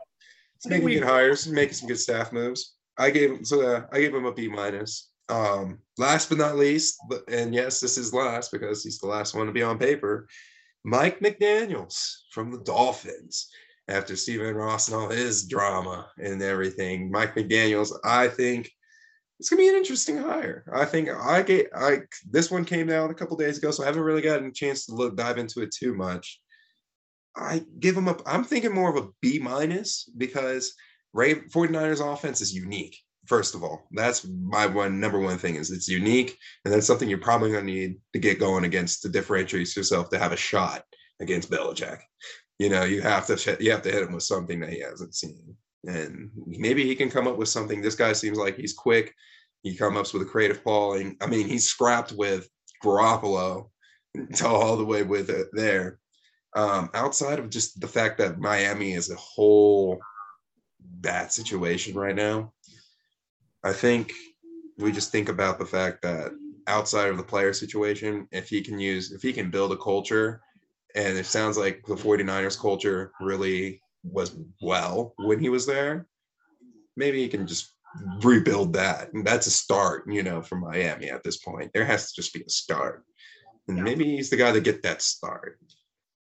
making 0.66 0.84
we- 0.84 0.94
good 0.94 1.04
hires, 1.04 1.46
making 1.48 1.74
some 1.74 1.88
good 1.88 2.00
staff 2.00 2.32
moves. 2.32 2.74
I 2.96 3.10
gave 3.10 3.30
him 3.30 3.44
so 3.44 3.62
uh, 3.62 3.86
I 3.92 4.00
gave 4.00 4.14
him 4.14 4.24
a 4.24 4.32
B 4.32 4.48
minus. 4.48 5.10
Um, 5.28 5.78
last 5.96 6.28
but 6.28 6.38
not 6.38 6.56
least, 6.56 6.98
and 7.28 7.54
yes, 7.54 7.80
this 7.80 7.96
is 7.96 8.12
last 8.12 8.52
because 8.52 8.84
he's 8.84 8.98
the 8.98 9.06
last 9.06 9.34
one 9.34 9.46
to 9.46 9.52
be 9.52 9.62
on 9.62 9.78
paper. 9.78 10.28
Mike 10.84 11.20
McDaniels 11.20 12.18
from 12.30 12.50
the 12.50 12.60
Dolphins. 12.60 13.48
After 13.86 14.16
Stephen 14.16 14.54
Ross 14.54 14.88
and 14.88 14.96
all 14.96 15.10
his 15.10 15.46
drama 15.46 16.08
and 16.16 16.40
everything, 16.40 17.10
Mike 17.10 17.34
McDaniels, 17.34 17.92
I 18.02 18.28
think 18.28 18.70
it's 19.38 19.50
gonna 19.50 19.60
be 19.60 19.68
an 19.68 19.74
interesting 19.74 20.16
hire. 20.16 20.64
I 20.72 20.86
think 20.86 21.10
I 21.10 21.42
get 21.42 21.68
I 21.74 21.98
this 22.30 22.50
one 22.50 22.64
came 22.64 22.88
out 22.88 23.10
a 23.10 23.14
couple 23.14 23.36
days 23.36 23.58
ago, 23.58 23.70
so 23.70 23.82
I 23.82 23.86
haven't 23.86 24.02
really 24.02 24.22
gotten 24.22 24.46
a 24.46 24.52
chance 24.52 24.86
to 24.86 24.94
look 24.94 25.16
dive 25.16 25.36
into 25.36 25.60
it 25.60 25.70
too 25.70 25.94
much. 25.94 26.40
I 27.36 27.62
give 27.80 27.96
him 27.96 28.08
a 28.08 28.16
I'm 28.26 28.44
thinking 28.44 28.74
more 28.74 28.90
of 28.90 29.02
a 29.02 29.08
B 29.20 29.38
minus 29.38 30.08
because 30.16 30.74
Ray 31.12 31.34
49ers 31.34 32.12
offense 32.12 32.40
is 32.40 32.54
unique. 32.54 32.98
First 33.26 33.54
of 33.54 33.62
all, 33.62 33.88
that's 33.92 34.26
my 34.26 34.66
one 34.66 35.00
number 35.00 35.18
one 35.18 35.38
thing 35.38 35.56
is 35.56 35.70
it's 35.70 35.88
unique, 35.88 36.36
and 36.64 36.74
that's 36.74 36.86
something 36.86 37.08
you're 37.08 37.18
probably 37.18 37.50
gonna 37.50 37.64
need 37.64 37.96
to 38.12 38.18
get 38.18 38.38
going 38.38 38.64
against 38.64 39.02
to 39.02 39.08
differentiate 39.08 39.74
yourself 39.74 40.10
to 40.10 40.18
have 40.18 40.32
a 40.32 40.36
shot 40.36 40.84
against 41.20 41.50
Belichick. 41.50 42.00
You 42.58 42.68
know, 42.68 42.84
you 42.84 43.00
have 43.00 43.26
to 43.26 43.56
you 43.60 43.70
have 43.70 43.82
to 43.82 43.90
hit 43.90 44.02
him 44.02 44.12
with 44.12 44.24
something 44.24 44.60
that 44.60 44.70
he 44.72 44.80
hasn't 44.80 45.14
seen, 45.14 45.56
and 45.86 46.30
maybe 46.46 46.84
he 46.84 46.94
can 46.94 47.10
come 47.10 47.26
up 47.26 47.38
with 47.38 47.48
something. 47.48 47.80
This 47.80 47.94
guy 47.94 48.12
seems 48.12 48.38
like 48.38 48.56
he's 48.56 48.74
quick. 48.74 49.14
He 49.62 49.74
comes 49.74 49.96
up 49.96 50.12
with 50.12 50.22
a 50.22 50.30
creative 50.30 50.62
calling. 50.62 51.16
I 51.22 51.26
mean, 51.26 51.48
he's 51.48 51.66
scrapped 51.66 52.12
with 52.12 52.48
Garoppolo 52.82 53.70
to 54.34 54.46
all 54.46 54.76
the 54.76 54.84
way 54.84 55.02
with 55.02 55.30
it 55.30 55.48
there. 55.52 55.98
Um, 56.54 56.90
outside 56.94 57.38
of 57.38 57.50
just 57.50 57.80
the 57.80 57.88
fact 57.88 58.18
that 58.18 58.38
Miami 58.38 58.92
is 58.92 59.10
a 59.10 59.16
whole 59.16 59.98
bad 60.80 61.32
situation 61.32 61.94
right 61.94 62.14
now, 62.14 62.52
I 63.64 63.72
think 63.72 64.12
we 64.78 64.92
just 64.92 65.10
think 65.10 65.28
about 65.28 65.58
the 65.58 65.66
fact 65.66 66.02
that 66.02 66.32
outside 66.66 67.08
of 67.08 67.16
the 67.16 67.22
player 67.22 67.52
situation, 67.52 68.28
if 68.30 68.48
he 68.48 68.60
can 68.62 68.78
use, 68.78 69.12
if 69.12 69.22
he 69.22 69.32
can 69.32 69.50
build 69.50 69.72
a 69.72 69.76
culture, 69.76 70.40
and 70.94 71.18
it 71.18 71.26
sounds 71.26 71.58
like 71.58 71.84
the 71.86 71.94
49ers 71.94 72.58
culture 72.58 73.12
really 73.20 73.80
was 74.04 74.36
well 74.62 75.14
when 75.18 75.40
he 75.40 75.48
was 75.48 75.66
there, 75.66 76.06
maybe 76.96 77.22
he 77.22 77.28
can 77.28 77.46
just 77.46 77.74
rebuild 78.22 78.72
that. 78.74 79.12
And 79.12 79.26
that's 79.26 79.46
a 79.46 79.50
start, 79.50 80.04
you 80.08 80.22
know, 80.22 80.42
for 80.42 80.56
Miami 80.56 81.10
at 81.10 81.22
this 81.24 81.38
point. 81.38 81.70
There 81.72 81.84
has 81.84 82.12
to 82.12 82.22
just 82.22 82.32
be 82.32 82.42
a 82.42 82.50
start. 82.50 83.04
And 83.68 83.78
Yeah. 83.78 83.82
maybe 83.84 84.04
he's 84.16 84.30
the 84.30 84.36
guy 84.36 84.52
to 84.52 84.60
get 84.60 84.82
that 84.82 85.02
start. 85.02 85.58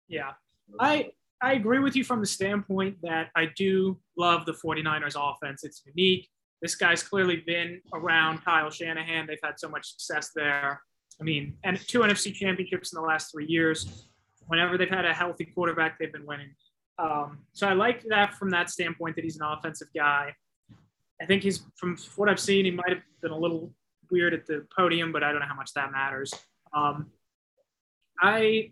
Yeah. 0.08 0.32
I 0.80 1.12
I 1.42 1.54
agree 1.54 1.80
with 1.80 1.96
you 1.96 2.06
from 2.06 2.22
the 2.22 2.26
standpoint 2.26 2.98
that 3.04 3.30
I 3.36 3.48
do 3.58 4.00
love 4.18 4.46
the 4.46 4.54
49ers 4.54 5.16
offense. 5.18 5.66
It's 5.66 5.84
unique. 5.86 6.30
This 6.62 6.76
guy's 6.76 7.04
clearly 7.04 7.44
been 7.46 7.82
around 7.94 8.46
Kyle 8.46 8.70
Shanahan. 8.70 9.28
They've 9.28 9.38
had 9.44 9.60
so 9.60 9.68
much 9.68 9.92
success 9.92 10.32
there. 10.34 10.82
I 11.20 11.24
mean, 11.24 11.58
and 11.66 11.78
two 11.78 12.00
NFC 12.00 12.34
championships 12.34 12.94
in 12.94 13.02
the 13.02 13.06
last 13.06 13.32
three 13.32 13.46
years. 13.46 14.08
Whenever 14.48 14.78
they've 14.78 14.90
had 14.90 15.04
a 15.04 15.14
healthy 15.14 15.44
quarterback, 15.44 16.00
they've 16.00 16.12
been 16.12 16.26
winning. 16.26 16.56
Um, 16.98 17.40
so 17.52 17.68
I 17.68 17.74
like 17.74 18.04
that 18.10 18.36
from 18.36 18.50
that 18.52 18.70
standpoint 18.70 19.18
that 19.18 19.26
he's 19.26 19.38
an 19.38 19.46
offensive 19.46 19.90
guy. 19.94 20.34
I 21.22 21.26
think 21.26 21.44
he's 21.44 21.64
from 21.76 21.98
what 22.16 22.30
I've 22.30 22.40
seen, 22.40 22.66
he 22.66 22.72
might 22.72 22.90
have 22.90 23.02
been 23.22 23.32
a 23.32 23.38
little 23.38 23.74
weird 24.10 24.34
at 24.34 24.46
the 24.46 24.66
podium, 24.76 25.12
but 25.12 25.24
I 25.24 25.32
don't 25.32 25.42
know 25.42 25.48
how 25.48 25.56
much 25.56 25.74
that 25.74 25.92
matters. 25.92 26.34
Um, 26.74 27.12
I 28.22 28.72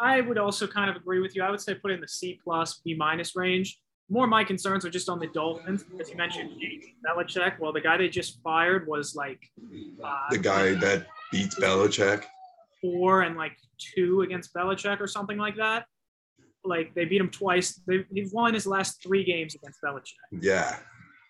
I 0.00 0.20
would 0.20 0.38
also 0.38 0.66
kind 0.66 0.88
of 0.90 0.96
agree 0.96 1.20
with 1.20 1.34
you. 1.34 1.42
I 1.42 1.50
would 1.50 1.60
say 1.60 1.74
put 1.74 1.90
in 1.90 2.00
the 2.00 2.08
C 2.08 2.38
plus 2.42 2.80
B 2.84 2.94
minus 2.94 3.34
range. 3.36 3.78
More 4.10 4.26
my 4.26 4.42
concerns 4.42 4.86
are 4.86 4.90
just 4.90 5.08
on 5.10 5.18
the 5.18 5.26
Dolphins, 5.26 5.84
as 6.00 6.08
you 6.08 6.16
mentioned, 6.16 6.50
Belichick. 7.06 7.58
Well, 7.58 7.72
the 7.74 7.80
guy 7.80 7.98
they 7.98 8.08
just 8.08 8.40
fired 8.42 8.86
was 8.86 9.14
like 9.14 9.40
uh, 10.02 10.16
The 10.30 10.38
guy 10.38 10.74
that 10.74 11.06
beats 11.30 11.56
Belichick. 11.60 12.24
four 12.80 13.22
and 13.22 13.36
like 13.36 13.52
two 13.78 14.22
against 14.22 14.54
Belichick 14.54 15.00
or 15.00 15.06
something 15.06 15.36
like 15.36 15.56
that. 15.56 15.84
Like 16.64 16.94
they 16.94 17.04
beat 17.04 17.20
him 17.20 17.28
twice. 17.28 17.74
They, 17.86 18.06
he's 18.12 18.32
won 18.32 18.54
his 18.54 18.66
last 18.66 19.02
three 19.02 19.24
games 19.24 19.54
against 19.54 19.78
Belichick. 19.84 20.40
Yeah. 20.40 20.78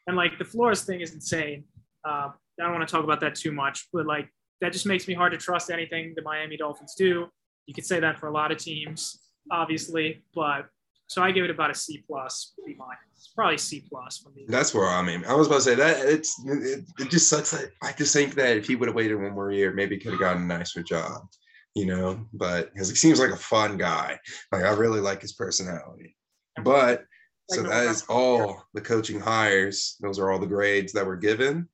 And 0.07 0.17
like 0.17 0.39
the 0.39 0.45
Flores 0.45 0.85
thing 0.85 1.01
is 1.01 1.13
insane. 1.15 1.65
Uh, 2.07 2.29
I 2.61 2.63
don't 2.65 2.73
want 2.75 2.87
to 2.89 2.93
talk 2.93 3.03
about 3.05 3.21
that 3.21 3.35
too 3.35 3.51
much, 3.53 3.89
but 3.93 4.07
like 4.07 4.29
that 4.61 4.73
just 4.73 4.87
makes 4.87 5.09
me 5.09 5.15
hard 5.15 5.33
to 5.33 5.39
trust 5.39 5.71
anything 5.71 6.13
the 6.15 6.23
Miami 6.23 6.57
Dolphins 6.57 6.95
do. 6.97 7.27
You 7.69 7.75
could 7.75 7.85
say 7.85 8.01
that 8.01 8.19
for 8.19 8.29
a 8.29 8.33
lot 8.33 8.51
of 8.51 8.57
teams, 8.57 9.21
obviously, 9.53 10.23
but 10.35 10.71
so 11.07 11.23
I 11.23 11.33
give 11.33 11.45
it 11.45 11.51
about 11.51 11.71
a 11.71 11.75
C 11.75 12.03
plus, 12.07 12.55
B 12.65 12.75
minus, 12.79 13.31
probably 13.37 13.59
C 13.59 13.85
plus 13.87 14.17
for 14.17 14.31
me. 14.31 14.47
That's 14.49 14.73
where 14.73 14.87
I 14.87 15.03
mean. 15.03 15.23
I 15.27 15.35
was 15.35 15.49
about 15.49 15.57
to 15.57 15.63
say 15.63 15.75
that 15.75 15.99
it's 16.07 16.35
it, 16.47 16.85
it 16.99 17.11
just 17.11 17.29
sucks 17.29 17.51
that 17.51 17.71
I 17.83 17.93
just 17.93 18.15
think 18.15 18.35
that 18.37 18.57
if 18.57 18.67
he 18.67 18.75
would 18.75 18.89
have 18.89 18.97
waited 18.97 19.17
one 19.17 19.35
more 19.35 19.53
year, 19.53 19.75
maybe 19.75 19.99
could 19.99 20.13
have 20.13 20.21
gotten 20.21 20.45
a 20.45 20.47
nicer 20.47 20.83
job, 20.83 21.29
you 21.75 21.85
know. 21.85 22.27
But 22.33 22.73
because 22.73 22.89
he 22.89 22.97
seems 22.97 23.21
like 23.21 23.33
a 23.33 23.37
fun 23.37 23.77
guy, 23.77 24.19
like 24.51 24.65
I 24.65 24.71
really 24.71 25.01
like 25.01 25.21
his 25.21 25.35
personality. 25.35 26.17
But 26.65 27.05
so 27.51 27.65
that 27.65 27.85
is 27.85 28.03
all 28.09 28.65
the 28.73 28.81
coaching 28.81 29.21
hires. 29.21 29.97
Those 30.01 30.19
are 30.19 30.31
all 30.31 30.39
the 30.39 30.47
grades 30.47 30.95
that 30.95 31.07
were 31.07 31.17
given. 31.17 31.69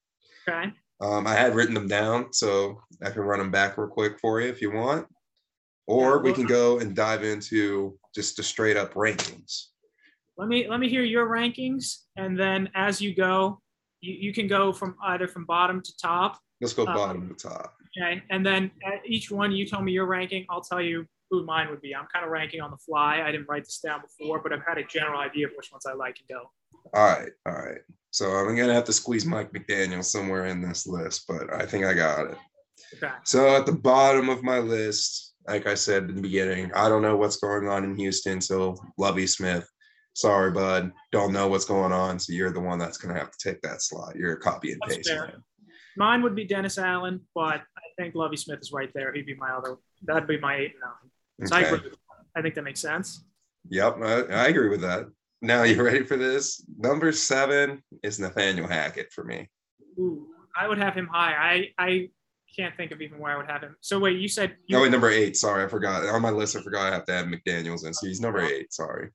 Okay. 0.49 0.73
Um, 1.01 1.29
I 1.29 1.35
had 1.35 1.55
written 1.55 1.75
them 1.75 1.87
down, 1.87 2.33
so 2.33 2.81
I 3.01 3.11
can 3.11 3.23
run 3.23 3.39
them 3.39 3.53
back 3.53 3.79
real 3.79 3.89
quick 3.89 4.19
for 4.19 4.41
you 4.41 4.49
if 4.49 4.61
you 4.61 4.73
want. 4.73 5.07
Or 5.87 6.16
Yeah, 6.16 6.23
we 6.23 6.33
can 6.33 6.47
go 6.47 6.79
and 6.79 6.94
dive 6.97 7.25
into 7.25 7.99
just 8.14 8.37
the 8.37 8.42
straight 8.42 8.77
up 8.77 8.94
rankings. 8.94 9.66
Let 10.37 10.49
me 10.49 10.66
let 10.68 10.81
me 10.81 10.88
hear 10.88 11.05
your 11.05 11.29
rankings, 11.29 11.99
and 12.16 12.38
then 12.38 12.68
as 12.75 13.01
you 13.01 13.14
go, 13.14 13.61
you, 14.01 14.14
you 14.14 14.33
can 14.33 14.49
go 14.49 14.73
from 14.73 14.97
either 15.05 15.29
from 15.29 15.44
bottom 15.44 15.81
to 15.83 15.97
top. 15.97 16.40
Let's 16.61 16.73
go 16.75 16.85
Uh, 16.85 16.94
bottom 16.94 17.29
to 17.29 17.35
top. 17.35 17.75
Okay, 17.97 18.23
and 18.31 18.44
then 18.44 18.70
at 18.85 19.07
each 19.07 19.31
one 19.31 19.53
you 19.53 19.66
tell 19.66 19.83
me 19.83 19.92
your 19.92 20.07
ranking. 20.07 20.44
I'll 20.51 20.62
tell 20.62 20.81
you 20.81 21.07
who 21.31 21.44
mine 21.44 21.70
would 21.70 21.81
be. 21.81 21.94
I'm 21.94 22.07
kind 22.12 22.25
of 22.25 22.31
ranking 22.33 22.61
on 22.61 22.70
the 22.70 22.77
fly. 22.79 23.23
I 23.25 23.31
didn't 23.31 23.47
write 23.49 23.64
this 23.64 23.79
down 23.79 24.01
before, 24.03 24.40
but 24.42 24.53
I've 24.53 24.64
had 24.66 24.79
a 24.79 24.85
general 24.85 25.20
idea 25.20 25.47
of 25.47 25.53
which 25.57 25.70
ones 25.70 25.87
I 25.87 25.92
like 25.94 26.16
and 26.18 26.29
don't. 26.29 26.49
All 26.92 27.07
right, 27.07 27.33
all 27.47 27.53
right. 27.55 27.81
So 28.11 28.31
I'm 28.31 28.57
gonna 28.57 28.75
have 28.75 28.85
to 28.85 28.92
squeeze 28.92 29.25
Mike 29.25 29.53
McDaniel 29.53 30.05
somewhere 30.05 30.47
in 30.47 30.61
this 30.61 30.87
list, 30.87 31.25
but 31.29 31.53
I 31.53 31.64
think 31.64 31.85
I 31.85 31.94
got 31.94 32.27
it. 32.31 32.38
Okay. 32.97 33.14
So 33.25 33.55
at 33.57 33.66
the 33.66 33.73
bottom 33.73 34.29
of 34.29 34.42
my 34.42 34.59
list, 34.59 35.24
like 35.47 35.67
I 35.67 35.75
said 35.75 36.05
in 36.05 36.17
the 36.17 36.23
beginning, 36.23 36.73
I 36.75 36.89
don't 36.89 37.03
know 37.03 37.17
what's 37.17 37.37
going 37.37 37.69
on 37.69 37.85
in 37.85 37.97
Houston. 37.97 38.41
So 38.41 38.77
Lovie 38.99 39.27
Smith, 39.27 39.69
sorry, 40.15 40.51
bud, 40.53 40.93
don't 41.13 41.33
know 41.33 41.49
what's 41.49 41.65
going 41.65 41.93
on. 41.93 42.19
So 42.19 42.33
you're 42.33 42.53
the 42.53 42.61
one 42.61 42.79
that's 42.79 42.99
gonna 42.99 43.19
have 43.19 43.31
to 43.31 43.39
take 43.51 43.61
that 43.63 43.83
slot. 43.83 44.17
You're 44.17 44.33
a 44.35 44.41
copy 44.41 44.73
and 44.73 44.81
That's 44.87 44.97
paste. 44.97 45.11
Mine 45.97 46.23
would 46.23 46.35
be 46.35 46.45
Dennis 46.45 46.77
Allen, 46.79 47.21
but 47.35 47.61
I 47.61 47.83
think 47.97 48.15
Lovie 48.17 48.37
Smith 48.37 48.59
is 48.61 48.73
right 48.73 48.91
there. 48.95 49.13
He'd 49.13 49.27
be 49.27 49.37
my 49.37 49.51
other. 49.51 49.77
That'd 50.03 50.27
be 50.27 50.39
my 50.39 50.57
eight 50.57 50.73
and 50.73 50.81
nine. 50.81 51.49
So 51.49 51.57
I, 51.57 51.61
Okay. 51.61 51.69
agree 51.77 51.91
with. 51.91 51.99
I 52.37 52.43
think 52.43 52.55
that 52.57 52.65
makes 52.65 52.81
sense. 52.81 53.25
Yep, 53.71 53.99
I, 54.03 54.13
I 54.23 54.47
agree 54.49 54.69
with 54.71 54.81
that. 54.81 55.07
Now 55.41 55.63
you 55.63 55.81
ready 55.83 56.05
for 56.05 56.17
this? 56.17 56.65
Number 56.79 57.13
seven 57.13 57.83
is 58.03 58.19
Nathaniel 58.19 58.67
Hackett 58.67 59.13
for 59.13 59.23
me. 59.25 59.49
Ooh, 59.99 60.27
I 60.59 60.67
would 60.67 60.79
have 60.79 60.95
him 60.95 61.07
high. 61.07 61.71
I 61.79 61.85
I 61.87 62.09
can't 62.57 62.77
think 62.77 62.93
of 62.93 63.01
even 63.01 63.19
where 63.19 63.33
I 63.33 63.37
would 63.37 63.51
have 63.51 63.62
him. 63.62 63.77
So 63.81 63.99
wait, 63.99 64.19
you 64.19 64.29
said 64.29 64.57
you, 64.67 64.77
No, 64.77 64.83
wait, 64.83 64.93
number 64.93 65.11
eight. 65.11 65.37
Sorry, 65.37 65.64
I 65.64 65.69
forgot. 65.69 66.05
On 66.07 66.23
my 66.23 66.31
list, 66.31 66.57
I 66.57 66.62
forgot 66.62 66.93
I 66.93 66.95
have 66.95 67.05
to 67.07 67.12
have 67.12 67.27
McDaniels 67.27 67.87
in. 67.87 67.95
So 67.95 68.07
he's 68.07 68.21
number 68.21 68.40
eight. 68.40 68.73
Sorry. 68.73 69.11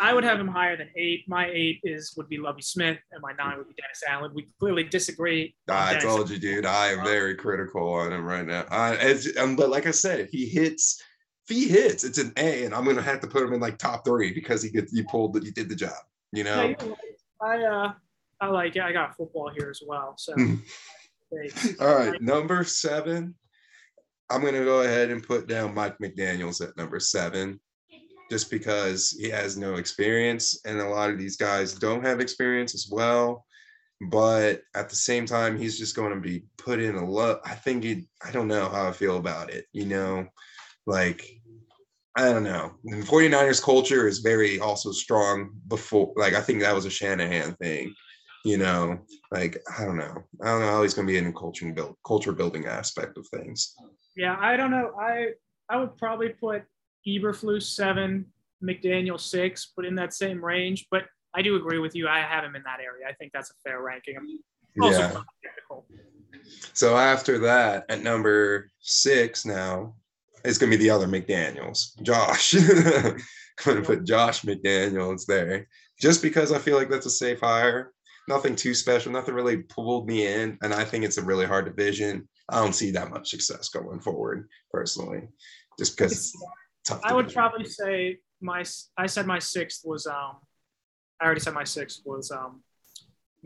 I 0.00 0.12
would 0.12 0.24
have 0.24 0.40
him 0.40 0.48
higher 0.48 0.76
than 0.76 0.88
eight. 0.96 1.24
My 1.28 1.48
eight 1.52 1.80
is 1.84 2.14
would 2.16 2.28
be 2.28 2.38
Lovie 2.38 2.62
Smith, 2.62 2.98
and 3.12 3.22
my 3.22 3.32
nine 3.32 3.58
would 3.58 3.68
be 3.68 3.74
Dennis 3.74 4.02
Allen. 4.08 4.32
We 4.34 4.48
clearly 4.58 4.84
disagree. 4.84 5.54
I 5.68 5.90
Dennis. 5.90 6.04
told 6.04 6.30
you, 6.30 6.38
dude. 6.38 6.66
I 6.66 6.88
am 6.88 7.04
very 7.04 7.36
critical 7.36 7.92
on 7.92 8.12
him 8.12 8.24
right 8.24 8.44
now. 8.44 8.64
I, 8.70 8.96
as, 8.96 9.32
um, 9.38 9.54
but 9.56 9.70
like 9.70 9.86
I 9.86 9.92
said, 9.92 10.20
if 10.20 10.30
he 10.30 10.46
hits, 10.46 11.00
if 11.48 11.56
he 11.56 11.68
hits, 11.68 12.02
it's 12.02 12.18
an 12.18 12.32
A, 12.36 12.64
and 12.64 12.74
I'm 12.74 12.84
gonna 12.84 13.02
have 13.02 13.20
to 13.20 13.28
put 13.28 13.44
him 13.44 13.52
in 13.52 13.60
like 13.60 13.78
top 13.78 14.04
three 14.04 14.32
because 14.32 14.62
he 14.62 14.70
gets, 14.70 14.92
he 14.92 15.02
pulled, 15.04 15.40
he 15.42 15.50
did 15.50 15.68
the 15.68 15.76
job. 15.76 15.92
You 16.32 16.44
know. 16.44 16.74
you're. 16.80 16.96
I 17.40 17.62
uh 17.62 17.92
I 18.40 18.48
like 18.48 18.76
it. 18.76 18.82
I 18.82 18.92
got 18.92 19.16
football 19.16 19.50
here 19.56 19.70
as 19.70 19.80
well. 19.86 20.14
So 20.18 20.34
All 21.80 21.94
right, 21.94 22.20
number 22.20 22.64
seven. 22.64 23.34
I'm 24.30 24.44
gonna 24.44 24.64
go 24.64 24.82
ahead 24.82 25.10
and 25.10 25.22
put 25.22 25.46
down 25.46 25.74
Mike 25.74 25.98
McDaniel's 25.98 26.60
at 26.60 26.76
number 26.76 26.98
seven, 26.98 27.60
just 28.30 28.50
because 28.50 29.10
he 29.10 29.28
has 29.30 29.56
no 29.56 29.74
experience, 29.74 30.60
and 30.64 30.80
a 30.80 30.88
lot 30.88 31.10
of 31.10 31.18
these 31.18 31.36
guys 31.36 31.74
don't 31.74 32.04
have 32.04 32.20
experience 32.20 32.74
as 32.74 32.88
well. 32.90 33.44
But 34.10 34.62
at 34.74 34.88
the 34.88 34.96
same 34.96 35.24
time, 35.24 35.58
he's 35.58 35.78
just 35.78 35.94
going 35.94 36.14
to 36.14 36.20
be 36.20 36.44
put 36.58 36.80
in 36.80 36.96
a 36.96 37.08
lot. 37.08 37.40
I 37.44 37.54
think 37.54 37.84
he. 37.84 38.06
I 38.24 38.30
don't 38.30 38.48
know 38.48 38.68
how 38.68 38.88
I 38.88 38.92
feel 38.92 39.18
about 39.18 39.50
it. 39.50 39.66
You 39.72 39.86
know, 39.86 40.26
like 40.86 41.24
I 42.16 42.32
don't 42.32 42.44
know. 42.44 42.72
The 42.84 42.96
49ers 42.96 43.62
culture 43.62 44.06
is 44.06 44.20
very 44.20 44.60
also 44.60 44.92
strong 44.92 45.50
before. 45.68 46.12
Like 46.16 46.34
I 46.34 46.40
think 46.40 46.60
that 46.60 46.74
was 46.74 46.86
a 46.86 46.90
Shanahan 46.90 47.54
thing. 47.54 47.94
You 48.44 48.58
know, 48.58 48.98
like 49.30 49.56
I 49.78 49.84
don't 49.84 49.96
know. 49.96 50.22
I 50.42 50.46
don't 50.46 50.60
know 50.60 50.70
how 50.70 50.82
he's 50.82 50.94
going 50.94 51.06
to 51.06 51.12
be 51.12 51.18
in 51.18 51.32
culture 51.32 51.70
build 51.72 51.96
culture 52.06 52.32
building 52.32 52.66
aspect 52.66 53.16
of 53.16 53.26
things. 53.28 53.74
Yeah, 54.16 54.36
I 54.38 54.56
don't 54.56 54.70
know. 54.70 54.92
I 55.00 55.30
I 55.68 55.78
would 55.78 55.96
probably 55.96 56.28
put 56.28 56.62
Eberflus 57.08 57.62
seven, 57.62 58.26
McDaniel 58.62 59.18
six, 59.18 59.72
but 59.74 59.86
in 59.86 59.94
that 59.94 60.12
same 60.12 60.44
range. 60.44 60.86
But 60.90 61.04
I 61.34 61.42
do 61.42 61.56
agree 61.56 61.78
with 61.78 61.94
you. 61.94 62.06
I 62.06 62.20
have 62.20 62.44
him 62.44 62.54
in 62.54 62.62
that 62.64 62.80
area. 62.80 63.06
I 63.08 63.14
think 63.14 63.32
that's 63.32 63.50
a 63.50 63.54
fair 63.64 63.80
ranking. 63.82 64.16
I'm 64.16 64.82
also 64.82 65.00
Yeah. 65.00 65.20
So 66.72 66.96
after 66.96 67.38
that, 67.40 67.84
at 67.88 68.02
number 68.02 68.70
six 68.80 69.44
now, 69.44 69.94
it's 70.44 70.58
gonna 70.58 70.70
be 70.70 70.76
the 70.76 70.90
other 70.90 71.06
McDaniels, 71.06 72.00
Josh. 72.02 72.54
I'm 72.54 73.16
gonna 73.64 73.82
put 73.82 74.04
Josh 74.04 74.42
McDaniels 74.42 75.26
there, 75.26 75.66
just 75.98 76.22
because 76.22 76.52
I 76.52 76.58
feel 76.58 76.76
like 76.76 76.90
that's 76.90 77.06
a 77.06 77.10
safe 77.10 77.40
hire. 77.40 77.92
Nothing 78.28 78.56
too 78.56 78.74
special, 78.74 79.12
nothing 79.12 79.34
really 79.34 79.58
pulled 79.58 80.08
me 80.08 80.26
in, 80.26 80.58
and 80.62 80.72
I 80.72 80.84
think 80.84 81.04
it's 81.04 81.18
a 81.18 81.22
really 81.22 81.46
hard 81.46 81.66
division. 81.66 82.26
I 82.48 82.60
don't 82.60 82.74
see 82.74 82.90
that 82.92 83.10
much 83.10 83.30
success 83.30 83.68
going 83.68 84.00
forward, 84.00 84.48
personally, 84.70 85.28
just 85.78 85.96
because 85.96 86.12
it's 86.12 86.36
tough. 86.84 87.00
I 87.04 87.12
would 87.12 87.32
probably 87.32 87.66
say 87.66 88.18
my 88.40 88.64
I 88.96 89.06
said 89.06 89.26
my 89.26 89.38
sixth 89.38 89.82
was 89.84 90.06
um 90.06 90.36
I 91.20 91.26
already 91.26 91.40
said 91.40 91.54
my 91.54 91.64
sixth 91.64 92.02
was 92.04 92.30
um 92.30 92.62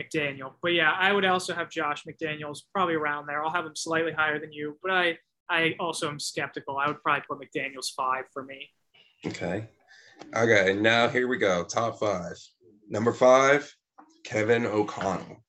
McDaniel. 0.01 0.53
But 0.63 0.75
yeah, 0.75 0.93
I 0.93 1.13
would 1.13 1.25
also 1.25 1.55
have 1.55 1.71
Josh 1.71 2.05
McDaniels 2.05 2.61
probably 2.73 2.95
around 2.95 3.27
there. 3.27 3.45
I'll 3.45 3.53
have 3.53 3.67
him 3.67 3.77
slightly 3.77 4.13
higher 4.13 4.39
than 4.39 4.53
you, 4.53 4.79
but 4.83 4.93
I 4.93 5.19
I 5.51 5.75
also 5.81 6.09
am 6.09 6.21
skeptical. 6.21 6.77
I 6.79 6.87
would 6.87 7.03
probably 7.03 7.25
put 7.29 7.41
McDaniels 7.41 7.95
five 7.97 8.25
for 8.33 8.45
me. 8.45 8.69
Okay. 9.27 9.69
Okay. 10.35 10.75
Now 10.75 11.09
here 11.09 11.29
we 11.29 11.39
go. 11.39 11.65
Top 11.65 11.99
five. 11.99 12.37
Number 12.89 13.13
five, 13.13 13.73
Kevin 14.29 14.67
O'Connell. 14.67 15.43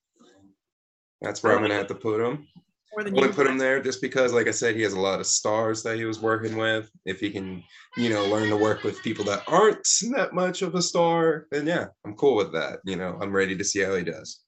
That's 1.21 1.43
where 1.43 1.53
I'm 1.53 1.61
gonna 1.61 1.73
have 1.73 1.87
to 1.87 1.95
put 1.95 2.21
him. 2.21 2.47
More 2.93 3.01
I 3.01 3.03
than 3.03 3.13
want 3.13 3.25
you. 3.25 3.31
to 3.31 3.35
put 3.35 3.45
him 3.45 3.57
there 3.57 3.81
just 3.81 4.01
because, 4.01 4.31
like 4.31 4.47
I 4.47 4.51
said, 4.51 4.75
he 4.75 4.81
has 4.83 4.93
a 4.93 4.99
lot 4.99 5.19
of 5.19 5.27
stars 5.27 5.83
that 5.83 5.97
he 5.97 6.05
was 6.05 6.21
working 6.21 6.55
with. 6.55 6.89
If 7.05 7.19
he 7.19 7.29
can, 7.29 7.61
you 7.97 8.09
know, 8.09 8.25
learn 8.27 8.49
to 8.49 8.55
work 8.55 8.83
with 8.83 9.03
people 9.03 9.25
that 9.25 9.43
aren't 9.47 9.85
that 10.13 10.33
much 10.33 10.61
of 10.61 10.75
a 10.75 10.81
star, 10.81 11.45
then 11.51 11.67
yeah, 11.67 11.87
I'm 12.05 12.15
cool 12.15 12.37
with 12.37 12.53
that. 12.53 12.79
You 12.85 12.95
know, 12.95 13.19
I'm 13.21 13.33
ready 13.33 13.57
to 13.57 13.65
see 13.65 13.81
how 13.81 13.95
he 13.95 14.03
does. 14.03 14.39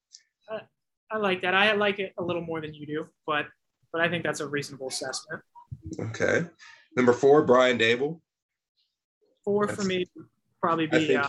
I 1.13 1.17
like 1.17 1.41
that. 1.41 1.53
I 1.53 1.73
like 1.73 1.99
it 1.99 2.13
a 2.17 2.23
little 2.23 2.41
more 2.41 2.61
than 2.61 2.73
you 2.73 2.87
do, 2.87 3.07
but 3.27 3.47
but 3.91 3.99
I 3.99 4.07
think 4.07 4.23
that's 4.23 4.39
a 4.39 4.47
reasonable 4.47 4.87
assessment. 4.87 5.41
Okay. 5.99 6.45
Number 6.95 7.11
four, 7.11 7.43
Brian 7.43 7.77
Daboll. 7.77 8.21
Four 9.43 9.67
for 9.67 9.83
me 9.83 10.05
probably 10.61 10.87
I 10.89 10.99
be 10.99 11.07
think 11.07 11.19
uh, 11.25 11.27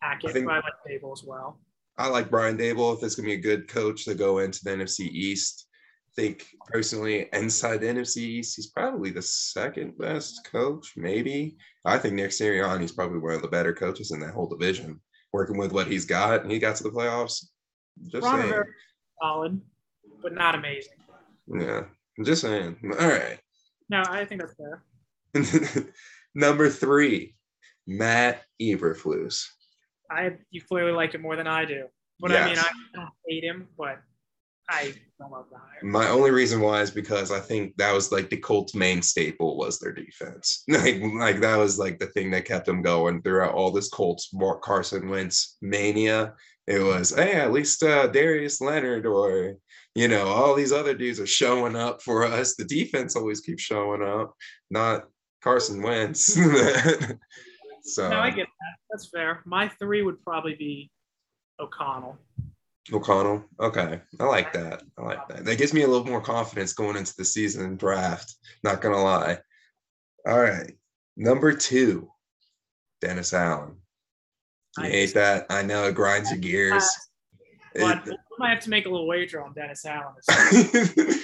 Hackett, 0.00 0.30
I 0.30 0.32
think- 0.32 0.46
but 0.46 0.52
I 0.52 0.56
like 0.58 0.74
Daboll 0.88 1.12
as 1.12 1.24
well. 1.24 1.58
I 1.96 2.08
like 2.08 2.30
Brian 2.30 2.58
Daboll. 2.58 2.96
If 2.96 3.02
it's 3.02 3.14
gonna 3.14 3.28
be 3.28 3.34
a 3.34 3.38
good 3.38 3.68
coach 3.68 4.04
to 4.04 4.14
go 4.14 4.38
into 4.38 4.60
the 4.64 4.70
NFC 4.70 5.08
East, 5.08 5.66
I 6.10 6.22
think 6.22 6.46
personally 6.66 7.28
inside 7.32 7.78
the 7.78 7.86
NFC 7.86 8.18
East, 8.18 8.56
he's 8.56 8.68
probably 8.68 9.10
the 9.10 9.22
second 9.22 9.96
best 9.98 10.48
coach. 10.50 10.92
Maybe 10.96 11.56
I 11.84 11.98
think 11.98 12.14
Nick 12.14 12.30
Sirianni's 12.30 12.92
probably 12.92 13.18
one 13.18 13.34
of 13.34 13.42
the 13.42 13.48
better 13.48 13.72
coaches 13.72 14.10
in 14.10 14.20
that 14.20 14.34
whole 14.34 14.48
division. 14.48 15.00
Working 15.32 15.56
with 15.56 15.72
what 15.72 15.88
he's 15.88 16.04
got, 16.04 16.42
and 16.42 16.50
he 16.50 16.60
got 16.60 16.76
to 16.76 16.84
the 16.84 16.90
playoffs. 16.90 17.44
Just 18.06 18.24
Ron 18.24 18.38
saying. 18.38 18.50
Rivera, 18.50 18.66
solid, 19.20 19.60
but 20.22 20.32
not 20.32 20.54
amazing. 20.54 20.92
Yeah, 21.46 21.84
I'm 22.18 22.24
just 22.24 22.42
saying. 22.42 22.76
All 23.00 23.08
right. 23.08 23.38
No, 23.90 24.02
I 24.08 24.24
think 24.24 24.40
that's 24.40 24.54
fair. 24.54 25.92
Number 26.34 26.68
three, 26.68 27.34
Matt 27.86 28.42
Eberflus. 28.60 29.44
I 30.10 30.36
you 30.50 30.60
clearly 30.62 30.92
like 30.92 31.14
it 31.14 31.20
more 31.20 31.36
than 31.36 31.46
I 31.46 31.64
do. 31.64 31.86
But 32.20 32.32
I 32.32 32.46
mean, 32.46 32.58
I 32.58 32.70
don't 32.94 33.08
hate 33.26 33.44
him, 33.44 33.68
but 33.76 33.98
I 34.68 34.94
don't 35.18 35.30
love 35.30 35.46
the 35.50 35.58
hire. 35.58 35.80
My 35.82 36.08
only 36.08 36.30
reason 36.30 36.60
why 36.60 36.80
is 36.80 36.90
because 36.90 37.30
I 37.30 37.40
think 37.40 37.76
that 37.76 37.92
was 37.92 38.12
like 38.12 38.30
the 38.30 38.36
Colts' 38.36 38.74
main 38.74 39.02
staple 39.02 39.56
was 39.56 39.78
their 39.78 39.92
defense. 39.92 40.64
Like, 40.68 41.02
like 41.02 41.40
that 41.40 41.56
was 41.56 41.78
like 41.78 41.98
the 41.98 42.06
thing 42.06 42.30
that 42.30 42.44
kept 42.44 42.66
them 42.66 42.82
going 42.82 43.22
throughout 43.22 43.54
all 43.54 43.70
this 43.70 43.88
Colts 43.88 44.30
Mark 44.32 44.62
Carson 44.62 45.08
Wentz 45.08 45.56
mania. 45.60 46.34
It 46.66 46.80
was, 46.80 47.14
hey, 47.14 47.34
at 47.34 47.52
least 47.52 47.82
uh, 47.82 48.06
Darius 48.06 48.60
Leonard 48.60 49.06
or 49.06 49.56
you 49.94 50.08
know 50.08 50.26
all 50.26 50.54
these 50.54 50.72
other 50.72 50.94
dudes 50.94 51.20
are 51.20 51.26
showing 51.26 51.76
up 51.76 52.00
for 52.02 52.24
us. 52.24 52.54
The 52.54 52.64
defense 52.64 53.16
always 53.16 53.40
keeps 53.40 53.62
showing 53.62 54.02
up, 54.02 54.34
not 54.70 55.04
Carson 55.42 55.82
Wentz. 55.82 56.38
so 57.84 58.08
No, 58.08 58.18
I 58.18 58.30
get 58.30 58.46
that. 58.46 58.76
That's 58.90 59.08
fair. 59.08 59.42
My 59.44 59.68
three 59.68 60.02
would 60.02 60.22
probably 60.22 60.54
be 60.54 60.90
O'Connell. 61.60 62.18
O'Connell. 62.92 63.44
Okay. 63.60 64.00
I 64.20 64.24
like 64.24 64.52
that. 64.52 64.82
I 64.98 65.02
like 65.02 65.28
that. 65.28 65.44
That 65.44 65.58
gives 65.58 65.72
me 65.72 65.82
a 65.82 65.88
little 65.88 66.06
more 66.06 66.20
confidence 66.20 66.72
going 66.72 66.96
into 66.96 67.14
the 67.16 67.24
season 67.24 67.76
draft. 67.76 68.34
Not 68.62 68.80
gonna 68.80 69.02
lie. 69.02 69.38
All 70.26 70.40
right. 70.40 70.72
Number 71.16 71.52
two, 71.52 72.10
Dennis 73.00 73.32
Allen. 73.32 73.76
I 74.78 74.88
hate 74.88 75.14
that. 75.14 75.46
I 75.50 75.62
know 75.62 75.84
it 75.84 75.94
grinds 75.94 76.30
your 76.30 76.40
gears. 76.40 76.84
But 77.76 78.06
It- 78.06 78.10
we 78.10 78.36
might 78.38 78.50
have 78.50 78.62
to 78.64 78.70
make 78.70 78.86
a 78.86 78.88
little 78.88 79.08
wager 79.08 79.42
on 79.42 79.52
Dennis 79.52 79.84
Allen. 79.84 80.14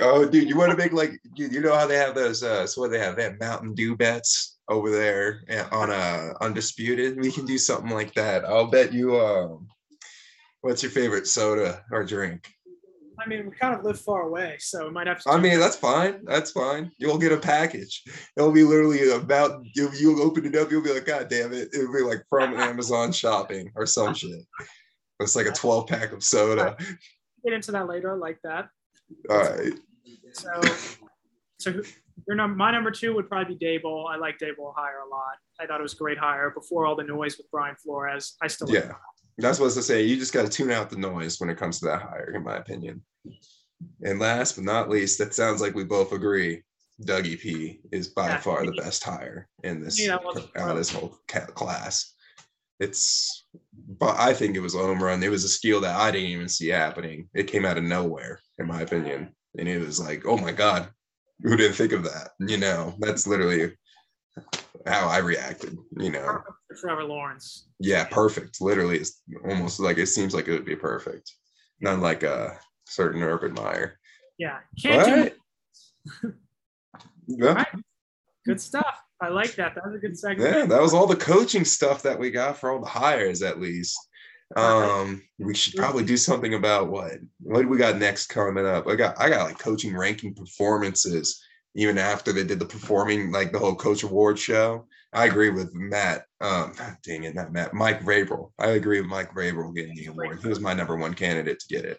oh, 0.00 0.24
dude, 0.24 0.48
you 0.48 0.56
want 0.56 0.70
to 0.70 0.76
make 0.76 0.92
like 0.92 1.18
you, 1.34 1.48
you 1.48 1.60
know 1.60 1.74
how 1.74 1.86
they 1.88 1.96
have 1.96 2.14
those 2.14 2.44
uh 2.44 2.64
so 2.64 2.80
what 2.80 2.92
they 2.92 2.98
have 3.00 3.16
they 3.16 3.24
have 3.24 3.40
Mountain 3.40 3.74
Dew 3.74 3.96
bets 3.96 4.55
over 4.68 4.90
there 4.90 5.42
eh, 5.48 5.64
on 5.72 5.90
uh 5.90 6.34
undisputed. 6.40 7.20
We 7.20 7.32
can 7.32 7.46
do 7.46 7.58
something 7.58 7.90
like 7.90 8.14
that. 8.14 8.44
I'll 8.44 8.66
bet 8.70 8.92
you 8.92 9.18
um 9.20 9.68
what's 10.60 10.82
your 10.82 10.92
favorite 10.92 11.26
soda 11.26 11.82
or 11.92 12.04
drink? 12.04 12.48
I 13.18 13.26
mean, 13.28 13.46
we 13.48 13.56
kind 13.56 13.74
of 13.74 13.82
live 13.82 13.98
far 13.98 14.22
away, 14.22 14.56
so 14.58 14.84
we 14.84 14.90
might 14.90 15.06
have 15.06 15.22
to. 15.22 15.30
I 15.30 15.38
mean, 15.38 15.58
that's 15.58 15.76
fine. 15.76 16.22
That's 16.26 16.50
fine. 16.50 16.90
You'll 16.98 17.16
get 17.16 17.32
a 17.32 17.38
package. 17.38 18.02
It'll 18.36 18.52
be 18.52 18.62
literally 18.62 19.10
about 19.10 19.62
you. 19.74 19.90
You'll 19.98 20.20
open 20.22 20.44
it 20.44 20.54
up. 20.54 20.70
You'll 20.70 20.82
be 20.82 20.92
like, 20.92 21.06
God 21.06 21.28
damn 21.28 21.52
it! 21.54 21.70
It'll 21.72 21.92
be 21.92 22.02
like 22.02 22.22
from 22.28 22.54
Amazon 22.60 23.12
shopping 23.12 23.72
or 23.74 23.86
some 23.86 24.12
shit. 24.12 24.44
It's 25.20 25.34
like 25.34 25.46
a 25.46 25.52
12 25.52 25.86
pack 25.86 26.12
of 26.12 26.22
soda. 26.22 26.76
get 27.42 27.54
into 27.54 27.72
that 27.72 27.88
later. 27.88 28.12
I 28.12 28.16
like 28.16 28.38
that. 28.44 28.68
All 29.30 29.38
right. 29.38 29.72
So 30.34 30.50
so 31.58 31.72
who- 31.72 31.84
your 32.26 32.36
number, 32.36 32.56
my 32.56 32.70
number 32.70 32.90
two 32.90 33.14
would 33.14 33.28
probably 33.28 33.54
be 33.56 33.64
Daboll. 33.66 34.08
I 34.10 34.16
like 34.16 34.38
Daboll 34.38 34.72
hire 34.76 35.00
a 35.06 35.08
lot. 35.08 35.34
I 35.60 35.66
thought 35.66 35.80
it 35.80 35.82
was 35.82 35.92
a 35.94 35.96
great 35.96 36.18
hire 36.18 36.50
before 36.50 36.86
all 36.86 36.96
the 36.96 37.04
noise 37.04 37.36
with 37.36 37.50
Brian 37.50 37.76
Flores. 37.76 38.36
I 38.42 38.46
still 38.46 38.68
like 38.68 38.84
Yeah. 38.84 38.92
That's 39.38 39.58
what 39.58 39.64
I 39.64 39.66
was 39.66 39.74
to 39.74 39.82
say. 39.82 40.02
You 40.02 40.16
just 40.16 40.32
got 40.32 40.42
to 40.46 40.48
tune 40.50 40.70
out 40.70 40.88
the 40.88 40.96
noise 40.96 41.38
when 41.38 41.50
it 41.50 41.58
comes 41.58 41.78
to 41.80 41.86
that 41.86 42.00
hire, 42.00 42.32
in 42.34 42.42
my 42.42 42.56
opinion. 42.56 43.02
And 44.02 44.18
last 44.18 44.56
but 44.56 44.64
not 44.64 44.88
least, 44.88 45.18
that 45.18 45.34
sounds 45.34 45.60
like 45.60 45.74
we 45.74 45.84
both 45.84 46.12
agree. 46.12 46.62
Dougie 47.04 47.38
P 47.38 47.80
is 47.92 48.08
by 48.08 48.28
Yeah. 48.28 48.38
far 48.40 48.64
the 48.64 48.72
best 48.72 49.04
hire 49.04 49.46
in 49.62 49.82
this 49.82 50.00
Yeah, 50.00 50.14
out 50.56 50.70
of 50.70 50.76
this 50.76 50.90
whole 50.90 51.18
class. 51.54 52.14
It's, 52.80 53.46
but 53.98 54.18
I 54.18 54.32
think 54.32 54.56
it 54.56 54.60
was 54.60 54.74
a 54.74 54.78
home 54.78 55.02
run. 55.02 55.22
It 55.22 55.30
was 55.30 55.44
a 55.44 55.48
steal 55.48 55.80
that 55.82 55.96
I 55.96 56.10
didn't 56.10 56.30
even 56.30 56.48
see 56.48 56.68
happening. 56.68 57.28
It 57.34 57.48
came 57.48 57.66
out 57.66 57.76
of 57.76 57.84
nowhere, 57.84 58.40
in 58.58 58.66
my 58.66 58.80
opinion, 58.80 59.34
and 59.58 59.68
it 59.68 59.78
was 59.78 60.00
like, 60.00 60.24
oh 60.26 60.38
my 60.38 60.52
god, 60.52 60.88
who 61.42 61.56
didn't 61.56 61.74
think 61.76 61.92
of 61.92 62.02
that? 62.04 62.30
You 62.40 62.56
know, 62.58 62.94
that's 62.98 63.26
literally 63.26 63.72
how 64.86 65.08
I 65.08 65.18
reacted. 65.18 65.76
You 65.98 66.10
know, 66.10 66.20
perfect 66.24 66.52
for 66.68 66.76
Trevor 66.80 67.04
Lawrence. 67.04 67.68
yeah, 67.80 68.04
perfect. 68.04 68.60
Literally, 68.60 68.98
it's 68.98 69.22
almost 69.48 69.80
like 69.80 69.98
it 69.98 70.06
seems 70.08 70.34
like 70.34 70.48
it 70.48 70.52
would 70.52 70.64
be 70.64 70.76
perfect. 70.76 71.30
Not 71.80 72.00
like 72.00 72.22
a 72.22 72.58
certain 72.86 73.22
Urban 73.22 73.52
Meyer. 73.54 73.98
Yeah, 74.38 74.58
can't 74.80 75.04
do 75.04 75.14
right. 76.24 76.34
Yeah, 77.28 77.52
Right. 77.54 77.66
good 78.44 78.60
stuff. 78.60 79.00
I 79.20 79.28
like 79.28 79.54
that. 79.56 79.74
That 79.74 79.86
was 79.86 79.96
a 79.96 79.98
good 79.98 80.18
segment. 80.18 80.54
yeah, 80.54 80.66
that 80.66 80.80
was 80.80 80.92
all 80.94 81.06
the 81.06 81.16
coaching 81.16 81.64
stuff 81.64 82.02
that 82.02 82.18
we 82.18 82.30
got 82.30 82.58
for 82.58 82.70
all 82.70 82.80
the 82.80 82.86
hires, 82.86 83.42
at 83.42 83.60
least. 83.60 83.96
Um, 84.54 85.22
we 85.38 85.54
should 85.54 85.74
probably 85.74 86.04
do 86.04 86.16
something 86.16 86.54
about 86.54 86.88
what 86.88 87.14
what 87.40 87.62
do 87.62 87.68
we 87.68 87.78
got 87.78 87.96
next 87.98 88.26
coming 88.26 88.64
up? 88.64 88.86
I 88.86 88.94
got 88.94 89.18
I 89.20 89.28
got 89.28 89.44
like 89.46 89.58
coaching 89.58 89.96
ranking 89.96 90.34
performances 90.34 91.42
even 91.74 91.98
after 91.98 92.32
they 92.32 92.44
did 92.44 92.58
the 92.58 92.64
performing 92.66 93.32
like 93.32 93.52
the 93.52 93.58
whole 93.58 93.74
coach 93.74 94.02
award 94.04 94.38
show. 94.38 94.86
I 95.12 95.26
agree 95.26 95.50
with 95.50 95.74
Matt. 95.74 96.26
Um, 96.40 96.74
dang 97.04 97.24
it, 97.24 97.34
not 97.34 97.52
Matt. 97.52 97.74
Mike 97.74 98.02
Vrabel. 98.02 98.52
I 98.58 98.68
agree 98.70 99.00
with 99.00 99.10
Mike 99.10 99.34
Vrabel 99.34 99.74
getting 99.74 99.96
the 99.96 100.06
award. 100.06 100.40
He 100.42 100.48
was 100.48 100.60
my 100.60 100.74
number 100.74 100.96
one 100.96 101.14
candidate 101.14 101.58
to 101.60 101.68
get 101.74 101.84
it. 101.84 101.98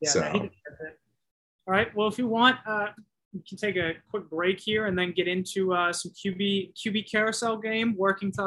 Yeah, 0.00 0.10
So- 0.10 0.20
no, 0.20 0.26
he 0.26 0.38
deserves 0.38 0.80
it. 0.86 0.98
All 1.66 1.72
right. 1.74 1.94
Well, 1.94 2.08
if 2.08 2.16
you 2.18 2.26
want, 2.26 2.56
uh, 2.66 2.88
we 3.34 3.40
can 3.46 3.58
take 3.58 3.76
a 3.76 3.92
quick 4.10 4.28
break 4.30 4.58
here 4.58 4.86
and 4.86 4.98
then 4.98 5.12
get 5.12 5.28
into 5.28 5.74
uh, 5.74 5.92
some 5.92 6.12
QB 6.12 6.72
QB 6.74 7.10
carousel 7.10 7.58
game, 7.58 7.94
working 7.96 8.32
till 8.32 8.46